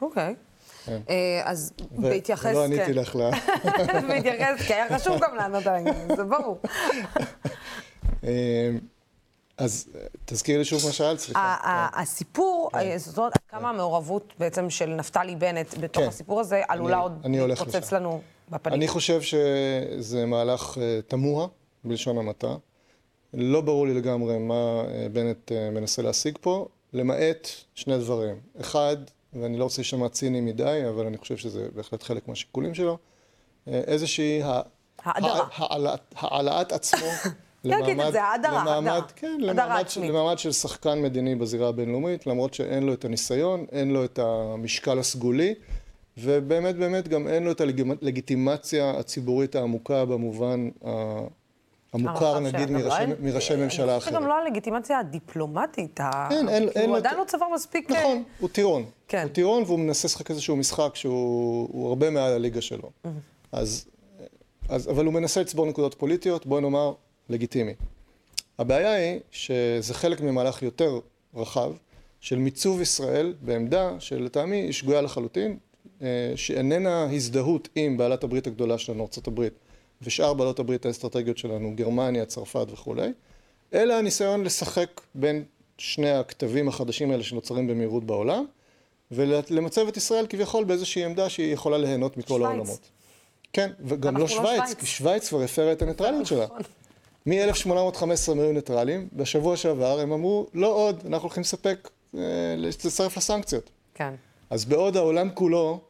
אוקיי. 0.00 0.34
כן. 0.34 0.53
אה, 0.88 1.40
אז 1.44 1.72
בהתייחס, 1.90 2.42
כן. 2.42 2.56
ולא 2.56 2.64
עניתי 2.64 2.92
לך 2.92 3.16
ל... 3.16 3.30
בהתייחס, 4.08 4.66
כי 4.66 4.74
היה 4.74 4.98
חשוב 4.98 5.20
גם 5.20 5.36
לענות 5.36 5.66
על 5.66 5.74
העניין, 5.74 6.16
זה 6.16 6.24
ברור. 6.24 6.58
אה, 8.24 8.70
אז 9.58 9.88
תזכירי 10.24 10.58
לי 10.58 10.64
שוב 10.64 10.86
מה 10.86 10.92
שאלת, 10.92 11.18
סליחה. 11.18 11.56
הסיפור, 11.92 12.70
כן. 12.72 12.98
זאת 12.98 13.18
אומרת, 13.18 13.32
כמה 13.48 13.70
המעורבות 13.70 14.32
בעצם 14.38 14.70
של 14.70 14.86
נפתלי 14.86 15.36
בנט 15.36 15.74
בתוך 15.80 16.02
הסיפור 16.08 16.40
הזה 16.40 16.62
עלולה 16.68 16.98
עוד 16.98 17.26
להתפוצץ 17.26 17.92
לנו 17.92 18.20
בפנים. 18.50 18.74
אני 18.74 18.88
חושב 18.88 19.20
שזה 19.22 20.26
מהלך 20.26 20.78
אה, 20.78 21.00
תמוה, 21.06 21.46
בלשון 21.84 22.18
המעטה. 22.18 22.54
לא 23.34 23.60
ברור 23.60 23.86
לי 23.86 23.94
לגמרי 23.94 24.38
מה 24.38 24.82
בנט 25.12 25.52
מנסה 25.72 26.02
להשיג 26.02 26.38
פה, 26.40 26.66
למעט 26.92 27.48
שני 27.74 27.98
דברים. 27.98 28.36
אחד, 28.60 28.96
ואני 29.40 29.56
לא 29.56 29.64
רוצה 29.64 29.82
להישמע 29.82 30.08
ציני 30.08 30.40
מדי, 30.40 30.82
אבל 30.88 31.06
אני 31.06 31.18
חושב 31.18 31.36
שזה 31.36 31.68
בהחלט 31.74 32.02
חלק 32.02 32.28
מהשיקולים 32.28 32.74
שלו, 32.74 32.98
אה, 33.68 33.80
איזושהי 33.86 34.42
העלאת 36.16 36.72
עצמו 36.72 37.06
למעמד, 37.64 38.12
זה 38.12 38.22
האדרה, 38.22 39.02
כן, 39.16 39.36
למעמד, 39.40 39.82
למעמד 40.02 40.38
של 40.38 40.52
שחקן 40.52 41.02
מדיני 41.02 41.34
בזירה 41.34 41.68
הבינלאומית, 41.68 42.26
למרות 42.26 42.54
שאין 42.54 42.82
לו 42.82 42.92
את 42.92 43.04
הניסיון, 43.04 43.66
אין 43.72 43.90
לו 43.90 44.04
את 44.04 44.18
המשקל 44.18 44.98
הסגולי, 44.98 45.54
ובאמת 46.18 46.76
באמת 46.76 47.08
גם 47.08 47.28
אין 47.28 47.42
לו 47.42 47.52
את 47.52 47.60
הלגיטימציה 47.60 48.90
הציבורית 48.90 49.56
העמוקה 49.56 50.04
במובן 50.04 50.68
המוכר 51.94 52.40
נגיד 52.40 52.70
מראשי 53.20 53.56
ממשלה 53.56 53.96
אחרת. 53.96 54.12
זה 54.12 54.18
גם 54.18 54.26
לא 54.26 54.34
הלגיטימציה 54.34 54.98
הדיפלומטית, 54.98 56.00
כן, 56.30 56.46
הוא 56.86 56.96
עדיין 56.96 57.18
לא 57.18 57.24
צבר 57.24 57.46
מספיק... 57.54 57.90
נכון, 57.90 58.16
אה, 58.16 58.22
הוא 58.40 58.48
טירון. 58.48 58.84
כן. 59.08 59.22
הוא 59.22 59.30
טירון 59.32 59.62
והוא 59.66 59.78
מנסה 59.78 60.08
לשחק 60.08 60.30
איזשהו 60.30 60.56
משחק 60.56 60.90
שהוא 60.94 61.88
הרבה 61.88 62.10
מעל 62.10 62.32
הליגה 62.32 62.60
שלו. 62.60 62.90
אז, 63.52 63.86
אבל 64.70 65.04
הוא 65.04 65.14
מנסה 65.14 65.40
לצבור 65.40 65.66
נקודות 65.66 65.94
פוליטיות, 65.94 66.46
בואי 66.46 66.62
נאמר, 66.62 66.92
לגיטימי. 67.28 67.74
הבעיה 68.58 68.92
היא 68.92 69.20
שזה 69.30 69.94
חלק 69.94 70.20
ממהלך 70.20 70.62
יותר 70.62 70.98
רחב 71.34 71.72
של 72.20 72.38
מיצוב 72.38 72.80
ישראל 72.80 73.34
בעמדה 73.40 73.90
שלטעמי 73.98 74.56
היא 74.56 74.72
שגויה 74.72 75.00
לחלוטין, 75.00 75.56
אה, 76.02 76.32
שאיננה 76.36 77.08
הזדהות 77.12 77.68
עם 77.74 77.96
בעלת 77.96 78.24
הברית 78.24 78.46
הגדולה 78.46 78.78
שלנו, 78.78 79.08
ארה"ב, 79.16 79.48
ושאר 80.04 80.34
בעלות 80.34 80.58
הברית 80.58 80.86
האסטרטגיות 80.86 81.38
שלנו, 81.38 81.72
גרמניה, 81.76 82.24
צרפת 82.24 82.66
וכולי, 82.72 83.12
אלא 83.74 83.94
הניסיון 83.94 84.44
לשחק 84.44 85.00
בין 85.14 85.44
שני 85.78 86.10
הכתבים 86.10 86.68
החדשים 86.68 87.10
האלה 87.10 87.22
שנוצרים 87.22 87.66
במהירות 87.66 88.04
בעולם, 88.04 88.44
ולמצב 89.10 89.88
את 89.88 89.96
ישראל 89.96 90.26
כביכול 90.26 90.64
באיזושהי 90.64 91.04
עמדה 91.04 91.28
שהיא 91.28 91.52
יכולה 91.52 91.78
ליהנות 91.78 92.16
מכל 92.16 92.28
שוויץ. 92.28 92.44
העולמות. 92.44 92.90
כן, 93.52 93.70
וגם 93.80 94.14
לא, 94.14 94.20
לא 94.20 94.28
שווייץ, 94.28 94.70
לא 94.70 94.74
כי 94.74 94.86
שווייץ 94.86 95.28
כבר 95.28 95.42
הפרה 95.42 95.72
את 95.72 95.82
הניטרליות 95.82 96.26
שלה. 96.26 96.44
נכון. 96.44 96.62
מ-1815 97.26 98.30
הם 98.32 98.40
היו 98.40 98.52
ניטרלים, 98.52 99.08
בשבוע 99.12 99.56
שעבר 99.56 100.00
הם 100.00 100.12
אמרו, 100.12 100.46
לא 100.54 100.66
עוד, 100.66 101.02
אנחנו 101.06 101.26
הולכים 101.26 101.40
לספק, 101.40 101.90
אה, 102.14 102.20
לצטרף 102.56 103.16
לסנקציות. 103.16 103.70
כן. 103.94 104.14
אז 104.50 104.64
בעוד 104.64 104.96
העולם 104.96 105.30
כולו 105.34 105.80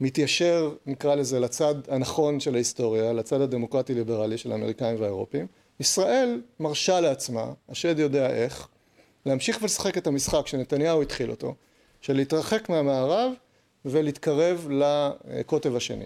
מתיישר, 0.00 0.74
נקרא 0.86 1.14
לזה, 1.14 1.40
לצד 1.40 1.74
הנכון 1.88 2.40
של 2.40 2.54
ההיסטוריה, 2.54 3.12
לצד 3.12 3.40
הדמוקרטי-ליברלי 3.40 4.38
של 4.38 4.52
האמריקאים 4.52 5.00
והאירופים. 5.00 5.46
ישראל 5.80 6.42
מרשה 6.60 7.00
לעצמה, 7.00 7.52
השד 7.68 7.98
יודע 7.98 8.30
איך, 8.30 8.68
להמשיך 9.26 9.58
ולשחק 9.62 9.98
את 9.98 10.06
המשחק 10.06 10.46
שנתניהו 10.46 11.02
התחיל 11.02 11.30
אותו, 11.30 11.54
של 12.00 12.12
להתרחק 12.16 12.68
מהמערב 12.68 13.32
ולהתקרב 13.84 14.68
לקוטב 14.70 15.76
השני. 15.76 16.04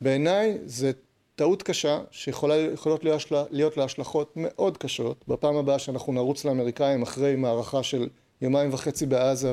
בעיניי 0.00 0.58
זה 0.66 0.92
טעות 1.36 1.62
קשה 1.62 2.00
שיכולות 2.10 3.04
להיות 3.50 3.76
לה 3.76 3.84
השלכות 3.84 4.32
מאוד 4.36 4.78
קשות. 4.78 5.24
בפעם 5.28 5.56
הבאה 5.56 5.78
שאנחנו 5.78 6.12
נרוץ 6.12 6.44
לאמריקאים 6.44 7.02
אחרי 7.02 7.36
מערכה 7.36 7.82
של 7.82 8.08
יומיים 8.42 8.74
וחצי 8.74 9.06
בעזה. 9.06 9.52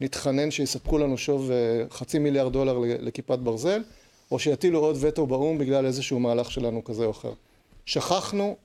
נתחנן 0.00 0.50
שיספקו 0.50 0.98
לנו 0.98 1.18
שוב 1.18 1.50
אה, 1.50 1.84
חצי 1.90 2.18
מיליארד 2.18 2.52
דולר 2.52 2.78
לכיפת 2.78 3.38
ברזל, 3.38 3.82
או 4.30 4.38
שיטילו 4.38 4.78
עוד 4.78 4.96
וטו 5.00 5.26
באו"ם 5.26 5.58
בגלל 5.58 5.86
איזשהו 5.86 6.20
מהלך 6.20 6.50
שלנו 6.50 6.84
כזה 6.84 7.04
או 7.04 7.10
אחר. 7.10 7.32
שכחנו 7.86 8.56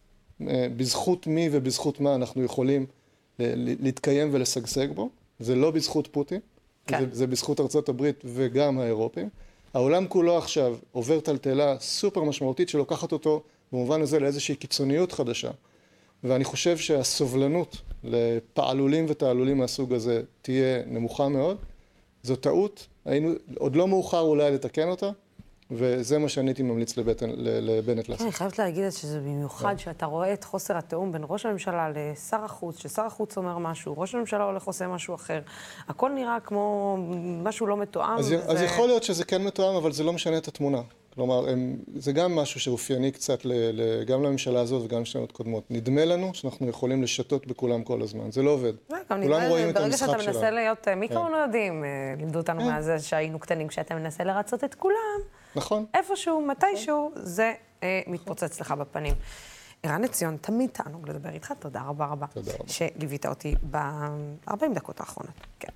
אה, 0.47 0.67
בזכות 0.77 1.27
מי 1.27 1.49
ובזכות 1.51 1.99
מה 1.99 2.15
אנחנו 2.15 2.43
יכולים 2.43 2.85
אה, 3.39 3.53
להתקיים 3.55 4.29
ולשגשג 4.31 4.91
בו, 4.91 5.09
זה 5.39 5.55
לא 5.55 5.71
בזכות 5.71 6.07
פוטין, 6.11 6.39
כן. 6.87 6.99
זה, 6.99 7.05
זה 7.11 7.27
בזכות 7.27 7.59
ארצות 7.59 7.89
הברית 7.89 8.23
וגם 8.25 8.79
האירופים. 8.79 9.29
העולם 9.73 10.07
כולו 10.07 10.37
עכשיו 10.37 10.75
עובר 10.91 11.19
טלטלה 11.19 11.79
סופר 11.79 12.23
משמעותית 12.23 12.69
שלוקחת 12.69 13.11
אותו 13.11 13.43
במובן 13.71 14.01
הזה 14.01 14.19
לאיזושהי 14.19 14.55
קיצוניות 14.55 15.11
חדשה. 15.11 15.51
ואני 16.23 16.43
חושב 16.43 16.77
שהסובלנות 16.77 17.77
לפעלולים 18.03 19.05
ותעלולים 19.09 19.57
מהסוג 19.57 19.93
הזה 19.93 20.21
תהיה 20.41 20.81
נמוכה 20.85 21.27
מאוד. 21.27 21.57
זו 22.23 22.35
טעות, 22.35 22.87
היינו, 23.05 23.31
עוד 23.57 23.75
לא 23.75 23.87
מאוחר 23.87 24.19
אולי 24.19 24.51
לתקן 24.51 24.89
אותה, 24.89 25.09
וזה 25.71 26.17
מה 26.17 26.29
שאני 26.29 26.49
הייתי 26.49 26.63
ממליץ 26.63 26.97
לבטן, 26.97 27.29
לבנט 27.37 28.09
לעשות. 28.09 28.25
אני 28.25 28.31
חייבת 28.31 28.59
להגיד 28.59 28.89
שזה 28.89 29.19
במיוחד 29.19 29.71
כן. 29.71 29.77
שאתה 29.77 30.05
רואה 30.05 30.33
את 30.33 30.43
חוסר 30.43 30.77
התיאום 30.77 31.11
בין 31.11 31.21
ראש 31.29 31.45
הממשלה 31.45 31.89
לשר 31.95 32.43
החוץ, 32.43 32.79
ששר 32.79 33.01
החוץ 33.01 33.37
אומר 33.37 33.57
משהו, 33.57 33.93
ראש 33.97 34.15
הממשלה 34.15 34.43
הולך 34.43 34.63
עושה 34.63 34.87
משהו 34.87 35.15
אחר. 35.15 35.41
הכל 35.87 36.11
נראה 36.11 36.39
כמו 36.39 36.97
משהו 37.43 37.67
לא 37.67 37.77
מתואם. 37.77 38.17
אז, 38.17 38.25
וזה... 38.25 38.45
אז 38.45 38.61
יכול 38.61 38.87
להיות 38.87 39.03
שזה 39.03 39.25
כן 39.25 39.43
מתואם, 39.43 39.75
אבל 39.75 39.91
זה 39.91 40.03
לא 40.03 40.13
משנה 40.13 40.37
את 40.37 40.47
התמונה. 40.47 40.81
כלומר, 41.19 41.49
הם, 41.49 41.77
זה 41.95 42.11
גם 42.11 42.35
משהו 42.35 42.59
שאופייני 42.59 43.11
קצת 43.11 43.45
ל, 43.45 43.51
ל, 43.53 44.03
גם 44.03 44.23
לממשלה 44.23 44.59
הזאת 44.59 44.85
וגם 44.85 45.01
לשנות 45.01 45.31
קודמות. 45.31 45.63
נדמה 45.69 46.05
לנו 46.05 46.33
שאנחנו 46.33 46.69
יכולים 46.69 47.03
לשתות 47.03 47.47
בכולם 47.47 47.83
כל 47.83 48.01
הזמן, 48.01 48.31
זה 48.31 48.43
לא 48.43 48.51
עובד. 48.51 48.73
כולם 49.07 49.41
רואים 49.49 49.69
את 49.69 49.77
המשחק 49.77 49.97
שלנו. 49.97 50.11
ברגע 50.13 50.23
שאתה 50.23 50.31
מנסה 50.31 50.51
להיות, 50.51 50.87
אה, 50.87 50.95
מי 50.95 51.09
כן. 51.09 51.15
כמונו 51.15 51.37
יודעים, 51.37 51.83
אה, 51.83 51.89
לימדו 52.17 52.39
אותנו 52.39 52.61
כן. 52.61 52.67
מאז 52.67 52.91
שהיינו 52.99 53.39
קטנים, 53.39 53.67
כשאתה 53.67 53.95
מנסה 53.95 54.23
לרצות 54.23 54.63
את 54.63 54.75
כולם, 54.75 55.19
נכון. 55.55 55.85
איפשהו, 55.93 56.41
מתישהו, 56.41 57.11
זה 57.15 57.53
אה, 57.83 58.01
מתפוצץ 58.07 58.61
לך 58.61 58.71
בפנים. 58.71 59.13
ערן 59.83 60.03
עציון, 60.03 60.37
תמיד 60.41 60.69
תענוג 60.69 61.09
לדבר 61.09 61.29
איתך, 61.29 61.53
תודה 61.59 61.81
רבה 61.81 62.05
רבה. 62.05 62.25
תודה 62.33 62.51
רבה. 62.59 62.63
שליווית 62.67 63.25
אותי 63.25 63.55
ב-40 63.71 64.73
דקות 64.73 64.99
האחרונות. 64.99 65.33
כן. 65.59 65.69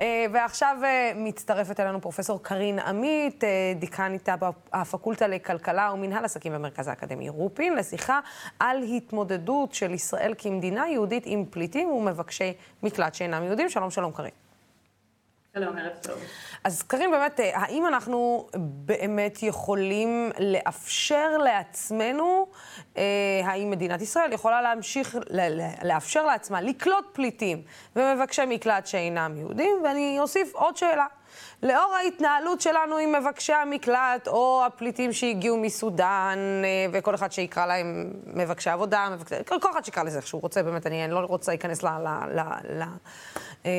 אה, 0.00 0.26
ועכשיו 0.32 0.76
אה, 0.84 1.12
מצטרפת 1.16 1.80
אלינו 1.80 2.00
פרופסור 2.00 2.42
קרין 2.42 2.78
עמית, 2.78 3.44
אה, 3.44 3.72
דיקנית 3.76 4.28
הפקולטה 4.72 5.26
לכלכלה 5.26 5.90
ומנהל 5.94 6.24
עסקים 6.24 6.52
במרכז 6.52 6.88
האקדמי 6.88 7.28
רופין, 7.28 7.76
לשיחה 7.76 8.20
על 8.58 8.82
התמודדות 8.82 9.74
של 9.74 9.94
ישראל 9.94 10.34
כמדינה 10.38 10.88
יהודית 10.88 11.22
עם 11.26 11.44
פליטים 11.50 11.90
ומבקשי 11.90 12.52
מקלט 12.82 13.14
שאינם 13.14 13.44
יהודים. 13.44 13.68
שלום, 13.68 13.90
שלום, 13.90 14.12
קרין. 14.12 14.49
שלום, 15.54 15.78
ערב 15.78 15.92
טוב. 16.02 16.14
אז 16.64 16.82
קרים, 16.82 17.10
באמת, 17.10 17.40
האם 17.52 17.86
אנחנו 17.86 18.48
באמת 18.54 19.42
יכולים 19.42 20.30
לאפשר 20.38 21.38
לעצמנו, 21.38 22.46
אה, 22.96 23.02
האם 23.44 23.70
מדינת 23.70 24.00
ישראל 24.02 24.32
יכולה 24.32 24.62
להמשיך, 24.62 25.16
לאפשר 25.82 26.22
לעצמה 26.22 26.60
לקלוט 26.60 27.04
פליטים 27.12 27.62
ומבקשי 27.96 28.42
מקלט 28.48 28.86
שאינם 28.86 29.36
יהודים? 29.36 29.76
ואני 29.84 30.16
אוסיף 30.20 30.54
עוד 30.54 30.76
שאלה. 30.76 31.06
לאור 31.62 31.94
ההתנהלות 31.94 32.60
שלנו 32.60 32.96
עם 32.96 33.12
מבקשי 33.12 33.52
המקלט, 33.52 34.28
או 34.28 34.62
הפליטים 34.66 35.12
שהגיעו 35.12 35.56
מסודאן, 35.56 36.38
אה, 36.64 36.86
וכל 36.92 37.14
אחד 37.14 37.32
שיקרא 37.32 37.66
להם 37.66 38.12
מבקשי 38.26 38.70
עבודה, 38.70 39.08
מבקשי, 39.12 39.34
כל 39.60 39.70
אחד 39.70 39.84
שיקרא 39.84 40.02
לזה 40.02 40.18
איך 40.18 40.26
שהוא 40.26 40.42
רוצה, 40.42 40.62
באמת, 40.62 40.86
אני, 40.86 41.04
אני 41.04 41.12
לא 41.12 41.18
רוצה 41.18 41.52
להיכנס 41.52 41.82
ל, 41.82 41.88
ל, 41.88 42.08
ל, 42.34 42.40
ל, 42.78 42.82
אה, 43.66 43.70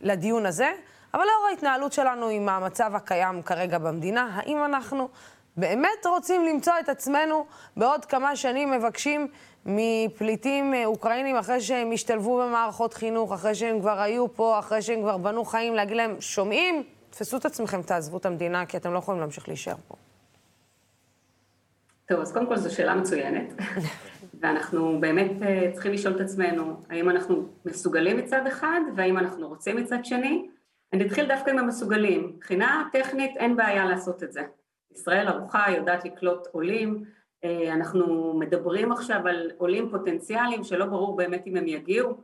לדיון 0.00 0.46
הזה. 0.46 0.72
אבל 1.14 1.22
לאור 1.22 1.46
ההתנהלות 1.50 1.92
שלנו 1.92 2.28
עם 2.28 2.48
המצב 2.48 2.94
הקיים 2.94 3.42
כרגע 3.42 3.78
במדינה, 3.78 4.28
האם 4.34 4.64
אנחנו 4.64 5.08
באמת 5.56 6.06
רוצים 6.06 6.44
למצוא 6.44 6.72
את 6.80 6.88
עצמנו 6.88 7.46
בעוד 7.76 8.04
כמה 8.04 8.36
שנים 8.36 8.70
מבקשים 8.70 9.28
מפליטים 9.66 10.74
אה, 10.74 10.84
אוקראינים 10.84 11.36
אחרי 11.36 11.60
שהם 11.60 11.92
השתלבו 11.92 12.38
במערכות 12.38 12.94
חינוך, 12.94 13.32
אחרי 13.32 13.54
שהם 13.54 13.80
כבר 13.80 14.00
היו 14.00 14.34
פה, 14.34 14.58
אחרי 14.58 14.82
שהם 14.82 15.00
כבר 15.00 15.16
בנו 15.16 15.44
חיים, 15.44 15.74
להגיד 15.74 15.96
להם, 15.96 16.16
שומעים? 16.20 16.82
תפסו 17.10 17.36
את 17.36 17.44
עצמכם, 17.44 17.82
תעזבו 17.82 18.16
את 18.16 18.26
המדינה, 18.26 18.66
כי 18.66 18.76
אתם 18.76 18.92
לא 18.92 18.98
יכולים 18.98 19.20
להמשיך 19.20 19.48
להישאר 19.48 19.74
פה. 19.88 19.94
טוב, 22.06 22.20
אז 22.20 22.32
קודם 22.32 22.46
כל 22.46 22.56
זו 22.56 22.74
שאלה 22.74 22.94
מצוינת, 22.94 23.52
ואנחנו 24.40 25.00
באמת 25.00 25.42
אה, 25.42 25.70
צריכים 25.72 25.92
לשאול 25.92 26.16
את 26.16 26.20
עצמנו, 26.20 26.76
האם 26.90 27.10
אנחנו 27.10 27.46
מסוגלים 27.64 28.16
מצד 28.16 28.46
אחד, 28.46 28.80
והאם 28.96 29.18
אנחנו 29.18 29.48
רוצים 29.48 29.76
מצד 29.76 30.04
שני. 30.04 30.48
אני 30.92 31.06
אתחיל 31.06 31.28
דווקא 31.28 31.50
עם 31.50 31.58
המסוגלים. 31.58 32.32
מבחינה 32.36 32.88
טכנית 32.92 33.36
אין 33.36 33.56
בעיה 33.56 33.84
לעשות 33.84 34.22
את 34.22 34.32
זה. 34.32 34.42
ישראל 34.90 35.28
ערוכה, 35.28 35.64
יודעת 35.76 36.04
לקלוט 36.04 36.46
עולים, 36.52 37.04
אה, 37.44 37.72
אנחנו 37.72 38.34
מדברים 38.38 38.92
עכשיו 38.92 39.20
על 39.28 39.50
עולים 39.58 39.90
פוטנציאליים 39.90 40.64
שלא 40.64 40.86
ברור 40.86 41.16
באמת 41.16 41.46
אם 41.46 41.56
הם 41.56 41.68
יגיעו 41.68 42.22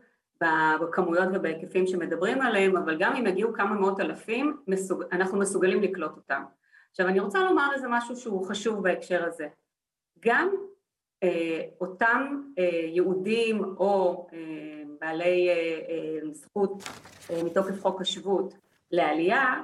בכמויות 0.81 1.29
ובהיקפים 1.35 1.87
שמדברים 1.87 2.41
עליהם, 2.41 2.77
אבל 2.77 2.97
גם 2.99 3.17
אם 3.17 3.27
יגיעו 3.27 3.53
כמה 3.53 3.75
מאות 3.75 4.01
אלפים, 4.01 4.57
אנחנו 5.13 5.39
מסוגלים 5.39 5.83
לקלוט 5.83 6.17
אותם. 6.17 6.43
עכשיו 6.91 7.07
אני 7.09 7.21
רוצה 7.21 7.45
לומר 7.45 7.69
איזה 7.75 7.87
משהו 7.91 8.17
שהוא 8.17 8.47
חשוב 8.47 8.83
בהקשר 8.83 9.25
הזה. 9.25 9.49
גם 10.21 10.51
אה, 11.23 11.63
אותם 11.81 12.43
אה, 12.59 12.65
יהודים 12.87 13.65
או 13.65 14.27
אה, 14.33 14.78
בעלי 15.01 15.49
אה, 15.49 15.55
אה, 15.55 16.33
זכות 16.33 16.83
אה, 17.31 17.43
מתוקף 17.45 17.83
חוק 17.83 18.01
השבות 18.01 18.55
לעלייה, 18.91 19.63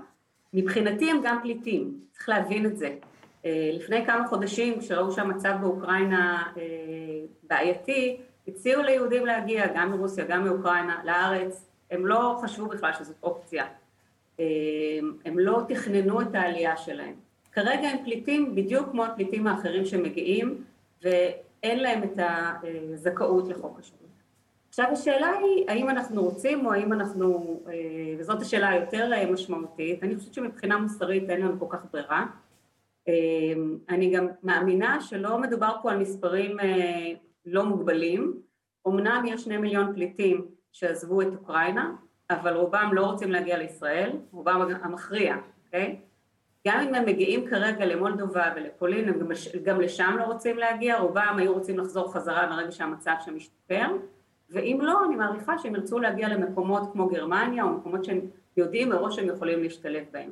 מבחינתי 0.53 1.11
הם 1.11 1.21
גם 1.25 1.39
פליטים, 1.43 2.01
צריך 2.13 2.29
להבין 2.29 2.67
את 2.67 2.77
זה. 2.77 2.97
לפני 3.73 4.07
כמה 4.07 4.29
חודשים, 4.29 4.81
כשראו 4.81 5.13
שהמצב 5.13 5.55
באוקראינה 5.61 6.53
בעייתי, 7.43 8.17
הציעו 8.49 8.83
ליהודים 8.83 9.27
להגיע, 9.27 9.67
גם 9.75 9.91
מרוסיה, 9.91 10.25
גם 10.25 10.45
מאוקראינה, 10.45 11.01
לארץ, 11.05 11.67
הם 11.91 12.07
לא 12.07 12.39
חשבו 12.43 12.67
בכלל 12.67 12.91
שזאת 12.99 13.17
אופציה. 13.23 13.65
הם 15.25 15.39
לא 15.39 15.61
תכננו 15.69 16.21
את 16.21 16.35
העלייה 16.35 16.77
שלהם. 16.77 17.15
כרגע 17.53 17.89
הם 17.89 18.05
פליטים 18.05 18.55
בדיוק 18.55 18.91
כמו 18.91 19.05
הפליטים 19.05 19.47
האחרים 19.47 19.85
שמגיעים, 19.85 20.65
ואין 21.03 21.81
להם 21.81 22.03
את 22.03 22.19
הזכאות 22.93 23.49
לחוק 23.49 23.79
השבות. 23.79 24.04
עכשיו 24.75 24.93
השאלה 24.93 25.33
היא, 25.33 25.65
האם 25.69 25.91
אנחנו 25.91 26.23
רוצים 26.23 26.67
או 26.67 26.73
האם 26.73 26.93
אנחנו, 26.93 27.61
וזאת 28.19 28.43
השאלה 28.43 28.69
היותר 28.69 29.11
משמעותית, 29.31 30.03
אני 30.03 30.17
חושבת 30.17 30.35
שמבחינה 30.35 30.79
מוסרית 30.79 31.31
אין 31.31 31.41
לנו 31.41 31.61
כל 31.61 31.67
כך 31.69 31.85
ברירה. 31.93 32.27
אמ, 33.09 33.79
אני 33.89 34.11
גם 34.11 34.27
מאמינה 34.43 35.01
שלא 35.01 35.39
מדובר 35.39 35.77
פה 35.83 35.93
על 35.93 35.99
מספרים 35.99 36.61
אה, 36.61 37.13
לא 37.47 37.65
מוגבלים, 37.65 38.35
אמנם 38.89 39.25
יש 39.27 39.45
שני 39.45 39.57
מיליון 39.57 39.95
פליטים 39.95 40.47
שעזבו 40.73 41.23
את 41.23 41.29
אוקראינה, 41.35 41.93
אבל 42.31 42.57
רובם 42.57 42.91
לא 42.93 43.07
רוצים 43.07 43.31
להגיע 43.31 43.59
לישראל, 43.59 44.11
רובם 44.33 44.69
המכריע, 44.83 45.37
אוקיי? 45.67 46.01
גם 46.67 46.81
אם 46.81 46.95
הם 46.95 47.07
מגיעים 47.07 47.47
כרגע 47.47 47.87
למולדובה 47.87 48.53
ולפולין, 48.57 49.09
הם 49.09 49.19
גם, 49.19 49.29
גם 49.63 49.81
לשם 49.81 50.17
לא 50.19 50.25
רוצים 50.25 50.59
להגיע, 50.59 50.99
רובם 50.99 51.35
היו 51.39 51.53
רוצים 51.53 51.79
לחזור 51.79 52.13
חזרה 52.13 52.51
מרגע 52.51 52.73
שהמצב 52.73 53.15
שם 53.25 53.37
משתפר, 53.37 53.87
ואם 54.55 54.79
לא, 54.83 55.05
אני 55.05 55.17
מעריכה 55.17 55.59
שהם 55.59 55.75
ירצו 55.75 55.99
להגיע 55.99 56.29
למקומות 56.29 56.83
כמו 56.93 57.09
גרמניה, 57.09 57.65
או 57.65 57.69
מקומות 57.69 58.05
שהם 58.05 58.21
יודעים 58.57 58.89
מראש 58.89 59.17
שהם 59.17 59.29
יכולים 59.29 59.63
להשתלב 59.63 60.05
בהם. 60.13 60.31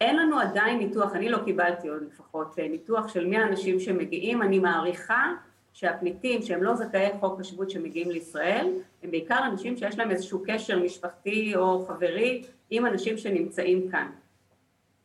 אין 0.00 0.16
לנו 0.16 0.38
עדיין 0.38 0.78
ניתוח, 0.78 1.14
אני 1.14 1.28
לא 1.28 1.38
קיבלתי 1.44 1.88
עוד 1.88 2.02
לפחות 2.02 2.58
אה, 2.58 2.68
ניתוח 2.68 3.08
של 3.08 3.26
מי 3.26 3.38
האנשים 3.38 3.80
שמגיעים, 3.80 4.42
אני 4.42 4.58
מעריכה 4.58 5.32
שהפליטים 5.72 6.42
שהם 6.42 6.62
לא 6.62 6.74
זכאי 6.74 7.08
חוק 7.20 7.40
השבות 7.40 7.70
שמגיעים 7.70 8.10
לישראל, 8.10 8.68
הם 9.02 9.10
בעיקר 9.10 9.46
אנשים 9.46 9.76
שיש 9.76 9.98
להם 9.98 10.10
איזשהו 10.10 10.42
קשר 10.46 10.78
משפחתי 10.78 11.56
או 11.56 11.86
חברי 11.88 12.42
עם 12.70 12.86
אנשים 12.86 13.18
שנמצאים 13.18 13.90
כאן. 13.90 14.10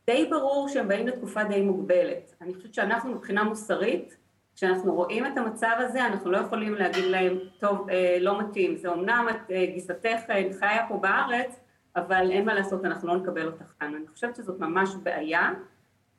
די 0.07 0.27
ברור 0.29 0.67
שהם 0.69 0.87
באים 0.87 1.07
לתקופה 1.07 1.43
די 1.43 1.61
מוגבלת. 1.61 2.35
אני 2.41 2.53
חושבת 2.53 2.73
שאנחנו 2.73 3.11
מבחינה 3.11 3.43
מוסרית, 3.43 4.17
כשאנחנו 4.55 4.93
רואים 4.93 5.25
את 5.25 5.37
המצב 5.37 5.75
הזה, 5.77 6.05
אנחנו 6.05 6.31
לא 6.31 6.37
יכולים 6.37 6.75
להגיד 6.75 7.05
להם, 7.05 7.37
טוב, 7.59 7.89
אה, 7.89 8.17
לא 8.21 8.39
מתאים, 8.39 8.75
זה 8.75 8.93
אמנם 8.93 9.27
את 9.29 9.51
אה, 9.51 9.65
גיסתך 9.65 10.19
חיה 10.59 10.85
פה 10.87 10.97
בארץ, 10.97 11.59
אבל 11.95 12.31
אין 12.31 12.45
מה 12.45 12.53
לעשות, 12.53 12.85
אנחנו 12.85 13.07
לא 13.07 13.17
נקבל 13.17 13.47
אותך 13.47 13.65
כאן. 13.79 13.95
אני 13.95 14.07
חושבת 14.07 14.35
שזאת 14.35 14.59
ממש 14.59 14.89
בעיה, 15.03 15.53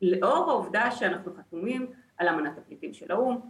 לאור 0.02 0.50
העובדה 0.50 0.90
שאנחנו 0.90 1.32
חתומים 1.38 1.86
על 2.18 2.28
אמנת 2.28 2.58
הפליטים 2.58 2.94
של 2.94 3.12
האו"ם, 3.12 3.40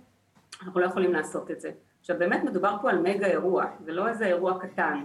אנחנו 0.62 0.80
לא 0.80 0.86
יכולים 0.86 1.12
לעשות 1.12 1.50
את 1.50 1.60
זה. 1.60 1.70
עכשיו 2.00 2.18
באמת 2.18 2.44
מדובר 2.44 2.76
פה 2.82 2.90
על 2.90 2.98
מגה 2.98 3.26
אירוע, 3.26 3.64
זה 3.84 3.92
לא 3.92 4.08
איזה 4.08 4.26
אירוע 4.26 4.58
קטן. 4.58 5.04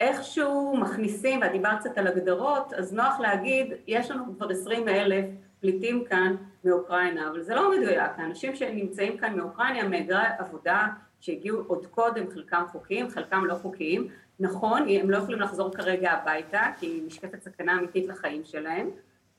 איכשהו 0.00 0.76
מכניסים, 0.76 1.40
ואת 1.40 1.52
דיברת 1.52 1.80
קצת 1.80 1.98
על 1.98 2.06
הגדרות, 2.06 2.72
אז 2.72 2.94
נוח 2.94 3.20
להגיד, 3.20 3.72
יש 3.86 4.10
לנו 4.10 4.24
כבר 4.36 4.48
עשרים 4.48 4.88
אלף 4.88 5.24
פליטים 5.60 6.04
כאן 6.04 6.36
מאוקראינה, 6.64 7.30
אבל 7.30 7.42
זה 7.42 7.54
לא 7.54 7.70
מדויק, 7.70 8.10
האנשים 8.16 8.54
שנמצאים 8.54 9.18
כאן 9.18 9.36
מאוקראינה, 9.36 9.88
מהגרי 9.88 10.26
עבודה 10.38 10.86
שהגיעו 11.20 11.62
עוד 11.66 11.86
קודם, 11.86 12.30
חלקם 12.30 12.64
חוקיים, 12.72 13.10
חלקם 13.10 13.44
לא 13.44 13.54
חוקיים, 13.54 14.08
נכון, 14.40 14.88
הם 14.88 15.10
לא 15.10 15.16
יכולים 15.16 15.40
לחזור 15.40 15.72
כרגע 15.72 16.12
הביתה, 16.12 16.62
כי 16.78 17.02
נשקפת 17.06 17.42
סכנה 17.42 17.72
אמיתית 17.78 18.08
לחיים 18.08 18.44
שלהם, 18.44 18.90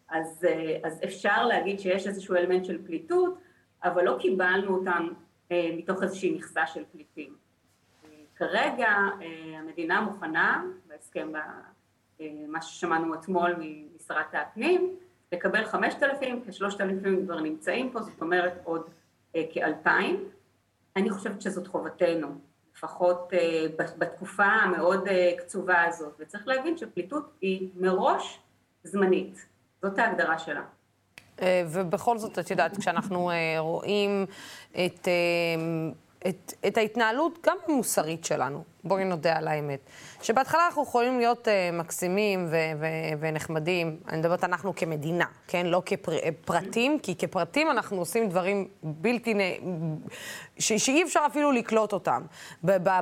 אז, 0.09 0.45
אה, 0.49 0.78
אז 0.84 1.01
אפשר 1.03 1.45
להגיד 1.45 1.80
שיש 1.80 2.07
איזשהו 2.07 2.36
אלמנט 2.36 2.65
של 2.65 2.86
פליטות, 2.86 3.38
אבל 3.84 4.03
לא 4.03 4.17
קיבלנו 4.19 4.76
אותם 4.76 5.07
אה, 5.51 5.69
מתוך 5.78 6.03
איזושהי 6.03 6.36
מכסה 6.36 6.67
של 6.67 6.84
פליטים. 6.91 7.36
כרגע 8.36 8.89
אה, 9.21 9.59
המדינה 9.59 10.01
מוכנה, 10.01 10.63
בהסכם, 10.88 11.32
מה 12.47 12.61
ששמענו 12.61 13.13
אתמול 13.13 13.55
משרת 13.95 14.36
הפנים, 14.36 14.95
לקבל 15.34 15.65
5,000, 15.65 16.43
כ-3,000 16.45 17.25
כבר 17.25 17.39
נמצאים 17.39 17.91
פה, 17.91 18.01
זאת 18.01 18.21
אומרת 18.21 18.53
עוד 18.63 18.89
כ-2,000. 19.34 19.89
אני 20.95 21.09
חושבת 21.09 21.41
שזאת 21.41 21.67
חובתנו. 21.67 22.27
לפחות 22.77 23.34
אה, 23.34 23.65
בתקופה 23.97 24.45
המאוד 24.45 25.07
אה, 25.07 25.31
קצובה 25.38 25.84
הזאת, 25.84 26.13
וצריך 26.19 26.47
להבין 26.47 26.77
שפליטות 26.77 27.31
היא 27.41 27.69
מראש 27.75 28.39
זמנית, 28.84 29.45
זאת 29.81 29.99
ההגדרה 29.99 30.39
שלה. 30.39 30.61
אה, 31.41 31.63
ובכל 31.67 32.17
זאת, 32.17 32.39
את 32.39 32.51
יודעת, 32.51 32.77
כשאנחנו 32.77 33.31
רואים 33.59 34.25
את, 34.71 35.07
את, 36.27 36.53
את 36.67 36.77
ההתנהלות 36.77 37.39
גם 37.45 37.57
המוסרית 37.67 38.25
שלנו, 38.25 38.63
בואי 38.86 39.03
נודה 39.03 39.38
על 39.38 39.47
האמת. 39.47 39.79
שבהתחלה 40.21 40.65
אנחנו 40.65 40.84
יכולים 40.84 41.19
להיות 41.19 41.47
uh, 41.47 41.75
מקסימים 41.75 42.47
ו- 42.49 42.55
ו- 42.79 42.86
ונחמדים, 43.19 43.97
אני 44.09 44.17
מדברת 44.17 44.43
אנחנו 44.43 44.75
כמדינה, 44.75 45.25
כן? 45.47 45.65
לא 45.65 45.81
כפרטים, 45.86 46.99
כי 46.99 47.15
כפרטים 47.15 47.71
אנחנו 47.71 47.97
עושים 47.97 48.29
דברים 48.29 48.67
בלתי... 48.84 49.34
נ... 49.34 49.39
ש- 50.59 50.73
שאי 50.73 51.03
אפשר 51.03 51.19
אפילו 51.27 51.51
לקלוט 51.51 51.93
אותם 51.93 52.21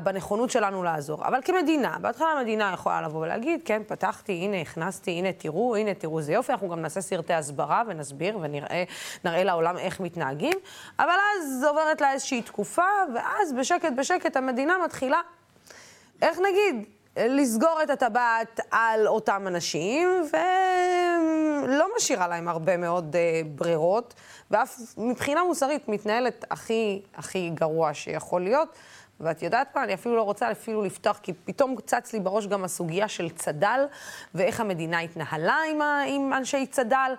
בנכונות 0.03 0.49
שלנו 0.49 0.84
לעזור. 0.84 1.27
אבל 1.27 1.39
כמדינה, 1.45 1.97
בהתחלה 2.01 2.27
המדינה 2.27 2.71
יכולה 2.73 3.01
לבוא 3.01 3.21
ולהגיד, 3.21 3.61
כן, 3.65 3.82
פתחתי, 3.88 4.34
הנה, 4.34 4.61
הכנסתי, 4.61 5.11
הנה, 5.11 5.32
תראו, 5.32 5.75
הנה, 5.75 5.93
תראו, 5.93 6.21
זה 6.21 6.34
יופי, 6.34 6.51
אנחנו 6.51 6.69
גם 6.69 6.82
נעשה 6.82 7.01
סרטי 7.01 7.34
הסברה 7.34 7.84
ונסביר 7.88 8.38
ונראה 8.41 9.43
לעולם 9.43 9.77
איך 9.77 9.99
מתנהגים, 9.99 10.57
אבל 10.99 11.09
אז 11.09 11.63
עוברת 11.63 12.01
לה 12.01 12.11
איזושהי 12.11 12.41
תקופה, 12.41 12.88
ואז 13.15 13.53
בשקט 13.53 13.91
בשקט 13.97 14.38
המדינה 14.38 14.73
מתחילה 14.86 15.21
איך 16.22 16.39
נגיד, 16.39 16.86
לסגור 17.17 17.80
את 17.84 17.89
הטבעת 17.89 18.59
על 18.72 19.07
אותם 19.07 19.43
אנשים, 19.47 20.09
ולא 20.34 21.88
משאירה 21.97 22.28
להם 22.28 22.47
הרבה 22.47 22.78
מאוד 22.78 23.15
uh, 23.15 23.47
ברירות, 23.47 24.13
ואף 24.51 24.80
מבחינה 24.97 25.43
מוסרית 25.43 25.88
מתנהלת 25.88 26.45
הכי 26.51 27.01
הכי 27.15 27.49
גרוע 27.49 27.93
שיכול 27.93 28.41
להיות. 28.41 28.69
ואת 29.19 29.43
יודעת 29.43 29.76
מה, 29.76 29.84
אני 29.84 29.93
אפילו 29.93 30.15
לא 30.15 30.22
רוצה 30.22 30.51
אפילו 30.51 30.84
לפתוח, 30.84 31.19
כי 31.24 31.34
פתאום 31.45 31.76
צץ 31.86 32.13
לי 32.13 32.19
בראש 32.19 32.47
גם 32.47 32.63
הסוגיה 32.63 33.07
של 33.07 33.30
צד"ל, 33.30 33.86
ואיך 34.36 34.59
המדינה 34.59 34.99
התנהלה 34.99 35.57
עם, 35.72 35.82
ה, 35.82 36.01
עם 36.07 36.34
אנשי 36.34 36.65
צד"ל. 36.65 37.13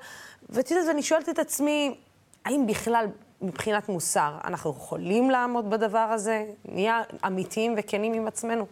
ואת 0.50 0.70
יודעת, 0.70 0.86
ואני 0.88 1.02
שואלת 1.02 1.28
את 1.28 1.38
עצמי, 1.38 1.96
האם 2.44 2.66
בכלל, 2.66 3.06
מבחינת 3.42 3.88
מוסר, 3.88 4.38
אנחנו 4.44 4.70
יכולים 4.70 5.30
לעמוד 5.30 5.70
בדבר 5.70 5.98
הזה? 5.98 6.44
נהיה 6.64 7.02
אמיתיים 7.26 7.74
וכנים 7.78 8.12
עם 8.12 8.26
עצמנו. 8.26 8.66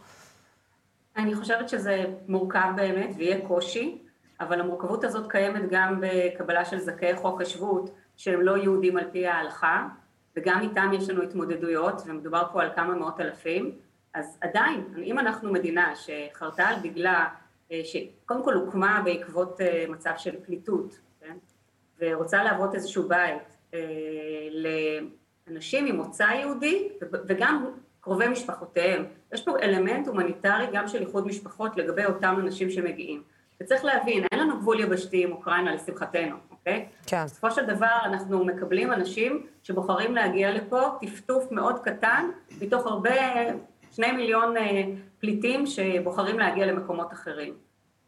אני 1.16 1.34
חושבת 1.34 1.68
שזה 1.68 2.04
מורכב 2.28 2.72
באמת 2.76 3.10
ויהיה 3.16 3.46
קושי, 3.46 3.98
אבל 4.40 4.60
המורכבות 4.60 5.04
הזאת 5.04 5.30
קיימת 5.30 5.62
גם 5.70 6.00
בקבלה 6.00 6.64
של 6.64 6.78
זכאי 6.78 7.16
חוק 7.16 7.40
השבות, 7.40 7.90
שהם 8.16 8.40
לא 8.40 8.56
יהודים 8.56 8.96
על 8.96 9.04
פי 9.12 9.26
ההלכה, 9.26 9.88
וגם 10.36 10.60
איתם 10.60 10.90
יש 10.94 11.10
לנו 11.10 11.22
התמודדויות, 11.22 12.02
ומדובר 12.06 12.42
פה 12.52 12.62
על 12.62 12.70
כמה 12.74 12.94
מאות 12.94 13.20
אלפים, 13.20 13.78
אז 14.14 14.38
עדיין, 14.40 14.84
אם 15.04 15.18
אנחנו 15.18 15.52
מדינה 15.52 15.94
שחרתה 15.96 16.62
על 16.62 16.76
דגלה, 16.82 17.28
אה, 17.72 17.80
שקודם 17.84 18.44
כל 18.44 18.54
הוקמה 18.54 19.02
בעקבות 19.04 19.60
אה, 19.60 19.84
מצב 19.88 20.12
של 20.16 20.36
פליטות, 20.44 21.00
כן? 21.20 21.36
ורוצה 21.98 22.44
להוות 22.44 22.74
איזשהו 22.74 23.08
בית 23.08 23.56
אה, 23.74 23.80
לאנשים 25.46 25.84
ממוצא 25.84 26.22
יהודי 26.22 26.88
וגם 27.26 27.66
קרובי 28.00 28.28
משפחותיהם. 28.28 29.04
יש 29.32 29.44
פה 29.44 29.58
אלמנט 29.62 30.08
הומניטרי 30.08 30.66
גם 30.72 30.88
של 30.88 31.00
איחוד 31.00 31.26
משפחות 31.26 31.76
לגבי 31.76 32.04
אותם 32.04 32.36
אנשים 32.40 32.70
שמגיעים. 32.70 33.22
וצריך 33.60 33.84
להבין, 33.84 34.24
אין 34.32 34.40
לנו 34.40 34.58
גבול 34.58 34.80
יבשתי 34.80 35.24
עם 35.24 35.32
אוקראינה 35.32 35.74
לשמחתנו, 35.74 36.36
אוקיי? 36.50 36.88
כן. 37.06 37.24
בסופו 37.24 37.50
של 37.50 37.66
דבר 37.66 37.98
אנחנו 38.04 38.44
מקבלים 38.44 38.92
אנשים 38.92 39.46
שבוחרים 39.62 40.14
להגיע 40.14 40.50
לפה, 40.50 40.80
טפטוף 41.00 41.52
מאוד 41.52 41.78
קטן, 41.78 42.30
מתוך 42.60 42.86
הרבה, 42.86 43.10
שני 43.92 44.12
מיליון 44.12 44.56
אה, 44.56 44.82
פליטים 45.20 45.66
שבוחרים 45.66 46.38
להגיע 46.38 46.66
למקומות 46.66 47.12
אחרים. 47.12 47.54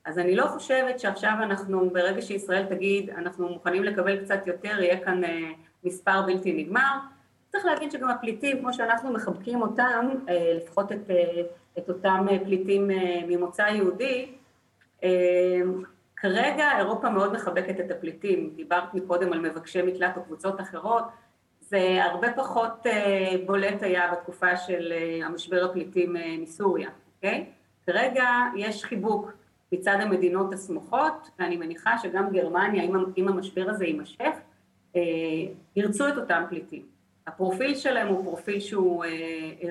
אז 0.05 0.19
אני 0.19 0.37
לא 0.37 0.47
חושבת 0.47 1.01
שעכשיו 1.01 1.33
אנחנו, 1.43 1.91
ברגע 1.91 2.23
שישראל 2.23 2.67
תגיד, 2.67 3.11
אנחנו 3.11 3.49
מוכנים 3.49 3.85
לקבל 3.85 4.25
קצת 4.25 4.47
יותר, 4.47 4.83
יהיה 4.83 5.05
כאן 5.05 5.25
אה, 5.25 5.51
מספר 5.85 6.23
בלתי 6.23 6.53
נגמר. 6.53 6.99
צריך 7.53 7.65
להבין 7.65 7.91
שגם 7.91 8.09
הפליטים, 8.09 8.59
כמו 8.59 8.73
שאנחנו 8.73 9.13
מחבקים 9.13 9.63
אותם, 9.63 10.09
אה, 10.29 10.55
לפחות 10.57 10.93
את, 10.93 11.11
את 11.79 11.89
אותם 11.89 12.27
פליטים 12.45 12.91
ממוצא 13.29 13.63
יהודי, 13.63 14.33
כרגע 16.17 16.79
אירופה 16.79 17.11
מאוד 17.11 17.33
מחבקת 17.33 17.81
את 17.81 17.91
הפליטים, 17.91 18.51
דיברת 18.57 18.95
מקודם 18.95 19.33
על 19.33 19.41
מבקשי 19.41 19.83
מקלט 19.83 20.17
או 20.17 20.23
קבוצות 20.23 20.61
אחרות, 20.61 21.05
זה 21.61 22.05
הרבה 22.05 22.33
פחות 22.33 22.87
בולט 23.47 23.83
היה 23.83 24.13
בתקופה 24.13 24.57
של 24.57 24.93
המשבר 25.25 25.65
הפליטים 25.65 26.17
מסוריה, 26.43 26.91
אוקיי? 27.17 27.47
כרגע 27.87 28.27
יש 28.57 28.85
חיבוק 28.85 29.33
מצד 29.73 29.97
המדינות 30.01 30.53
הסמוכות, 30.53 31.31
ואני 31.39 31.57
מניחה 31.57 31.99
שגם 31.99 32.31
גרמניה, 32.31 32.85
אם 33.17 33.29
המשבר 33.29 33.71
הזה 33.71 33.85
יימשך, 33.85 34.35
ירצו 35.77 36.09
את 36.09 36.17
אותם 36.17 36.43
פליטים. 36.49 36.92
הפרופיל 37.27 37.75
שלהם 37.75 38.09
הוא 38.09 38.25
פרופיל 38.25 38.61
שהוא 38.61 39.05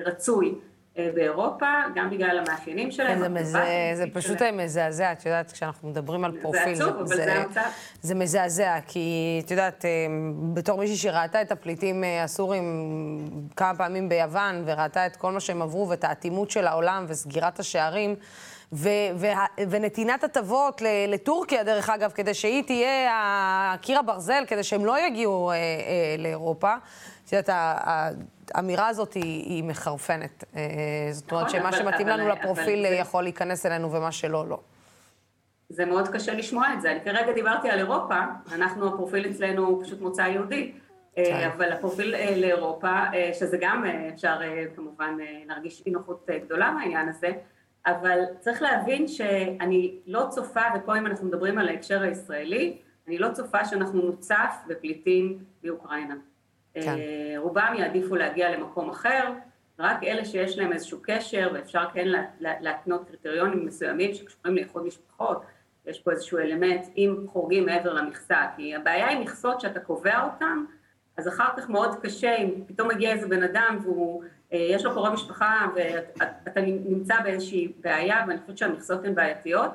רצוי 0.06 0.54
אה, 0.98 1.10
באירופה, 1.14 1.66
גם 1.94 2.10
בגלל 2.10 2.38
המאפיינים 2.38 2.90
שלהם. 2.90 3.18
זה, 3.18 3.28
מזה, 3.28 3.62
זה 3.94 4.04
פשוט 4.12 4.38
שלהם. 4.38 4.56
מזעזע, 4.56 5.12
את 5.12 5.26
יודעת, 5.26 5.52
כשאנחנו 5.52 5.88
מדברים 5.88 6.24
על 6.24 6.32
פרופיל. 6.42 6.74
זה 6.74 6.84
עצוב, 6.84 6.96
אבל 6.96 7.06
זה 7.06 7.32
המצב. 7.34 7.60
זה 8.02 8.14
מזעזע, 8.14 8.78
כי 8.86 9.40
את 9.44 9.50
יודעת, 9.50 9.84
אה, 9.84 9.90
בתור 10.54 10.78
מישהי 10.78 10.96
שראתה 10.96 11.42
את 11.42 11.52
הפליטים 11.52 12.04
אה, 12.04 12.22
הסורים 12.22 12.64
כמה 13.56 13.74
פעמים 13.78 14.08
ביוון, 14.08 14.62
וראתה 14.66 15.06
את 15.06 15.16
כל 15.16 15.32
מה 15.32 15.40
שהם 15.40 15.62
עברו, 15.62 15.88
ואת 15.88 16.04
האטימות 16.04 16.50
של 16.50 16.66
העולם, 16.66 17.04
וסגירת 17.08 17.58
השערים, 17.58 18.14
ו- 18.72 18.88
וה- 19.16 19.46
ונתינת 19.70 20.24
הטבות 20.24 20.82
לטורקיה, 21.08 21.64
דרך 21.64 21.90
אגב, 21.90 22.10
כדי 22.10 22.34
שהיא 22.34 22.62
תהיה 22.62 23.10
הקיר 23.74 23.98
הברזל, 23.98 24.44
כדי 24.46 24.62
שהם 24.62 24.84
לא 24.84 25.06
יגיעו 25.06 25.50
אה, 25.50 25.56
אה, 25.56 25.60
לאירופה. 26.18 26.74
את 27.32 27.48
יודעת, 27.48 27.56
האמירה 28.54 28.88
הזאת 28.88 29.12
היא, 29.12 29.44
היא 29.44 29.64
מחרפנת. 29.64 30.44
אה, 30.56 30.62
זאת 31.10 31.32
אומרת 31.32 31.46
נכון, 31.46 31.60
שמה 31.60 31.72
שמתאים 31.72 32.08
לנו 32.08 32.28
לפרופיל 32.28 32.84
יכול 32.84 33.22
להיכנס 33.22 33.66
אלינו 33.66 33.92
ומה 33.92 34.12
שלא, 34.12 34.48
לא. 34.48 34.60
זה 35.68 35.84
מאוד 35.84 36.08
קשה 36.08 36.34
לשמוע 36.34 36.74
את 36.74 36.80
זה. 36.80 36.92
אני 36.92 37.00
כרגע 37.00 37.32
דיברתי 37.32 37.70
על 37.70 37.78
אירופה, 37.78 38.14
אנחנו, 38.52 38.88
הפרופיל 38.88 39.30
אצלנו 39.30 39.66
הוא 39.66 39.84
פשוט 39.84 40.00
מוצא 40.00 40.22
יהודי. 40.22 40.72
אה, 41.18 41.24
כן. 41.24 41.50
אבל 41.56 41.72
הפרופיל 41.72 42.14
אה, 42.14 42.36
לאירופה, 42.36 43.00
שזה 43.32 43.56
גם 43.60 43.84
אפשר 44.14 44.40
כמובן 44.76 45.16
להרגיש 45.46 45.82
אי 45.86 45.90
נוחות 45.90 46.28
גדולה 46.44 46.70
מהעניין 46.70 47.08
הזה, 47.08 47.30
אבל 47.86 48.18
צריך 48.40 48.62
להבין 48.62 49.08
שאני 49.08 49.94
לא 50.06 50.26
צופה, 50.30 50.62
ופה 50.76 50.98
אם 50.98 51.06
אנחנו 51.06 51.26
מדברים 51.26 51.58
על 51.58 51.68
ההקשר 51.68 52.02
הישראלי, 52.02 52.78
אני 53.08 53.18
לא 53.18 53.28
צופה 53.32 53.64
שאנחנו 53.64 54.02
נוצף 54.02 54.54
בפליטים 54.68 55.38
מאוקראינה. 55.64 56.14
כן. 56.74 56.96
אה, 56.98 57.34
רובם 57.38 57.74
יעדיפו 57.78 58.16
להגיע 58.16 58.50
למקום 58.50 58.90
אחר, 58.90 59.32
רק 59.78 60.04
אלה 60.04 60.24
שיש 60.24 60.58
להם 60.58 60.72
איזשהו 60.72 60.98
קשר 61.02 61.50
ואפשר 61.54 61.84
כן 61.94 62.08
להתנות 62.40 63.08
קריטריונים 63.08 63.66
מסוימים 63.66 64.14
שקשורים 64.14 64.56
לאיחוד 64.56 64.86
משפחות, 64.86 65.42
יש 65.86 66.00
פה 66.00 66.10
איזשהו 66.10 66.38
אלמנט 66.38 66.86
אם 66.96 67.16
חורגים 67.26 67.66
מעבר 67.66 67.92
למכסה, 67.94 68.46
כי 68.56 68.74
הבעיה 68.74 69.08
היא 69.08 69.18
מכסות 69.18 69.60
שאתה 69.60 69.80
קובע 69.80 70.24
אותן, 70.24 70.64
אז 71.16 71.28
אחר 71.28 71.48
כך 71.56 71.68
מאוד 71.68 71.94
קשה 72.02 72.36
אם 72.36 72.50
פתאום 72.66 72.88
מגיע 72.88 73.12
איזה 73.12 73.28
בן 73.28 73.42
אדם 73.42 73.78
והוא, 73.82 74.24
אה, 74.52 74.58
יש 74.70 74.84
לו 74.84 74.94
קורא 74.94 75.10
משפחה 75.10 75.66
ואתה 75.74 76.60
נמצא 76.60 77.14
באיזושהי 77.22 77.72
בעיה 77.80 78.24
ואני 78.28 78.40
חושבת 78.40 78.58
שהמכסות 78.58 79.04
הן 79.04 79.14
בעייתיות. 79.14 79.70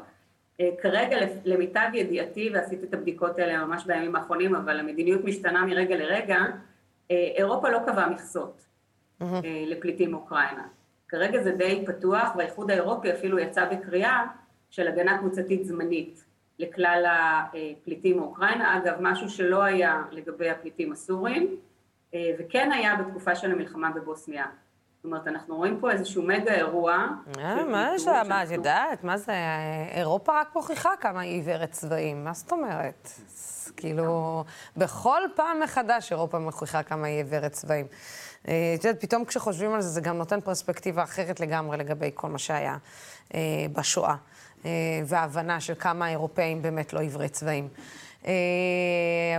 אה, 0.59 0.69
כרגע 0.81 1.17
למיטב 1.45 1.89
ידיעתי, 1.93 2.49
ועשיתי 2.53 2.85
את 2.85 2.93
הבדיקות 2.93 3.39
האלה 3.39 3.65
ממש 3.65 3.85
בימים 3.85 4.15
האחרונים, 4.15 4.55
אבל 4.55 4.79
המדיניות 4.79 5.23
משתנה 5.23 5.65
מרגע 5.65 5.95
לרגע, 5.95 6.37
אירופה 7.09 7.69
לא 7.69 7.79
קבעה 7.85 8.09
מכסות 8.09 8.65
mm-hmm. 9.21 9.25
לפליטים 9.67 10.11
מאוקראינה. 10.11 10.67
כרגע 11.07 11.43
זה 11.43 11.51
די 11.51 11.83
פתוח, 11.85 12.35
והאיחוד 12.37 12.71
האירופי 12.71 13.11
אפילו 13.11 13.39
יצא 13.39 13.65
בקריאה 13.69 14.25
של 14.69 14.87
הגנה 14.87 15.17
קבוצתית 15.17 15.65
זמנית 15.65 16.25
לכלל 16.59 17.05
הפליטים 17.07 18.17
מאוקראינה. 18.17 18.77
אגב, 18.77 18.95
משהו 18.99 19.29
שלא 19.29 19.63
היה 19.63 20.03
לגבי 20.11 20.49
הפליטים 20.49 20.91
הסורים, 20.91 21.55
אה, 22.13 22.31
וכן 22.39 22.71
היה 22.71 22.95
בתקופה 22.95 23.35
של 23.35 23.51
המלחמה 23.51 23.91
בבוסניה. 23.91 24.45
אומרת, 25.07 25.27
אנחנו 25.27 25.55
רואים 25.55 25.79
פה 25.79 25.91
איזשהו 25.91 26.23
מגה 26.23 26.53
אירוע. 26.53 27.07
מה 27.71 27.89
יש 27.95 28.07
לה, 28.07 28.23
מה, 28.23 28.43
את 28.43 28.51
יודעת, 28.51 29.03
מה 29.03 29.17
זה, 29.17 29.33
אירופה 29.91 30.39
רק 30.41 30.55
מוכיחה 30.55 30.89
כמה 30.99 31.21
היא 31.21 31.33
עיוורת 31.33 31.71
צבעים, 31.71 32.23
מה 32.23 32.33
זאת 32.33 32.51
אומרת? 32.51 33.09
כאילו, 33.77 34.43
בכל 34.77 35.21
פעם 35.35 35.59
מחדש 35.59 36.11
אירופה 36.11 36.39
מוכיחה 36.39 36.83
כמה 36.83 37.07
היא 37.07 37.17
עיוורת 37.17 37.51
צבעים. 37.51 37.85
אה, 38.47 38.73
את 38.75 38.85
יודעת, 38.85 39.01
פתאום 39.01 39.25
כשחושבים 39.25 39.73
על 39.73 39.81
זה, 39.81 39.89
זה 39.89 40.01
גם 40.01 40.17
נותן 40.17 40.41
פרספקטיבה 40.41 41.03
אחרת 41.03 41.39
לגמרי 41.39 41.77
לגבי 41.77 42.11
כל 42.13 42.29
מה 42.29 42.37
שהיה 42.37 42.77
אה, 43.35 43.39
בשואה, 43.73 44.15
אה, 44.65 44.71
וההבנה 45.05 45.61
של 45.61 45.73
כמה 45.75 46.05
האירופאים 46.05 46.61
באמת 46.61 46.93
לא 46.93 46.99
עיוורי 46.99 47.29
צבעים. 47.29 47.67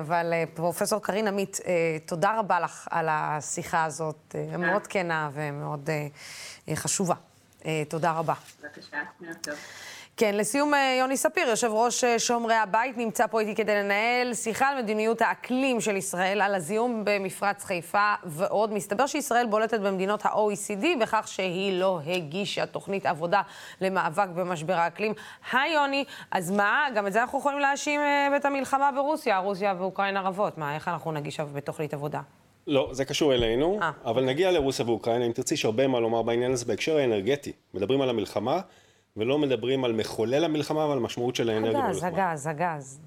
אבל 0.01 0.33
פרופסור 0.55 1.03
קרין 1.03 1.29
עמית, 1.29 1.61
תודה 2.07 2.39
רבה 2.39 2.61
לך 2.61 2.89
על 2.91 3.09
השיחה 3.11 3.85
הזאת, 3.85 4.35
מאוד 4.59 4.87
כנה 4.87 5.31
ומאוד 5.33 5.91
חשובה. 6.75 7.15
תודה 7.89 8.13
רבה. 8.13 8.35
בבקשה, 8.63 8.97
ערב 9.27 9.35
טוב. 9.43 9.55
כן, 10.21 10.35
לסיום, 10.35 10.75
אה, 10.75 10.97
יוני 11.01 11.17
ספיר, 11.17 11.49
יושב 11.49 11.71
ראש 11.73 12.05
אה, 12.05 12.19
שומרי 12.19 12.55
הבית, 12.55 12.97
נמצא 12.97 13.27
פה 13.27 13.41
איתי 13.41 13.55
כדי 13.55 13.75
לנהל 13.75 14.35
שיחה 14.35 14.69
על 14.69 14.83
מדיניות 14.83 15.23
האקלים 15.23 15.81
של 15.81 15.97
ישראל, 15.97 16.41
על 16.41 16.55
הזיהום 16.55 17.03
במפרץ 17.05 17.65
חיפה 17.65 18.15
ועוד. 18.25 18.73
מסתבר 18.73 19.07
שישראל 19.07 19.47
בולטת 19.47 19.81
במדינות 19.81 20.27
ה-OECD 20.27 20.85
בכך 21.01 21.29
שהיא 21.29 21.81
לא 21.81 22.01
הגישה 22.07 22.67
תוכנית 22.67 23.07
עבודה 23.07 23.43
למאבק 23.81 24.29
במשבר 24.35 24.75
האקלים. 24.75 25.13
היי, 25.53 25.73
יוני, 25.73 26.05
אז 26.31 26.51
מה, 26.51 26.87
גם 26.95 27.07
את 27.07 27.13
זה 27.13 27.21
אנחנו 27.21 27.39
יכולים 27.39 27.59
להאשים 27.59 28.01
אה, 28.01 28.37
את 28.37 28.45
המלחמה 28.45 28.91
ברוסיה, 28.93 29.39
רוסיה 29.39 29.75
ואוקראינה 29.79 30.21
רבות. 30.21 30.59
מה, 30.59 30.75
איך 30.75 30.89
אנחנו 30.89 31.13
נגיש 31.13 31.41
בתוכנית 31.41 31.95
עבודה? 31.95 32.21
לא, 32.67 32.89
זה 32.93 33.05
קשור 33.05 33.35
אלינו, 33.35 33.79
아. 33.81 33.85
אבל 34.05 34.25
נגיע 34.25 34.51
לרוסיה 34.51 34.87
ואוקראינה, 34.87 35.27
אם 35.27 35.33
תרצי, 35.33 35.55
יש 35.55 35.65
הרבה 35.65 35.87
מה 35.87 36.01
לומר 36.01 36.23
בעניין 36.23 36.53
הזה 36.53 36.65
בהקשר 36.65 36.97
האנרגטי. 36.97 37.53
מדברים 37.75 38.01
על 38.01 38.11
המלחמה. 38.11 38.61
ולא 39.19 39.39
מדברים 39.39 39.85
על 39.85 39.93
מחולל 39.93 40.45
המלחמה 40.45 40.87
ועל 40.87 40.99
המשמעות 40.99 41.37
של 41.37 41.51
האנרגיה 41.51 41.87
הגז, 41.87 42.01
במלחמה. 42.05 42.31
הגז, 42.31 42.47
הגז, 42.47 42.47
הגז. 42.47 43.01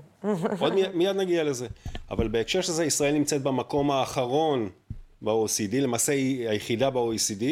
עוד 0.59 0.73
מיד, 0.73 0.95
מיד 0.95 1.15
נגיע 1.15 1.43
לזה. 1.43 1.67
אבל 2.11 2.27
בהקשר 2.27 2.61
של 2.61 2.71
זה, 2.71 2.85
ישראל 2.85 3.13
נמצאת 3.13 3.43
במקום 3.43 3.91
האחרון 3.91 4.69
ב-OECD, 5.21 5.75
למעשה 5.75 6.11
היא 6.11 6.49
היחידה 6.49 6.89
ב-OECD, 6.89 7.43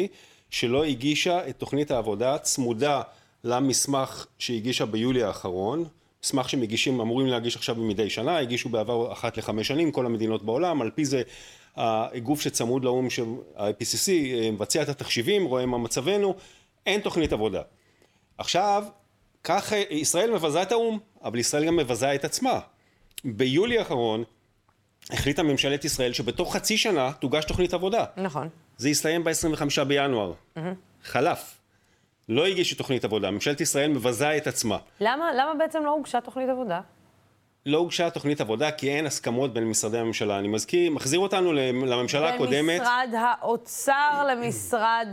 שלא 0.50 0.84
הגישה 0.84 1.48
את 1.48 1.56
תוכנית 1.58 1.90
העבודה 1.90 2.38
צמודה 2.38 3.02
למסמך 3.44 4.26
שהגישה 4.38 4.86
ביולי 4.86 5.22
האחרון. 5.22 5.84
מסמך 6.24 6.48
שמגישים, 6.48 7.00
אמורים 7.00 7.26
להגיש 7.26 7.56
עכשיו 7.56 7.74
מדי 7.74 8.10
שנה, 8.10 8.38
הגישו 8.38 8.68
בעבר 8.68 9.12
אחת 9.12 9.36
לחמש 9.36 9.68
שנים, 9.68 9.92
כל 9.92 10.06
המדינות 10.06 10.42
בעולם, 10.42 10.82
על 10.82 10.90
פי 10.90 11.04
זה 11.04 11.22
הגוף 11.76 12.40
שצמוד 12.40 12.84
לאו"ם, 12.84 13.08
ה-IPCC, 13.56 14.08
אה, 14.10 14.50
מבצע 14.52 14.82
את 14.82 14.88
התחשיבים, 14.88 15.44
רואה 15.44 15.66
מה 15.66 15.78
מצבנו, 15.78 16.34
אין 16.86 17.00
תוכנית 17.00 17.32
עבודה. 17.32 17.62
עכשיו, 18.40 18.84
כך 19.44 19.72
ישראל 19.90 20.30
מבזה 20.30 20.62
את 20.62 20.72
האו"ם, 20.72 20.98
אבל 21.24 21.38
ישראל 21.38 21.66
גם 21.66 21.76
מבזה 21.76 22.14
את 22.14 22.24
עצמה. 22.24 22.60
ביולי 23.24 23.78
האחרון 23.78 24.24
החליטה 25.10 25.42
ממשלת 25.42 25.84
ישראל 25.84 26.12
שבתוך 26.12 26.56
חצי 26.56 26.76
שנה 26.76 27.12
תוגש 27.12 27.44
תוכנית 27.44 27.74
עבודה. 27.74 28.04
נכון. 28.16 28.48
זה 28.76 28.88
יסתיים 28.88 29.24
ב-25 29.24 29.84
בינואר. 29.84 30.32
Mm-hmm. 30.32 30.60
חלף. 31.04 31.58
לא 32.28 32.46
הגישו 32.46 32.76
תוכנית 32.76 33.04
עבודה. 33.04 33.30
ממשלת 33.30 33.60
ישראל 33.60 33.90
מבזה 33.90 34.36
את 34.36 34.46
עצמה. 34.46 34.78
למה, 35.00 35.32
למה 35.32 35.54
בעצם 35.58 35.84
לא 35.84 35.90
הוגשה 35.90 36.20
תוכנית 36.20 36.48
עבודה? 36.48 36.80
לא 37.66 37.78
הוגשה 37.78 38.10
תוכנית 38.10 38.40
עבודה 38.40 38.70
כי 38.70 38.90
אין 38.90 39.06
הסכמות 39.06 39.54
בין 39.54 39.64
משרדי 39.64 39.98
הממשלה. 39.98 40.38
אני 40.38 40.48
מזכיר, 40.48 40.90
מחזיר 40.90 41.20
אותנו 41.20 41.52
לממשלה 41.52 42.34
הקודמת. 42.34 42.80
במשרד 42.80 43.08
האוצר 43.18 44.26
למשרד 44.30 45.08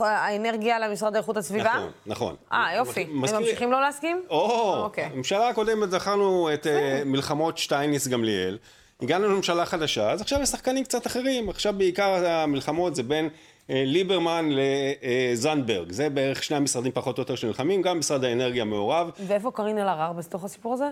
האנרגיה 0.00 0.78
למשרד 0.78 1.16
איכות 1.16 1.36
הסביבה? 1.36 1.72
נכון, 1.74 1.90
נכון. 2.06 2.34
אה, 2.52 2.74
יופי. 2.76 3.06
מזכיר... 3.10 3.36
הם 3.36 3.42
ממשיכים 3.42 3.72
לא 3.72 3.80
להסכים? 3.80 4.22
או, 4.30 4.76
אוקיי. 4.82 5.08
בממשלה 5.08 5.48
הקודמת 5.48 5.90
זכרנו 5.90 6.50
את 6.54 6.66
אה, 6.66 7.02
מלחמות 7.04 7.58
שטייניס-גמליאל. 7.58 8.58
הגענו 9.02 9.28
לממשלה 9.28 9.66
חדשה, 9.66 10.10
אז 10.10 10.20
עכשיו 10.20 10.42
יש 10.42 10.48
שחקנים 10.48 10.84
קצת 10.84 11.06
אחרים. 11.06 11.48
עכשיו 11.48 11.74
בעיקר 11.78 12.26
המלחמות 12.26 12.94
זה 12.94 13.02
בין 13.02 13.28
אה, 13.70 13.82
ליברמן 13.86 14.48
לזנדברג. 14.50 15.92
זה 15.92 16.10
בערך 16.10 16.42
שני 16.42 16.56
המשרדים 16.56 16.92
פחות 16.92 17.18
או 17.18 17.22
יותר 17.22 17.34
שנלחמים, 17.34 17.82
גם 17.82 17.98
משרד 17.98 18.24
האנרגיה 18.24 18.64
מעורב. 18.64 19.10
ואיפה 19.26 19.50
קארין 19.50 19.78
אלהרר 19.78 20.12
בתוך 20.12 20.44
הסיפור 20.44 20.74
הזה? 20.74 20.88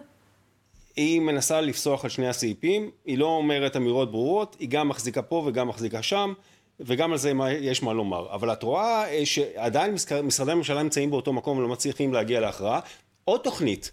היא 0.96 1.20
מנסה 1.20 1.60
לפסוח 1.60 2.04
על 2.04 2.10
שני 2.10 2.28
הסעיפים, 2.28 2.90
היא 3.04 3.18
לא 3.18 3.26
אומרת 3.26 3.76
אמירות 3.76 4.12
ברורות, 4.12 4.56
היא 4.58 4.68
גם 4.68 4.88
מחזיקה 4.88 5.22
פה 5.22 5.42
וגם 5.46 5.68
מחזיקה 5.68 6.02
שם, 6.02 6.32
וגם 6.80 7.12
על 7.12 7.18
זה 7.18 7.32
יש 7.60 7.82
מה 7.82 7.92
לומר. 7.92 8.34
אבל 8.34 8.52
את 8.52 8.62
רואה 8.62 9.08
אה, 9.08 9.26
שעדיין 9.26 9.94
משרדי 10.22 10.52
הממשלה 10.52 10.82
נמצאים 10.82 11.10
באותו 11.10 11.32
מקום 11.32 11.58
ולא 11.58 11.68
מצליחים 11.68 12.12
להגיע 12.12 12.40
להכרעה. 12.40 12.80
עוד 13.24 13.40
תוכנית, 13.40 13.92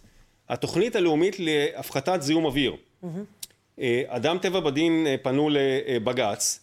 התוכנית 0.49 0.95
הלאומית 0.95 1.35
להפחתת 1.39 2.21
זיהום 2.21 2.45
אוויר. 2.45 2.75
Mm-hmm. 3.03 3.77
אדם 4.07 4.37
טבע 4.37 4.59
בדין 4.59 5.07
אה, 5.07 5.15
פנו 5.21 5.49
לבג"ץ, 5.51 6.59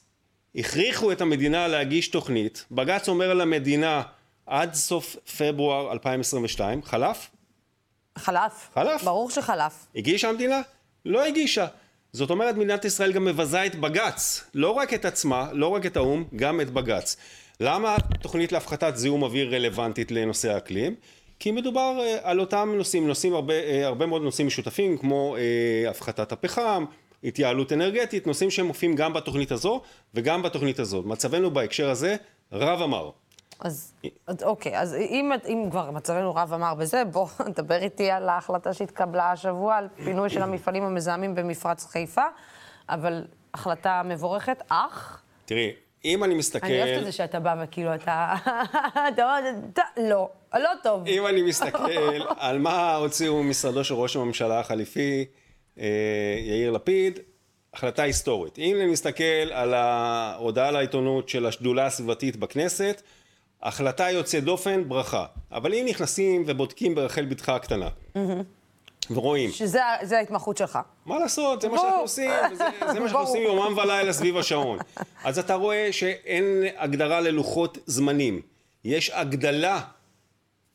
הכריחו 0.57 1.13
את 1.13 1.21
המדינה 1.21 1.69
להגיש 1.69 2.09
תוכנית, 2.09 2.67
בג"ץ 2.71 3.09
אומר 3.09 3.35
למדינה 3.35 4.03
עד 4.47 4.75
סוף 4.75 5.17
פברואר 5.17 5.93
2022, 5.93 6.83
חלף? 6.83 7.31
חלף. 8.17 8.71
חלף. 8.75 9.03
ברור 9.05 9.31
שחלף. 9.31 9.87
הגישה 9.97 10.29
המדינה? 10.29 10.61
לא 11.05 11.25
הגישה. 11.25 11.67
זאת 12.13 12.31
אומרת, 12.31 12.55
מדינת 12.55 12.85
ישראל 12.85 13.13
גם 13.13 13.25
מבזה 13.25 13.67
את 13.67 13.75
בג"ץ. 13.75 14.45
לא 14.55 14.71
רק 14.71 14.95
את 14.95 15.05
עצמה, 15.05 15.49
לא 15.53 15.69
רק 15.69 15.87
את 15.87 15.97
האו"ם, 15.97 16.25
גם 16.37 16.61
את 16.61 16.71
בג"ץ. 16.71 17.17
למה 17.61 17.97
תוכנית 18.23 18.53
להפחתת 18.53 18.97
זיהום 18.97 19.23
אוויר 19.23 19.55
רלוונטית 19.55 20.11
לנושא 20.11 20.53
האקלים? 20.53 20.95
כי 21.39 21.51
מדובר 21.51 21.99
uh, 21.99 22.21
על 22.23 22.41
אותם 22.41 22.73
נושאים, 22.77 23.07
נושאים 23.07 23.35
הרבה, 23.35 23.55
uh, 23.55 23.85
הרבה 23.85 24.07
מאוד 24.07 24.23
נושאים 24.23 24.47
משותפים, 24.47 24.99
כמו 24.99 25.37
uh, 25.37 25.91
הפחתת 25.91 26.33
הפחם, 26.33 26.85
התייעלות 27.25 27.73
אנרגטית, 27.73 28.27
נושאים 28.27 28.51
שמופיעים 28.51 28.97
גם 28.97 29.13
בתוכנית 29.13 29.53
הזו 29.53 29.83
וגם 30.15 30.43
בתוכנית 30.43 30.79
הזאת. 30.79 31.05
מצבנו 31.07 31.51
בהקשר 31.51 31.91
הזה 31.91 32.17
רב 32.53 32.83
אמר. 32.83 33.11
אז, 33.61 33.95
אז 34.27 34.43
אוקיי, 34.43 34.79
אז 34.79 34.95
אם, 34.95 35.33
אם 35.49 35.69
כבר 35.71 35.91
מצבנו 35.91 36.35
רב 36.35 36.53
אמר 36.53 36.75
בזה, 36.75 37.05
בוא 37.05 37.29
נדבר 37.49 37.83
איתי 37.83 38.11
על 38.11 38.29
ההחלטה 38.29 38.73
שהתקבלה 38.73 39.33
השבוע 39.33 39.77
על 39.77 39.89
פינוי 40.05 40.31
של 40.31 40.43
המפעלים 40.43 40.83
המזהמים 40.83 41.35
במפרץ 41.35 41.87
חיפה, 41.87 42.25
אבל 42.89 43.25
החלטה 43.55 44.03
מבורכת, 44.05 44.63
אך... 44.69 45.23
תראי, 45.45 45.73
אם 46.05 46.25
אני 46.25 46.35
מסתכל... 46.35 46.67
אני 46.67 46.83
אוהבת 46.83 46.99
את 46.99 47.05
זה 47.05 47.13
שאתה 47.13 47.41
בא 47.41 47.57
וכאילו 47.63 47.95
אתה... 47.95 48.35
אתה 49.15 49.39
אומר, 49.39 49.51
לא, 49.97 50.29
לא 50.55 50.71
טוב. 50.83 51.07
אם 51.07 51.27
אני 51.27 51.43
מסתכל 51.43 52.23
על 52.39 52.59
מה 52.59 52.95
הוציאו 52.95 53.43
משרדו 53.43 53.85
של 53.85 53.95
ראש 53.95 54.17
הממשלה 54.17 54.61
החליפי, 54.61 55.25
אה, 55.79 55.87
יאיר 56.47 56.71
לפיד, 56.71 57.19
החלטה 57.75 58.03
היסטורית. 58.03 58.59
אם 58.59 58.77
אני 58.77 58.87
מסתכל 58.87 59.53
על 59.53 59.75
ההודעה 59.75 60.71
לעיתונות 60.71 61.29
של 61.29 61.47
השדולה 61.47 61.87
הסביבתית 61.87 62.37
בכנסת, 62.37 63.03
החלטה 63.63 64.11
יוצאת 64.11 64.45
דופן, 64.45 64.89
ברכה. 64.89 65.27
אבל 65.53 65.75
אם 65.75 65.87
נכנסים 65.89 66.45
ובודקים 66.47 66.95
ברחל 66.95 67.25
בתך 67.25 67.49
הקטנה, 67.49 67.89
ורואים. 69.11 69.51
שזה 69.51 70.19
ההתמחות 70.19 70.57
שלך. 70.57 70.79
מה 71.07 71.19
לעשות, 71.19 71.61
זה 71.61 71.69
מה 71.69 71.79
שאנחנו 71.79 72.01
עושים, 72.01 72.31
זה, 72.53 72.65
זה 72.93 73.01
מה 73.01 73.09
שאנחנו 73.09 73.19
עושים 73.19 73.43
יומם 73.43 73.79
ולילה 73.79 74.13
סביב 74.13 74.37
השעון. 74.37 74.79
אז 75.25 75.39
אתה 75.39 75.55
רואה 75.55 75.89
שאין 75.93 76.45
הגדרה 76.77 77.21
ללוחות 77.21 77.79
זמנים. 77.87 78.41
יש 78.85 79.11
הגדלה 79.11 79.81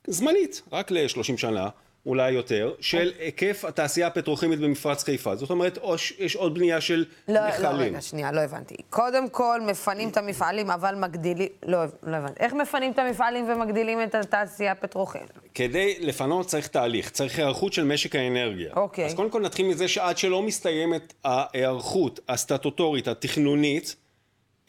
זמנית, 0.07 0.61
רק 0.71 0.91
ל-30 0.91 1.37
שנה, 1.37 1.69
אולי 2.05 2.31
יותר, 2.31 2.73
של 2.79 3.11
היקף 3.19 3.65
התעשייה 3.65 4.07
הפטרוכימית 4.07 4.59
במפרץ 4.59 5.03
חיפה. 5.03 5.35
זאת 5.35 5.49
אומרת, 5.49 5.77
יש 6.19 6.35
עוד 6.35 6.53
בנייה 6.53 6.81
של 6.81 7.05
לא, 7.27 7.33
לא 7.33 7.47
נחלים. 7.47 7.79
לא, 7.79 7.83
רגע, 7.83 8.01
שנייה, 8.01 8.31
לא 8.31 8.39
הבנתי. 8.41 8.75
קודם 8.89 9.29
כל, 9.29 9.61
מפנים 9.67 10.09
את 10.09 10.17
המפעלים, 10.17 10.71
אבל 10.71 10.95
מגדילים... 10.95 11.47
לא, 11.65 11.77
לא 12.03 12.15
הבנתי. 12.15 12.39
איך 12.39 12.53
מפנים 12.53 12.91
את 12.91 12.99
המפעלים 12.99 13.49
ומגדילים 13.49 14.03
את 14.03 14.15
התעשייה 14.15 14.71
הפטרוכימית? 14.71 15.31
כדי 15.53 15.95
לפנות 15.99 16.47
צריך 16.47 16.67
תהליך, 16.67 17.09
צריך 17.09 17.39
היערכות 17.39 17.73
של 17.73 17.83
משק 17.83 18.15
האנרגיה. 18.15 18.73
אוקיי. 18.75 19.05
אז 19.05 19.13
קודם 19.13 19.29
כל 19.29 19.41
נתחיל 19.41 19.67
מזה 19.67 19.87
שעד 19.87 20.17
שלא 20.17 20.41
מסתיימת 20.41 21.13
ההיערכות 21.23 22.19
הסטטוטורית, 22.29 23.07
התכנונית, 23.07 23.95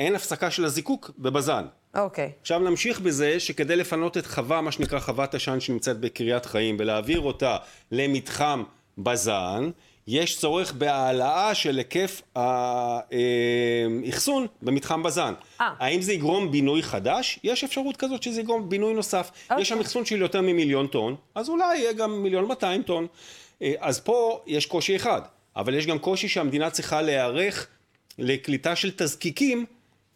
אין 0.00 0.14
הפסקה 0.14 0.50
של 0.50 0.64
הזיקוק 0.64 1.10
בבז"ן. 1.18 1.64
אוקיי. 1.94 2.26
Okay. 2.26 2.40
עכשיו 2.40 2.60
נמשיך 2.60 3.00
בזה 3.00 3.40
שכדי 3.40 3.76
לפנות 3.76 4.16
את 4.16 4.26
חווה, 4.26 4.60
מה 4.60 4.72
שנקרא 4.72 4.98
חוות 4.98 5.34
עשן 5.34 5.60
שנמצאת 5.60 6.00
בקריית 6.00 6.46
חיים, 6.46 6.76
ולהעביר 6.78 7.20
אותה 7.20 7.56
למתחם 7.90 8.62
בז"ן, 8.98 9.70
יש 10.06 10.38
צורך 10.38 10.72
בהעלאה 10.72 11.54
של 11.54 11.78
היקף 11.78 12.22
האחסון 12.36 14.46
במתחם 14.62 15.02
בז"ן. 15.02 15.34
아. 15.34 15.62
אה. 15.62 15.72
האם 15.78 16.02
זה 16.02 16.12
יגרום 16.12 16.50
בינוי 16.50 16.82
חדש? 16.82 17.38
יש 17.44 17.64
אפשרות 17.64 17.96
כזאת 17.96 18.22
שזה 18.22 18.40
יגרום 18.40 18.68
בינוי 18.68 18.94
נוסף. 18.94 19.30
Okay. 19.30 19.50
אוקיי. 19.50 19.62
יש 19.62 19.68
שם 19.68 19.80
אחסון 19.80 20.04
של 20.04 20.20
יותר 20.20 20.40
ממיליון 20.40 20.86
טון, 20.86 21.16
אז 21.34 21.48
אולי 21.48 21.78
יהיה 21.78 21.92
גם 21.92 22.22
מיליון 22.22 22.44
200 22.44 22.82
טון. 22.82 23.06
אה, 23.62 23.72
אז 23.78 24.00
פה 24.00 24.40
יש 24.46 24.66
קושי 24.66 24.96
אחד, 24.96 25.22
אבל 25.56 25.74
יש 25.74 25.86
גם 25.86 25.98
קושי 25.98 26.28
שהמדינה 26.28 26.70
צריכה 26.70 27.02
להיערך 27.02 27.66
לקליטה 28.18 28.76
של 28.76 28.90
תזקיקים 28.96 29.66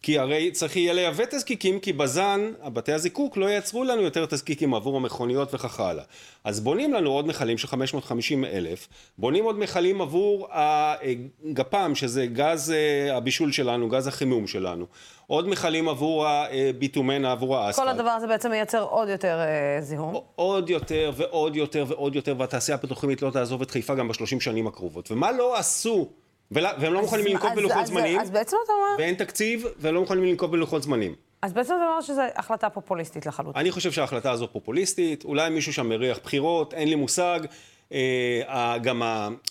כי 0.03 0.19
הרי 0.19 0.51
צריך 0.51 0.77
יהיה 0.77 0.93
לייבא 0.93 1.25
תזקיקים, 1.31 1.81
כי 1.81 1.93
בז"ן, 1.93 2.53
הבתי 2.63 2.93
הזיקוק, 2.93 3.37
לא 3.37 3.47
ייצרו 3.47 3.85
לנו 3.85 4.03
יותר 4.03 4.27
תזקיקים 4.27 4.75
עבור 4.75 4.97
המכוניות 4.97 5.55
וכך 5.55 5.81
הלאה. 5.81 6.05
אז 6.45 6.61
בונים 6.61 6.93
לנו 6.93 7.11
עוד 7.11 7.27
מכלים 7.27 7.59
של 7.59 7.67
550 7.67 8.45
אלף, 8.45 8.89
בונים 9.19 9.45
עוד 9.45 9.59
מכלים 9.59 10.01
עבור 10.01 10.49
הגפ"ם, 10.53 11.95
שזה 11.95 12.27
גז 12.27 12.71
אה, 12.71 13.17
הבישול 13.17 13.53
שלנו, 13.53 13.89
גז 13.89 14.07
החימום 14.07 14.47
שלנו. 14.47 14.87
עוד 15.27 15.49
מכלים 15.49 15.89
עבור 15.89 16.27
הביטומן, 16.29 17.25
עבור 17.25 17.57
האספלט. 17.57 17.85
כל 17.85 17.91
הדבר 17.91 18.11
הזה 18.11 18.27
בעצם 18.27 18.51
מייצר 18.51 18.83
עוד 18.83 19.09
יותר 19.09 19.39
אה, 19.39 19.81
זיהום. 19.81 20.21
עוד 20.35 20.71
יותר 20.71 21.13
ועוד 21.17 21.57
יותר 21.57 21.85
ועוד 21.89 22.17
יותר, 22.17 22.35
והתעשייה 22.39 22.75
הפטרוכימית 22.75 23.23
לא 23.23 23.31
תעזוב 23.31 23.63
את 23.63 23.71
חיפה 23.71 23.95
גם 23.95 24.09
בשלושים 24.09 24.41
שנים 24.41 24.67
הקרובות. 24.67 25.11
ומה 25.11 25.33
לא 25.33 25.59
עשו? 25.59 26.09
והם 26.51 26.93
לא 26.93 27.01
מוכנים 27.01 27.27
לנקוב 27.27 27.55
בלוחות 27.55 27.87
זמנים, 27.87 28.21
אז 28.21 28.31
בעצם 28.31 28.57
אתה 28.65 28.73
אומר... 28.73 28.97
ואין 28.99 29.15
תקציב, 29.15 29.67
והם 29.79 29.95
לא 29.95 30.01
מוכנים 30.01 30.25
לנקוב 30.25 30.51
בלוחות 30.53 30.83
זמנים. 30.83 31.15
אז 31.43 31.53
בעצם 31.53 31.75
אתה 31.77 31.85
אומר 31.91 32.01
שזו 32.01 32.23
החלטה 32.37 32.71
פופוליסטית 32.71 33.27
לחלוטין. 33.27 33.61
אני 33.61 33.71
חושב 33.71 33.93
שההחלטה 33.93 34.31
הזו 34.31 34.49
פופוליסטית, 34.53 35.25
אולי 35.25 35.51
מישהו 35.51 35.73
שם 35.73 35.89
מריח 35.89 36.19
בחירות, 36.25 36.75
אין 36.75 36.89
לי 36.89 36.95
מושג. 36.95 37.41
אה, 37.93 38.78
גם 38.82 39.03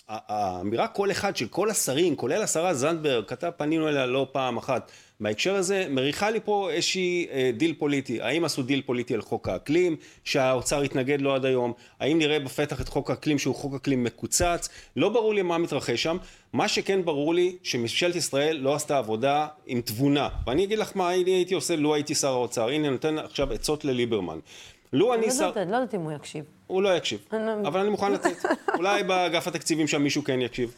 האמירה 0.08 0.88
כל 0.88 1.10
אחד 1.10 1.36
של 1.36 1.48
כל 1.48 1.70
השרים, 1.70 2.16
כולל 2.16 2.42
השרה 2.42 2.74
זנדברג, 2.74 3.24
כבר 3.24 3.50
פנינו 3.56 3.88
אליה 3.88 4.06
לא 4.06 4.26
פעם 4.32 4.56
אחת. 4.56 4.90
בהקשר 5.20 5.54
הזה 5.54 5.86
מריחה 5.90 6.30
לי 6.30 6.40
פה 6.44 6.70
איזשהי 6.70 7.26
אה, 7.30 7.50
דיל 7.56 7.74
פוליטי. 7.78 8.22
האם 8.22 8.44
עשו 8.44 8.62
דיל 8.62 8.82
פוליטי 8.86 9.14
על 9.14 9.22
חוק 9.22 9.48
האקלים, 9.48 9.96
שהאוצר 10.24 10.82
התנגד 10.82 11.20
לו 11.20 11.34
עד 11.34 11.44
היום? 11.44 11.72
האם 12.00 12.18
נראה 12.18 12.38
בפתח 12.38 12.80
את 12.80 12.88
חוק 12.88 13.10
האקלים 13.10 13.38
שהוא 13.38 13.54
חוק 13.54 13.74
אקלים 13.74 14.04
מקוצץ? 14.04 14.68
לא 14.96 15.08
ברור 15.08 15.34
לי 15.34 15.42
מה 15.42 15.58
מתרחש 15.58 16.02
שם. 16.02 16.16
מה 16.52 16.68
שכן 16.68 17.04
ברור 17.04 17.34
לי, 17.34 17.56
שממשלת 17.62 18.16
ישראל 18.16 18.56
לא 18.56 18.74
עשתה 18.74 18.98
עבודה 18.98 19.46
עם 19.66 19.80
תבונה. 19.80 20.28
ואני 20.46 20.64
אגיד 20.64 20.78
לך 20.78 20.92
מה 20.94 21.08
הייתי 21.08 21.54
עושה 21.54 21.76
לו 21.76 21.94
הייתי 21.94 22.14
שר 22.14 22.32
האוצר. 22.32 22.68
הנה, 22.68 22.90
נותן 22.90 23.18
עכשיו 23.18 23.52
עצות 23.52 23.84
לליברמן. 23.84 24.38
לו 24.92 25.14
אני 25.14 25.26
לא 25.26 25.32
שר... 25.32 25.52
לא 25.54 25.60
יודעת 25.60 25.94
אם 25.94 26.00
הוא 26.00 26.12
יקשיב. 26.12 26.44
הוא 26.66 26.82
לא 26.82 26.96
יקשיב, 26.96 27.26
לא- 27.32 27.38
אבל 27.68 27.80
אני 27.80 27.88
מוכן 27.88 28.12
לתת. 28.12 28.44
אולי 28.74 29.02
באגף 29.02 29.48
התקציבים 29.48 29.86
שם 29.86 30.02
מישהו 30.02 30.24
כן 30.24 30.40
יקשיב. 30.40 30.74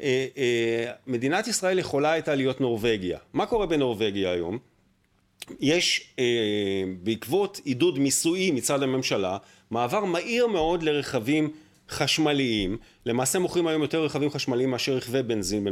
אה, 0.00 0.26
אה, 0.36 0.92
מדינת 1.06 1.48
ישראל 1.48 1.78
יכולה 1.78 2.12
הייתה 2.12 2.34
להיות 2.34 2.60
נורבגיה. 2.60 3.18
מה 3.32 3.46
קורה 3.46 3.66
בנורבגיה 3.66 4.32
היום? 4.32 4.58
יש 5.60 6.14
אה, 6.18 6.24
בעקבות 7.02 7.60
עידוד 7.64 7.98
מיסויי 7.98 8.50
מצד 8.50 8.82
הממשלה, 8.82 9.36
מעבר 9.70 10.04
מהיר 10.04 10.46
מאוד 10.46 10.82
לרכבים 10.82 11.50
חשמליים, 11.90 12.76
למעשה 13.06 13.38
מוכרים 13.38 13.66
היום 13.66 13.82
יותר 13.82 14.04
רכבים 14.04 14.30
חשמליים 14.30 14.70
מאשר 14.70 14.92
רכבי 14.92 15.22
בנזין 15.22 15.68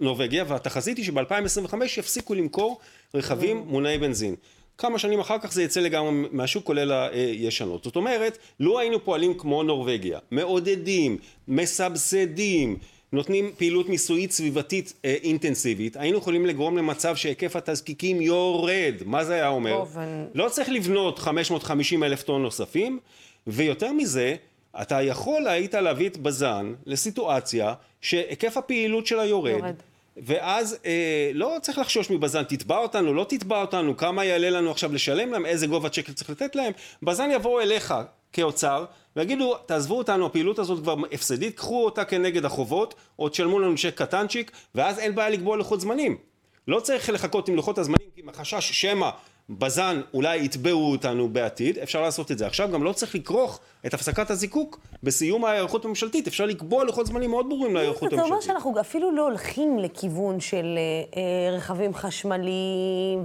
בנורבגיה, 0.00 0.44
והתחזית 0.48 0.96
היא 0.96 1.04
שב-2025 1.04 1.74
יפסיקו 1.96 2.34
למכור 2.34 2.80
רכבים 3.14 3.64
מונעי 3.66 3.98
בנזין. 3.98 4.34
כמה 4.78 4.98
שנים 4.98 5.20
אחר 5.20 5.38
כך 5.38 5.52
זה 5.52 5.62
יצא 5.62 5.80
לגמרי 5.80 6.10
מהשוק 6.30 6.64
כולל 6.64 6.92
הישנות. 6.92 7.84
זאת 7.84 7.96
אומרת, 7.96 8.38
לו 8.60 8.78
היינו 8.78 9.04
פועלים 9.04 9.38
כמו 9.38 9.62
נורבגיה, 9.62 10.18
מעודדים, 10.30 11.18
מסבסדים, 11.48 12.76
נותנים 13.12 13.50
פעילות 13.56 13.88
מיסויית 13.88 14.32
סביבתית 14.32 14.92
אה, 15.04 15.16
אינטנסיבית, 15.22 15.96
היינו 15.96 16.18
יכולים 16.18 16.46
לגרום 16.46 16.76
למצב 16.76 17.16
שהיקף 17.16 17.56
התזקיקים 17.56 18.20
יורד. 18.20 18.94
מה 19.04 19.24
זה 19.24 19.34
היה 19.34 19.48
אומר? 19.48 19.78
טוב, 19.78 19.96
לא 20.34 20.48
צריך 20.48 20.68
לבנות 20.68 21.18
550 21.18 22.04
אלף 22.04 22.22
טון 22.22 22.42
נוספים, 22.42 22.98
ויותר 23.46 23.92
מזה, 23.92 24.36
אתה 24.82 25.02
יכול 25.02 25.48
היית 25.48 25.74
להביא 25.74 26.08
את 26.08 26.16
בז"ן 26.16 26.74
לסיטואציה 26.86 27.74
שהיקף 28.00 28.56
הפעילות 28.56 29.06
שלה 29.06 29.24
יורד. 29.24 29.50
יורד. 29.50 29.74
ואז 30.16 30.78
אה, 30.86 31.30
לא 31.34 31.56
צריך 31.62 31.78
לחשוש 31.78 32.10
מבז"ן, 32.10 32.42
תתבע 32.42 32.78
אותנו, 32.78 33.14
לא 33.14 33.26
תתבע 33.28 33.60
אותנו, 33.60 33.96
כמה 33.96 34.24
יעלה 34.24 34.50
לנו 34.50 34.70
עכשיו 34.70 34.92
לשלם 34.92 35.32
להם, 35.32 35.46
איזה 35.46 35.66
גובה 35.66 35.88
צ'קל 35.88 36.12
צריך 36.12 36.30
לתת 36.30 36.56
להם, 36.56 36.72
בז"ן 37.02 37.30
יבואו 37.30 37.60
אליך 37.60 37.94
כאוצר 38.32 38.84
ויגידו, 39.16 39.54
תעזבו 39.66 39.98
אותנו, 39.98 40.26
הפעילות 40.26 40.58
הזאת 40.58 40.82
כבר 40.82 40.96
הפסדית, 41.12 41.56
קחו 41.56 41.84
אותה 41.84 42.04
כנגד 42.04 42.44
החובות, 42.44 42.94
או 43.18 43.28
תשלמו 43.28 43.58
לנו 43.60 43.74
צ'ק 43.76 43.94
קטנצ'יק, 43.94 44.50
ואז 44.74 44.98
אין 44.98 45.14
בעיה 45.14 45.30
לקבוע 45.30 45.56
לוחות 45.56 45.80
זמנים. 45.80 46.16
לא 46.68 46.80
צריך 46.80 47.10
לחכות 47.10 47.48
עם 47.48 47.56
לוחות 47.56 47.78
הזמנים, 47.78 48.08
כי 48.14 48.22
מחשש 48.24 48.72
שמא 48.72 49.10
בז"ן 49.50 50.00
אולי 50.14 50.44
יתבעו 50.44 50.90
אותנו 50.92 51.28
בעתיד, 51.28 51.78
אפשר 51.78 52.02
לעשות 52.02 52.30
את 52.30 52.38
זה. 52.38 52.46
עכשיו 52.46 52.68
גם 52.72 52.84
לא 52.84 52.92
צריך 52.92 53.14
לכרוך 53.14 53.60
את 53.86 53.94
הפסקת 53.94 54.30
הזיקוק 54.30 54.80
בסיום 55.02 55.44
ההיערכות 55.44 55.84
הממשלתית, 55.84 56.26
אפשר 56.26 56.46
לקבוע 56.46 56.84
לוחות 56.84 57.06
זמנים 57.06 57.30
מאוד 57.30 57.48
ברורים 57.48 57.74
להיערכות 57.74 58.02
הממשלתית. 58.02 58.26
אתה 58.26 58.34
אומר 58.34 58.40
שאנחנו 58.40 58.80
אפילו 58.80 59.12
לא 59.12 59.22
הולכים 59.22 59.78
לכיוון 59.78 60.40
של 60.40 60.78
אה, 60.78 61.20
אה 61.22 61.56
רכבים 61.56 61.94
חשמליים 61.94 63.24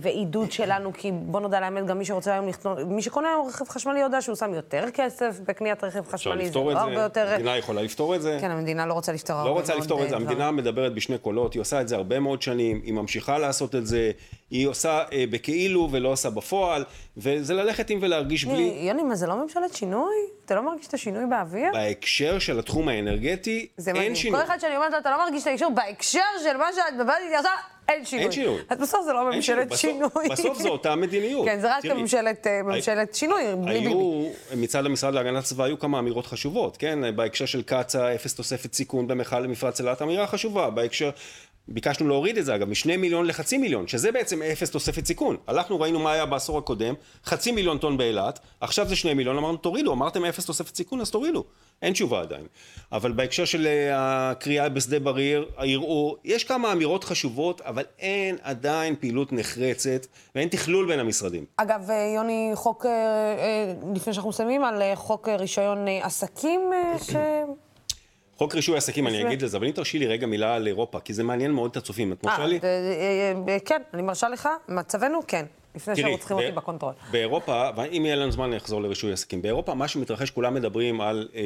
ועידוד 0.00 0.52
שלנו, 0.52 0.92
כי 0.92 1.12
בוא 1.12 1.40
נודע 1.40 1.60
לאמת, 1.60 1.86
גם 1.86 1.98
מי 1.98 2.04
שרוצה 2.04 2.32
היום 2.32 2.48
לקנות, 2.48 2.78
מי 2.78 3.02
שקונה 3.02 3.28
היום 3.28 3.48
רכב 3.48 3.68
חשמלי 3.68 4.00
יודע 4.00 4.22
שהוא 4.22 4.36
שם 4.36 4.54
יותר 4.54 4.84
כסף 4.94 5.40
בקניית 5.46 5.84
רכב 5.84 6.08
חשמלי, 6.08 6.48
זה 6.48 6.58
לא 6.58 6.72
הרבה 6.72 7.02
יותר... 7.02 7.28
המדינה 7.28 7.56
יכולה 7.56 7.82
לפתור 7.82 8.14
את 8.14 8.22
זה. 8.22 8.38
כן, 8.40 8.50
המדינה 8.50 8.86
לא 8.86 8.94
רוצה 8.94 9.12
לפתור 9.12 9.44
לא 9.44 9.50
רוצה 9.50 9.74
לפתור 9.74 10.04
את 10.04 10.08
זה, 10.08 10.16
המדינה 10.16 10.50
מדברת 10.50 10.94
בשני 10.94 11.18
קולות, 11.18 11.54
היא 11.54 11.60
עושה 11.60 11.80
את 11.80 11.88
זה 11.88 11.96
הרבה 11.96 12.20
מאוד 12.20 12.42
שנים, 12.42 12.80
היא 12.84 12.92
ממשיכה 12.92 13.38
לעשות 13.38 13.74
את 13.74 13.86
זה, 13.86 14.10
היא 14.50 14.68
עושה 14.68 15.04
אה, 15.12 15.24
בכאילו 15.30 15.88
ולא 15.90 16.08
עושה 16.08 16.30
בפועל, 16.30 16.84
וזה 17.16 17.54
ללכת 17.54 17.90
עם 17.90 17.98
ולהרגיש 18.02 18.44
בלי... 18.44 18.78
יוני, 18.80 19.02
מה 19.02 19.14
זה 19.14 19.26
לא 19.26 19.42
ממשלת 19.42 19.74
שינוי? 19.74 20.14
אתה 20.44 20.54
לא 20.54 20.62
מרגיש 20.62 20.86
את 20.86 20.94
השינוי 20.94 21.24
באוויר? 21.30 21.72
בהקשר 21.72 22.38
של 22.38 22.58
התחום 22.58 22.88
האנרגטי, 22.88 23.66
אין 23.86 23.96
מדהים. 23.96 24.14
שינוי. 24.14 24.40
כל 24.40 24.46
אחד 24.46 24.60
שאני 24.60 24.76
אומרת 24.76 24.92
לו, 24.92 24.98
אתה 24.98 25.10
לא 25.10 25.18
מרגיש 25.24 25.42
את 25.42 25.46
האישור, 25.46 25.70
בהקשר 25.70 26.20
של 26.42 26.56
מה 26.56 26.66
שאת 26.74 26.94
מדברת 26.94 27.16
איתי 27.24 27.34
עכשיו, 27.34 27.52
אין 27.88 28.04
שינוי. 28.04 28.24
אין 28.24 28.32
שינוי. 28.32 28.58
אז 28.68 28.78
בסוף 28.78 29.04
זה 29.04 29.12
לא 29.12 29.30
ממשלת 29.30 29.76
שינוי. 29.76 30.28
בסוף 30.30 30.58
זו 30.58 30.68
אותה 30.68 30.94
מדיניות. 30.96 31.46
כן, 31.46 31.60
זה 31.60 31.76
רק 31.76 31.84
ממשלת, 31.84 32.46
אה, 32.46 32.62
ממשלת 32.62 33.14
שינוי, 33.14 33.42
בלי 33.64 33.80
ביבי. 33.80 34.28
מצד 34.56 34.86
המשרד 34.86 35.14
להגנת 35.14 35.44
הסביבה 35.44 35.64
היו 35.64 35.78
כמה 35.78 35.98
אמירות 35.98 36.26
חשובות, 36.26 36.76
כן? 36.76 37.16
בהקשר 37.16 37.46
של 37.46 37.62
קצא"א, 37.62 38.14
אפס 38.14 38.34
תוספת 38.34 38.74
סיכון 38.74 39.06
במכל 39.06 39.40
למפרץ 39.40 39.80
אילת, 39.80 40.02
אמירה 40.02 40.26
חשובה. 40.26 40.70
בהקשר... 40.70 41.10
ביקשנו 41.68 42.08
להוריד 42.08 42.38
את 42.38 42.44
זה 42.44 42.54
אגב, 42.54 42.68
משני 42.68 42.96
מיליון 42.96 43.26
לחצי 43.26 43.58
מיליון, 43.58 43.88
שזה 43.88 44.12
בעצם 44.12 44.42
אפס 44.42 44.70
תוספת 44.70 45.06
סיכון. 45.06 45.36
הלכנו, 45.46 45.80
ראינו 45.80 45.98
מה 45.98 46.12
היה 46.12 46.26
בעשור 46.26 46.58
הקודם, 46.58 46.94
חצי 47.24 47.52
מיליון 47.52 47.78
טון 47.78 47.96
באילת, 47.96 48.40
עכשיו 48.60 48.88
זה 48.88 48.96
שני 48.96 49.14
מיליון, 49.14 49.38
אמרנו 49.38 49.56
תורידו, 49.56 49.92
אמרתם 49.92 50.24
אפס 50.24 50.46
תוספת 50.46 50.74
סיכון, 50.74 51.00
אז 51.00 51.10
תורידו. 51.10 51.44
אין 51.82 51.92
תשובה 51.92 52.20
עדיין. 52.20 52.46
אבל 52.92 53.12
בהקשר 53.12 53.44
של 53.44 53.66
אה, 53.66 54.30
הקריאה 54.30 54.68
בשדה 54.68 54.98
בריר, 54.98 55.48
הערעור, 55.56 56.16
יש 56.24 56.44
כמה 56.44 56.72
אמירות 56.72 57.04
חשובות, 57.04 57.60
אבל 57.60 57.84
אין 57.98 58.36
עדיין 58.42 58.96
פעילות 58.96 59.32
נחרצת, 59.32 60.06
ואין 60.34 60.48
תכלול 60.48 60.86
בין 60.86 61.00
המשרדים. 61.00 61.44
אגב, 61.56 61.90
אה, 61.90 62.12
יוני, 62.16 62.50
חוק, 62.54 62.86
אה, 62.86 63.74
לפני 63.94 64.12
שאנחנו 64.12 64.30
מסיימים, 64.30 64.64
על 64.64 64.82
חוק 64.94 65.28
רישיון 65.28 65.88
עסקים, 66.02 66.60
ש... 67.02 67.16
חוק 68.40 68.54
רישוי 68.54 68.76
עסקים, 68.76 69.06
אני 69.06 69.22
אגיד 69.22 69.42
לזה, 69.42 69.56
אבל 69.56 69.66
אם 69.66 69.72
תרשי 69.72 69.98
לי 69.98 70.06
רגע 70.06 70.26
מילה 70.26 70.54
על 70.54 70.66
אירופה, 70.66 71.00
כי 71.00 71.12
זה 71.14 71.24
מעניין 71.24 71.50
מאוד 71.50 71.70
את 71.70 71.76
הצופים, 71.76 72.12
את 72.12 72.24
מרשה 72.24 72.46
לי? 72.46 72.60
אה, 72.64 72.68
אה, 72.68 73.52
אה, 73.52 73.58
כן, 73.64 73.82
אני 73.94 74.02
מרשה 74.02 74.28
לך, 74.28 74.48
מצבנו 74.68 75.20
כן. 75.26 75.46
לפני 75.74 75.96
שרוצחים 75.96 76.36
אותי 76.36 76.52
ב 76.52 76.56
control. 76.56 76.92
באירופה, 77.10 77.68
ואם 77.76 78.02
יהיה 78.06 78.16
לנו 78.16 78.32
זמן 78.32 78.44
אני 78.44 78.56
אחזור 78.56 78.82
לרישוי 78.82 79.12
עסקים, 79.12 79.42
באירופה 79.42 79.74
מה 79.74 79.88
שמתרחש, 79.88 80.30
כולם 80.30 80.54
מדברים 80.54 81.00
על 81.00 81.28
אה, 81.34 81.42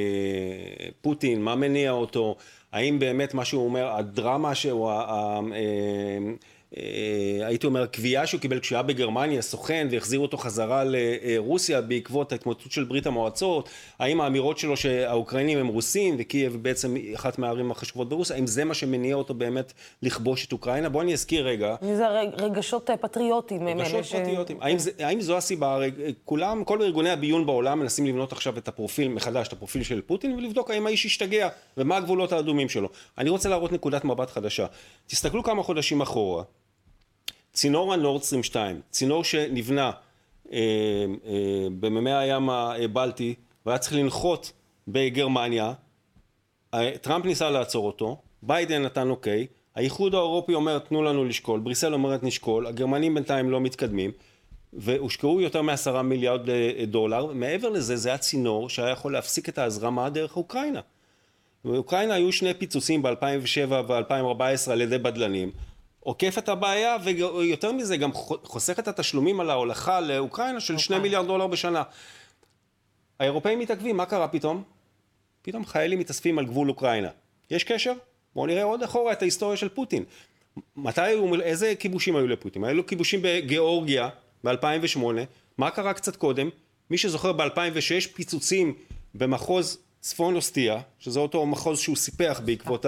פוטין, 1.00 1.42
מה 1.42 1.54
מניע 1.54 1.90
אותו, 1.90 2.36
האם 2.72 2.98
באמת 2.98 3.34
מה 3.34 3.44
שהוא 3.44 3.64
אומר, 3.64 3.96
הדרמה 3.96 4.54
שהוא, 4.54 4.90
אה, 4.90 5.00
אה, 5.00 5.40
אה, 5.54 6.18
הייתי 7.44 7.66
אומר, 7.66 7.86
קביעה 7.86 8.26
שהוא 8.26 8.40
קיבל 8.40 8.60
כשהוא 8.60 8.76
היה 8.76 8.82
בגרמניה, 8.82 9.42
סוכן, 9.42 9.88
והחזירו 9.90 10.22
אותו 10.22 10.36
חזרה 10.36 10.84
לרוסיה 10.86 11.80
בעקבות 11.80 12.32
ההתמוטטות 12.32 12.72
של 12.72 12.84
ברית 12.84 13.06
המועצות, 13.06 13.68
האם 13.98 14.20
האמירות 14.20 14.58
שלו 14.58 14.76
שהאוקראינים 14.76 15.58
הם 15.58 15.66
רוסים 15.66 16.14
וקייב 16.18 16.56
בעצם 16.62 16.94
אחת 17.14 17.38
מהערים 17.38 17.70
החשובות 17.70 18.08
ברוסיה, 18.08 18.36
האם 18.36 18.46
זה 18.46 18.64
מה 18.64 18.74
שמניע 18.74 19.14
אותו 19.14 19.34
באמת 19.34 19.72
לכבוש 20.02 20.46
את 20.46 20.52
אוקראינה? 20.52 20.88
בואו 20.88 21.02
אני 21.02 21.12
אזכיר 21.12 21.46
רגע. 21.46 21.74
זה 21.96 22.08
רגשות 22.38 22.90
פטריוטיים. 23.00 23.68
רגשות 23.68 24.04
פטריוטיים. 24.04 24.58
האם, 24.62 24.78
זה, 24.78 24.90
האם 24.98 25.20
זו 25.20 25.36
הסיבה? 25.36 25.78
כולם, 26.24 26.64
כל 26.64 26.82
ארגוני 26.82 27.10
הביון 27.10 27.46
בעולם 27.46 27.78
מנסים 27.78 28.06
לבנות 28.06 28.32
עכשיו 28.32 28.58
את 28.58 28.68
הפרופיל 28.68 29.08
מחדש, 29.08 29.48
את 29.48 29.52
הפרופיל 29.52 29.82
של 29.82 30.00
פוטין, 30.00 30.32
ולבדוק 30.32 30.70
האם 30.70 30.86
האיש 30.86 31.06
השתגע 31.06 31.48
ומה 31.76 31.96
הגבולות 31.96 32.32
האדומים 32.32 32.68
שלו. 32.68 32.88
אני 33.18 33.30
רוצה 33.30 33.48
להראות 33.48 33.72
נקודת 33.72 34.04
מבט 34.04 34.30
חדשה. 34.30 34.66
תסתכלו 35.06 35.42
כמה 35.42 35.62
חודשים 35.62 36.00
אחורה. 36.00 36.42
צינור 37.54 37.92
הנורד 37.92 38.17
סטרים 38.17 38.42
2, 38.42 38.80
צינור 38.90 39.24
שנבנה 39.24 39.90
אה, 40.52 40.58
אה, 41.26 41.66
במימי 41.80 42.12
הים 42.12 42.50
הבלטי 42.50 43.34
והיה 43.66 43.78
צריך 43.78 43.92
לנחות 43.92 44.52
בגרמניה, 44.88 45.72
אה, 46.74 46.90
טראמפ 47.00 47.24
ניסה 47.24 47.50
לעצור 47.50 47.86
אותו, 47.86 48.16
ביידן 48.42 48.82
נתן 48.82 49.10
אוקיי, 49.10 49.46
האיחוד 49.74 50.14
האירופי 50.14 50.54
אומר 50.54 50.78
תנו 50.78 51.02
לנו 51.02 51.24
לשקול, 51.24 51.60
בריסל 51.60 51.94
אומרת 51.94 52.22
נשקול, 52.22 52.66
הגרמנים 52.66 53.14
בינתיים 53.14 53.50
לא 53.50 53.60
מתקדמים 53.60 54.10
והושקעו 54.72 55.40
יותר 55.40 55.62
מעשרה 55.62 56.02
מיליארד 56.02 56.50
אה, 56.50 56.84
דולר, 56.86 57.26
מעבר 57.26 57.68
לזה 57.68 57.96
זה 57.96 58.08
היה 58.08 58.18
צינור 58.18 58.68
שהיה 58.68 58.90
יכול 58.90 59.12
להפסיק 59.12 59.48
את 59.48 59.58
ההזרמה 59.58 60.10
דרך 60.10 60.36
אוקראינה. 60.36 60.80
באוקראינה 61.64 62.14
היו 62.14 62.32
שני 62.32 62.54
פיצוצים 62.54 63.02
ב-2007 63.02 63.70
ו-2014 63.70 64.70
על 64.70 64.80
ידי 64.80 64.98
בדלנים 64.98 65.50
עוקף 66.04 66.38
את 66.38 66.48
הבעיה, 66.48 66.96
ויותר 67.04 67.72
מזה, 67.72 67.96
גם 67.96 68.12
חוסך 68.44 68.78
את 68.78 68.88
התשלומים 68.88 69.40
על 69.40 69.50
ההולכה 69.50 70.00
לאוקראינה 70.00 70.60
של 70.60 70.78
שני 70.78 70.96
אוקיי. 70.96 71.02
מיליארד 71.02 71.26
דולר 71.26 71.46
בשנה. 71.46 71.82
האירופאים 73.20 73.58
מתעכבים, 73.58 73.96
מה 73.96 74.06
קרה 74.06 74.28
פתאום? 74.28 74.62
פתאום 75.42 75.66
חיילים 75.66 75.98
מתאספים 75.98 76.38
על 76.38 76.46
גבול 76.46 76.68
אוקראינה. 76.68 77.08
יש 77.50 77.64
קשר? 77.64 77.92
בואו 78.34 78.46
נראה 78.46 78.62
עוד 78.62 78.82
אחורה 78.82 79.12
את 79.12 79.22
ההיסטוריה 79.22 79.56
של 79.56 79.68
פוטין. 79.68 80.04
מתי 80.76 81.00
היו, 81.00 81.40
איזה 81.40 81.74
כיבושים 81.78 82.16
היו 82.16 82.26
לפוטין? 82.26 82.64
היו 82.64 82.74
לו 82.74 82.86
כיבושים 82.86 83.20
בגיאורגיה 83.22 84.08
ב-2008, 84.44 84.98
מה 85.58 85.70
קרה 85.70 85.94
קצת 85.94 86.16
קודם? 86.16 86.48
מי 86.90 86.98
שזוכר 86.98 87.32
ב-2006 87.32 88.14
פיצוצים 88.14 88.74
במחוז 89.14 89.78
צפון 90.00 90.36
אוסטיה, 90.36 90.80
שזה 90.98 91.20
אותו 91.20 91.46
מחוז 91.46 91.78
שהוא 91.78 91.96
סיפח 91.96 92.40
בעקבות 92.44 92.86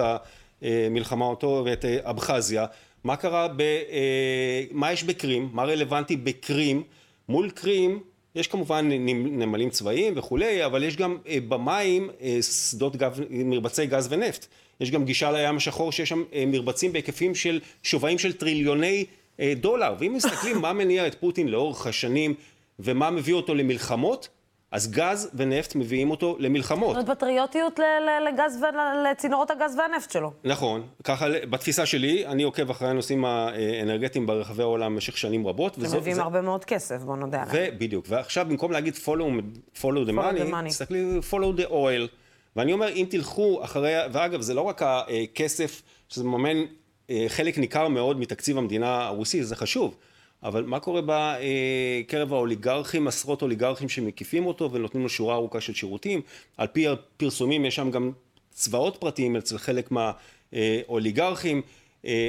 המלחמה 0.61 1.25
אותו 1.25 1.63
ואת 1.65 1.85
אבחזיה, 1.85 2.65
מה 3.07 3.15
קרה, 3.15 3.47
ב, 3.47 3.61
אה, 3.61 4.63
מה 4.71 4.91
יש 4.91 5.03
בקרים, 5.03 5.49
מה 5.53 5.63
רלוונטי 5.63 6.15
בקרים, 6.15 6.83
מול 7.29 7.49
קרים 7.49 7.99
יש 8.35 8.47
כמובן 8.47 8.89
נמלים 8.89 9.69
צבאיים 9.69 10.13
וכולי, 10.15 10.65
אבל 10.65 10.83
יש 10.83 10.95
גם 10.95 11.17
אה, 11.27 11.37
במים 11.47 12.09
אה, 12.21 12.39
שדות 12.41 12.95
גב, 12.95 13.19
מרבצי 13.29 13.85
גז 13.85 14.07
ונפט. 14.11 14.47
יש 14.79 14.91
גם 14.91 15.05
גישה 15.05 15.31
לים 15.31 15.57
השחור 15.57 15.91
שיש 15.91 16.09
שם 16.09 16.23
אה, 16.33 16.43
מרבצים 16.47 16.93
בהיקפים 16.93 17.35
של 17.35 17.59
שווים 17.83 18.17
של 18.17 18.33
טריליוני 18.33 19.05
אה, 19.39 19.53
דולר. 19.55 19.95
ואם 19.99 20.13
מסתכלים 20.13 20.61
מה 20.61 20.73
מניע 20.73 21.07
את 21.07 21.15
פוטין 21.15 21.47
לאורך 21.47 21.87
השנים 21.87 22.33
ומה 22.79 23.09
מביא 23.09 23.33
אותו 23.33 23.55
למלחמות, 23.55 24.27
אז 24.71 24.91
גז 24.91 25.29
ונפט 25.33 25.75
מביאים 25.75 26.11
אותו 26.11 26.35
למלחמות. 26.39 26.95
זאת 26.95 27.09
פטריוטיות 27.09 27.79
לגז 28.27 28.63
לצינורות 29.11 29.51
הגז 29.51 29.75
והנפט 29.77 30.11
שלו. 30.11 30.31
נכון, 30.43 30.87
ככה 31.03 31.27
בתפיסה 31.49 31.85
שלי, 31.85 32.27
אני 32.27 32.43
עוקב 32.43 32.69
אחרי 32.69 32.87
הנושאים 32.87 33.25
האנרגטיים 33.25 34.25
ברחבי 34.25 34.63
העולם 34.63 34.93
במשך 34.93 35.17
שנים 35.17 35.47
רבות. 35.47 35.77
הם 35.77 35.97
מביאים 35.97 36.19
הרבה 36.19 36.41
מאוד 36.41 36.65
כסף, 36.65 37.01
בוא 37.01 37.15
נודה 37.15 37.43
עליהם. 37.43 37.73
ובדיוק, 37.75 38.05
ועכשיו 38.09 38.45
במקום 38.49 38.71
להגיד 38.71 38.95
follow, 38.95 39.41
follow 39.81 40.09
the 40.09 40.13
money, 40.13 40.67
תסתכלי 40.67 41.19
follow 41.31 41.59
the 41.59 41.69
oil. 41.69 42.07
ואני 42.55 42.73
אומר, 42.73 42.89
אם 42.89 43.05
תלכו 43.09 43.63
אחרי, 43.63 43.93
ואגב, 44.11 44.41
זה 44.41 44.53
לא 44.53 44.61
רק 44.61 44.81
הכסף, 44.83 45.81
שזה 46.09 46.23
מממן 46.23 46.65
אה, 47.09 47.25
חלק 47.27 47.57
ניכר 47.57 47.87
מאוד 47.87 48.19
מתקציב 48.19 48.57
המדינה 48.57 49.05
הרוסי, 49.05 49.43
זה 49.43 49.55
חשוב. 49.55 49.95
אבל 50.43 50.63
מה 50.63 50.79
קורה 50.79 51.01
בקרב 51.05 52.33
האוליגרכים, 52.33 53.07
עשרות 53.07 53.41
אוליגרכים 53.41 53.89
שמקיפים 53.89 54.45
אותו 54.45 54.71
ונותנים 54.71 55.03
לו 55.03 55.09
שורה 55.09 55.35
ארוכה 55.35 55.61
של 55.61 55.73
שירותים. 55.73 56.21
על 56.57 56.67
פי 56.67 56.87
הפרסומים 56.87 57.65
יש 57.65 57.75
שם 57.75 57.91
גם 57.91 58.11
צבאות 58.51 58.97
פרטיים 58.97 59.35
אצל 59.35 59.57
חלק 59.57 59.89
מהאוליגרכים. 59.91 61.61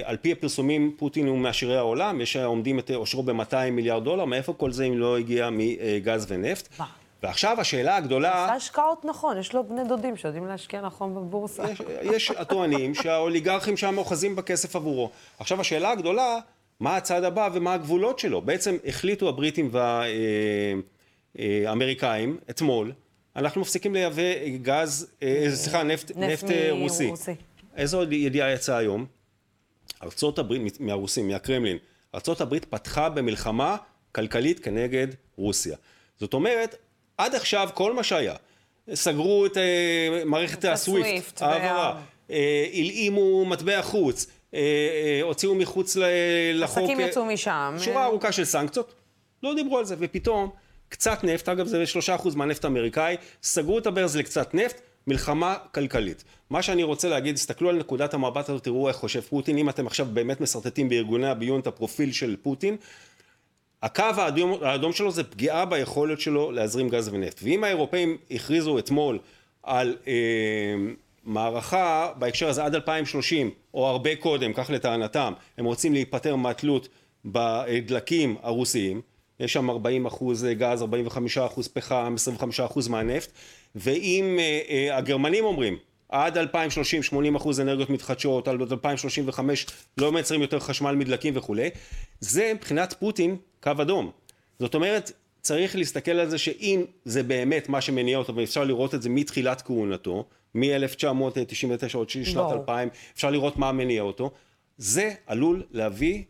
על 0.05 0.17
פי 0.17 0.33
הפרסומים 0.33 0.95
פוטין 0.97 1.27
הוא 1.27 1.39
מעשירי 1.39 1.77
העולם, 1.77 2.21
יש 2.21 2.37
עומדים 2.37 2.79
את 2.79 2.91
עושרו 2.91 3.23
ב-200 3.23 3.71
מיליארד 3.73 4.05
דולר, 4.05 4.25
מאיפה 4.25 4.53
כל 4.53 4.73
זה 4.73 4.85
אם 4.85 4.99
לא 4.99 5.19
הגיע 5.19 5.49
מגז 5.53 6.27
ונפט? 6.29 6.69
מה? 6.79 6.87
ועכשיו 7.23 7.61
השאלה 7.61 7.97
הגדולה... 7.97 8.45
עשה 8.45 8.55
השקעות 8.55 9.05
נכון, 9.05 9.39
יש 9.39 9.55
לו 9.55 9.69
בני 9.69 9.85
דודים 9.89 10.17
שיודעים 10.17 10.47
להשקיע 10.47 10.81
נכון 10.81 11.15
בבורסה. 11.15 11.71
יש, 11.71 11.83
יש 12.03 12.31
הטוענים 12.31 12.95
שהאוליגרכים 12.95 13.77
שם 13.77 13.99
אוחזים 13.99 14.37
בכסף 14.37 14.77
עבורו. 14.77 15.11
עכשיו 15.39 15.61
השאלה 15.61 15.91
הגדולה... 15.91 16.39
מה 16.81 16.97
הצעד 16.97 17.25
הבא 17.25 17.49
ומה 17.55 17.75
הגבולות 17.75 18.19
שלו. 18.19 18.43
בעצם 18.43 18.77
החליטו 18.87 19.29
הבריטים 19.29 19.71
והאמריקאים 21.39 22.39
אתמול, 22.51 22.93
אנחנו 23.37 23.61
מפסיקים 23.61 23.95
לייבא 23.95 24.23
גז, 24.63 25.11
אה, 25.23 25.47
סליחה, 25.55 25.83
נפט, 25.83 26.17
נפט 26.17 26.51
אה, 26.51 26.69
רוסי. 26.73 27.07
רוסי. 27.07 27.35
איזו 27.77 28.03
ידיעה 28.13 28.53
יצאה 28.53 28.77
היום? 28.77 29.07
ארצות 30.03 30.39
הברית, 30.39 30.81
מהרוסים, 30.81 31.29
מהקרמלין, 31.29 31.77
ארצות 32.15 32.41
הברית 32.41 32.65
פתחה 32.65 33.09
במלחמה 33.09 33.77
כלכלית 34.13 34.59
כנגד 34.61 35.07
רוסיה. 35.37 35.77
זאת 36.21 36.35
אומרת, 36.35 36.75
עד 37.19 37.35
עכשיו 37.35 37.69
כל 37.75 37.93
מה 37.93 38.03
שהיה, 38.05 38.35
סגרו 38.95 39.47
את 39.47 39.57
אה, 39.57 40.23
מערכת 40.25 40.65
הסוויפט, 40.65 41.43
העברה, 41.43 41.95
וה- 41.95 42.35
הלאימו 42.75 43.45
מטבע 43.45 43.83
חוץ, 43.83 44.27
הוציאו 45.23 45.55
מחוץ 45.55 45.97
לחוק... 46.55 46.79
עסקים 46.79 47.01
אה, 47.01 47.07
יצאו 47.07 47.25
משם. 47.25 47.77
שורה 47.79 48.05
ארוכה 48.05 48.33
של 48.33 48.45
סנקציות, 48.45 48.95
לא 49.43 49.55
דיברו 49.55 49.79
על 49.79 49.85
זה, 49.85 49.95
ופתאום 49.99 50.51
קצת 50.89 51.25
נפט, 51.25 51.49
אגב 51.49 51.67
זה 51.67 51.85
3% 52.17 52.37
מהנפט 52.37 52.65
האמריקאי, 52.65 53.17
סגרו 53.43 53.79
את 53.79 53.87
הברז 53.87 54.17
לקצת 54.17 54.55
נפט, 54.55 54.81
מלחמה 55.07 55.57
כלכלית. 55.75 56.25
מה 56.51 56.63
שאני 56.63 56.83
רוצה 56.83 57.09
להגיד, 57.09 57.35
תסתכלו 57.35 57.69
על 57.69 57.77
נקודת 57.77 58.15
המבט 58.15 58.49
הזאת, 58.49 58.65
תראו 58.65 58.89
איך 58.89 58.97
חושב 58.97 59.21
פוטין, 59.21 59.59
אם 59.59 59.69
אתם 59.69 59.87
עכשיו 59.87 60.07
באמת 60.13 60.41
משרטטים 60.41 60.89
בארגוני 60.89 61.29
הביון 61.29 61.61
את 61.61 61.67
הפרופיל 61.67 62.13
של 62.13 62.37
פוטין, 62.43 62.77
הקו 63.83 64.03
האדום, 64.03 64.59
האדום 64.63 64.93
שלו 64.93 65.11
זה 65.11 65.25
פגיעה 65.25 65.65
ביכולת 65.65 66.21
שלו 66.21 66.53
להזרים 66.53 66.89
גז 66.89 67.09
ונפט. 67.13 67.41
ואם 67.43 67.65
האירופאים 67.65 68.17
הכריזו 68.31 68.79
אתמול 68.79 69.19
על 69.63 69.97
אה, 70.07 70.13
מערכה 71.29 72.13
בהקשר 72.19 72.49
הזה 72.49 72.65
עד 72.65 72.75
2030, 72.75 73.51
או 73.75 73.87
הרבה 73.87 74.17
קודם, 74.17 74.53
כך 74.53 74.71
לטענתם, 74.71 75.33
הם 75.59 75.65
רוצים 75.65 75.93
להיפטר 75.93 76.37
מהתלות 76.37 76.89
בדלקים 77.25 78.37
הרוסיים, 78.43 79.01
יש 79.41 79.53
שם 79.53 79.71
40 79.71 80.07
אחוז 80.07 80.47
גז, 80.53 80.83
45 80.83 81.39
אחוז 81.39 81.69
פחם, 81.69 82.13
25 82.17 82.61
אחוז 82.61 82.89
מהנפט, 82.89 83.33
ואם 83.75 84.37
אה, 84.39 84.61
אה, 84.69 84.97
הגרמנים 84.97 85.45
אומרים 85.45 85.77
עד 86.09 86.39
2030 86.39 87.03
80 87.03 87.37
אחוז 87.37 87.61
אנרגיות 87.61 87.91
מתחדשות, 87.91 88.49
עד 88.49 88.61
2035 88.73 89.67
לא 89.99 90.13
מייצרים 90.13 90.43
יותר 90.43 90.61
חשמל 90.61 90.93
מדלקים 90.95 91.37
וכולי, 91.37 91.71
זה 92.21 92.53
מבחינת 92.55 92.95
פוטין 92.99 93.37
קו 93.63 93.71
אדום. 93.81 94.11
זאת 94.59 94.75
אומרת, 94.75 95.13
צריך 95.43 95.77
להסתכל 95.77 96.11
על 96.11 96.31
זה 96.31 96.39
שאם 96.39 96.85
זה 97.05 97.23
באמת 97.23 97.69
מה 97.69 97.81
שמניע 97.81 98.19
אותו, 98.19 98.37
ואפשר 98.37 98.65
לראות 98.65 98.95
את 98.95 99.03
זה 99.03 99.09
מתחילת 99.09 99.63
כהונתו, 99.63 100.25
מ-1999 100.55 101.95
עוד 101.95 102.11
שנת 102.11 102.35
ברור. 102.35 102.53
2000, 102.53 102.89
אפשר 103.15 103.31
לראות 103.31 103.57
מה 103.57 103.73
מניע 103.73 104.03
אותו, 104.03 104.31
זה 104.79 105.15
עלול 105.27 105.63
להביא, 105.71 106.23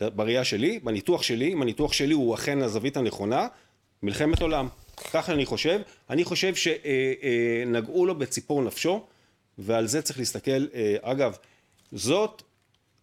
בראייה 0.00 0.44
שלי, 0.44 0.78
בניתוח 0.78 1.22
שלי, 1.22 1.52
אם 1.52 1.62
הניתוח 1.62 1.92
שלי 1.92 2.14
הוא 2.14 2.34
אכן 2.34 2.62
הזווית 2.62 2.96
הנכונה, 2.96 3.46
מלחמת 4.02 4.42
עולם. 4.42 4.68
ככה 5.12 5.32
אני 5.32 5.46
חושב. 5.46 5.80
אני 6.10 6.24
חושב 6.24 6.52
שנגעו 6.54 8.06
לו 8.06 8.14
בציפור 8.18 8.62
נפשו, 8.62 9.06
ועל 9.58 9.86
זה 9.86 10.02
צריך 10.02 10.18
להסתכל. 10.18 10.66
אה, 10.74 10.96
אגב, 11.02 11.36
זאת, 11.92 12.42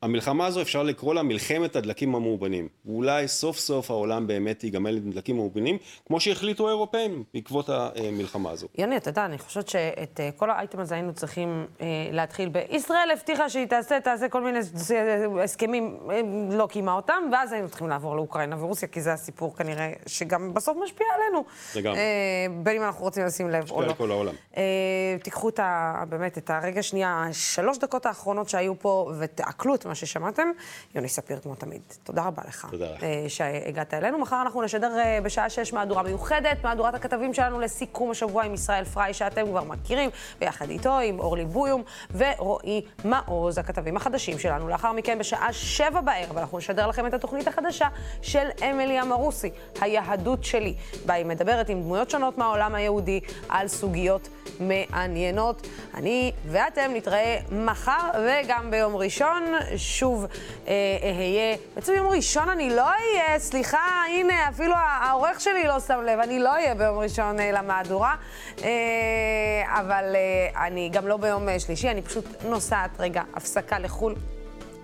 המלחמה 0.02 0.46
הזו 0.46 0.62
אפשר 0.62 0.84
לקרוא 0.84 1.14
לה 1.14 1.24
מלחמת 1.24 1.76
הדלקים 1.76 2.16
המאובנים. 2.16 2.68
ואולי 2.86 3.28
סוף 3.28 3.58
סוף 3.58 3.92
העולם 3.92 4.28
באמת 4.28 4.64
ייגמל 4.64 4.98
עם 4.98 5.12
דלקים 5.12 5.36
מאובנים, 5.36 5.78
כמו 6.08 6.20
שהחליטו 6.20 6.68
האירופאים 6.68 7.24
בעקבות 7.34 7.70
המלחמה 7.70 8.52
הזו. 8.52 8.68
יוני, 8.78 8.98
אתה 8.98 9.10
יודע, 9.10 9.26
אני 9.26 9.38
חושבת 9.38 9.68
שאת 9.68 10.20
אה, 10.20 10.30
כל 10.36 10.50
האייטם 10.50 10.80
הזה 10.80 10.96
היינו 10.96 11.14
צריכים 11.14 11.66
אה, 11.82 11.86
להתחיל 12.12 12.50
ב... 12.52 12.58
ישראל 12.70 13.12
הבטיחה 13.14 13.50
שהיא 13.50 13.66
תעשה, 13.66 14.00
תעשה 14.00 14.30
כל 14.30 14.42
מיני 14.42 14.60
הסכמים, 15.44 15.98
אה, 16.12 16.22
לא 16.52 16.68
קיימה 16.68 16.94
אותם, 16.94 17.24
ואז 17.32 17.52
היינו 17.52 17.70
צריכים 17.70 17.90
לעבור 17.90 18.16
לאוקראינה 18.16 18.64
ורוסיה, 18.64 18.88
כי 18.88 19.02
זה 19.02 19.14
הסיפור 19.14 19.56
כנראה 19.56 19.92
שגם 20.08 20.54
בסוף 20.54 20.78
משפיע 20.84 21.08
עלינו. 21.16 21.46
לגמרי. 21.76 22.00
בין 22.64 22.76
אם 22.76 22.84
אנחנו 22.84 23.04
רוצים 23.04 23.26
לשים 23.26 23.50
לב 23.50 23.56
או 23.56 23.62
משפיע 23.62 23.82
לא. 23.82 23.86
על 23.86 23.94
כל 23.94 24.12
העולם. 24.12 24.34
תיקחו 25.24 25.50
את 25.50 25.60
ה... 25.60 26.04
באמת, 26.10 26.38
את 26.38 26.50
הרגע 26.50 26.84
שנייה, 26.84 27.28
שלוש 27.32 27.78
דקות 27.78 28.06
האחרונות 28.06 28.50
שהיו 28.50 28.80
פה, 28.80 29.12
ותעכלו 29.20 29.76
את 29.76 29.86
מה 29.90 29.96
ששמעתם. 29.96 30.52
יוני 30.96 31.10
ספיר, 31.10 31.40
כמו 31.40 31.56
תמיד, 31.56 31.82
תודה 32.04 32.24
רבה 32.24 32.44
לך. 32.48 32.68
תודה 32.72 32.86
לך. 32.96 33.04
אה, 33.04 33.26
שהגעת 33.28 33.94
אלינו. 33.94 34.18
מחר 34.18 34.42
אנחנו 34.42 34.62
נשדר 34.62 34.98
אה, 34.98 35.20
בשעה 35.24 35.50
שש 35.50 35.74
מהדורה 35.74 36.04
מיוחדת, 36.04 36.64
מהדורת 36.64 36.94
הכתבים 36.96 37.34
שלנו 37.34 37.60
לסיכום 37.60 38.12
השבוע 38.12 38.44
עם 38.44 38.54
ישראל 38.54 38.86
פריי, 38.86 39.14
שאתם 39.14 39.46
כבר 39.46 39.64
מכירים, 39.64 40.10
ויחד 40.42 40.70
איתו 40.70 41.00
עם 41.00 41.20
אורלי 41.20 41.46
בויום 41.46 41.84
ורועי 42.12 42.82
מעוז, 43.04 43.58
הכתבים 43.58 43.98
החדשים 43.98 44.40
שלנו. 44.40 44.68
לאחר 44.68 44.92
מכן, 44.92 45.20
בשעה 45.20 45.54
שבע 45.54 46.02
בערב, 46.02 46.38
אנחנו 46.38 46.58
נשדר 46.58 46.88
לכם 46.88 47.08
את 47.08 47.14
התוכנית 47.14 47.48
החדשה 47.48 47.88
של 48.22 48.48
אמילי 48.70 49.02
אמרוסי, 49.02 49.50
היהדות 49.82 50.44
שלי, 50.44 50.76
בה 51.06 51.14
היא 51.14 51.26
מדברת 51.26 51.70
עם 51.70 51.82
דמויות 51.82 52.10
שונות 52.10 52.38
מהעולם 52.38 52.76
היהודי 52.76 53.20
על 53.50 53.68
סוגיות 53.68 54.30
מעניינות. 54.60 55.68
אני 55.94 56.32
ואתם 56.46 56.92
נתראה 56.94 57.40
מחר 57.52 58.10
וגם 58.14 58.72
ביום 58.72 58.96
ראשון. 58.96 59.44
שוב 59.80 60.26
אה, 60.68 60.74
אהיה, 61.04 61.56
בעצם 61.76 61.94
יום 61.98 62.08
ראשון 62.08 62.50
אני 62.50 62.70
לא 62.70 62.86
אהיה, 62.90 63.40
סליחה, 63.40 63.78
הנה, 64.10 64.50
אפילו 64.50 64.76
העורך 64.76 65.42
שלי 65.42 65.68
לא 65.68 65.80
שם 65.80 66.00
לב, 66.06 66.20
אני 66.20 66.40
לא 66.40 66.50
אהיה 66.50 66.76
ביום 66.76 66.98
ראשון 66.98 67.40
אה, 67.40 67.52
למהדורה, 67.52 68.16
אה, 68.64 68.70
אבל 69.68 70.16
אה, 70.16 70.68
אני 70.68 70.90
גם 70.90 71.08
לא 71.08 71.18
ביום 71.18 71.50
אה, 71.50 71.60
שלישי, 71.60 71.90
אני 71.90 72.02
פשוט 72.02 72.26
נוסעת 72.46 72.92
רגע, 73.00 73.22
הפסקה 73.34 73.80
לחו"ל. 73.80 74.16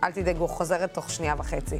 אל 0.03 0.11
תדאגו, 0.11 0.47
חוזרת 0.47 0.93
תוך 0.93 1.09
שנייה 1.09 1.35
וחצי. 1.37 1.79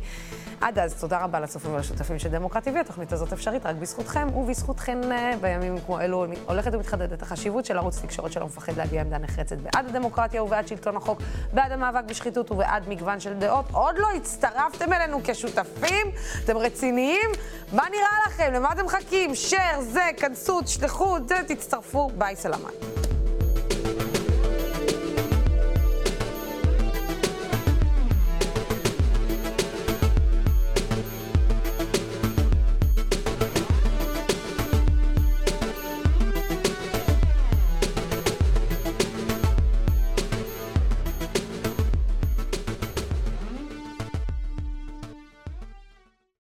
עד 0.61 0.79
אז, 0.79 0.93
תודה 0.93 1.23
רבה 1.23 1.39
לצופים 1.39 1.73
ולשותפים 1.73 2.19
של 2.19 2.29
דמוקרט 2.29 2.67
TV. 2.67 2.79
התוכנית 2.79 3.13
הזאת 3.13 3.33
אפשרית 3.33 3.65
רק 3.65 3.75
בזכותכם 3.75 4.27
ובזכותכן 4.35 5.11
אה, 5.11 5.33
בימים 5.41 5.75
כמו 5.85 6.01
אלו 6.01 6.25
הולכת 6.45 6.73
ומתחדדת 6.73 7.21
החשיבות 7.21 7.65
של 7.65 7.77
ערוץ 7.77 7.99
תקשורת 8.01 8.31
שלא 8.31 8.45
מפחד 8.45 8.77
להביע 8.77 9.01
עמדה 9.01 9.17
נחרצת 9.17 9.57
בעד 9.57 9.85
הדמוקרטיה 9.89 10.43
ובעד 10.43 10.67
שלטון 10.67 10.95
החוק, 10.95 11.21
בעד 11.53 11.71
המאבק 11.71 12.03
בשחיתות 12.03 12.51
ובעד 12.51 12.89
מגוון 12.89 13.19
של 13.19 13.33
דעות. 13.33 13.65
עוד 13.71 13.97
לא 13.97 14.07
הצטרפתם 14.15 14.93
אלינו 14.93 15.19
כשותפים? 15.23 16.07
אתם 16.43 16.57
רציניים? 16.57 17.29
מה 17.73 17.83
נראה 17.91 18.27
לכם? 18.27 18.53
למה 18.53 18.71
אתם 18.71 18.85
מחכים? 18.85 19.31
share, 19.31 19.81
זה, 19.81 20.09
כנסו, 20.17 20.61
תשלחו, 20.61 21.17
זה, 21.27 21.35
תצטרפו. 21.47 22.09
ביי, 22.17 22.35
סלמת. 22.35 23.05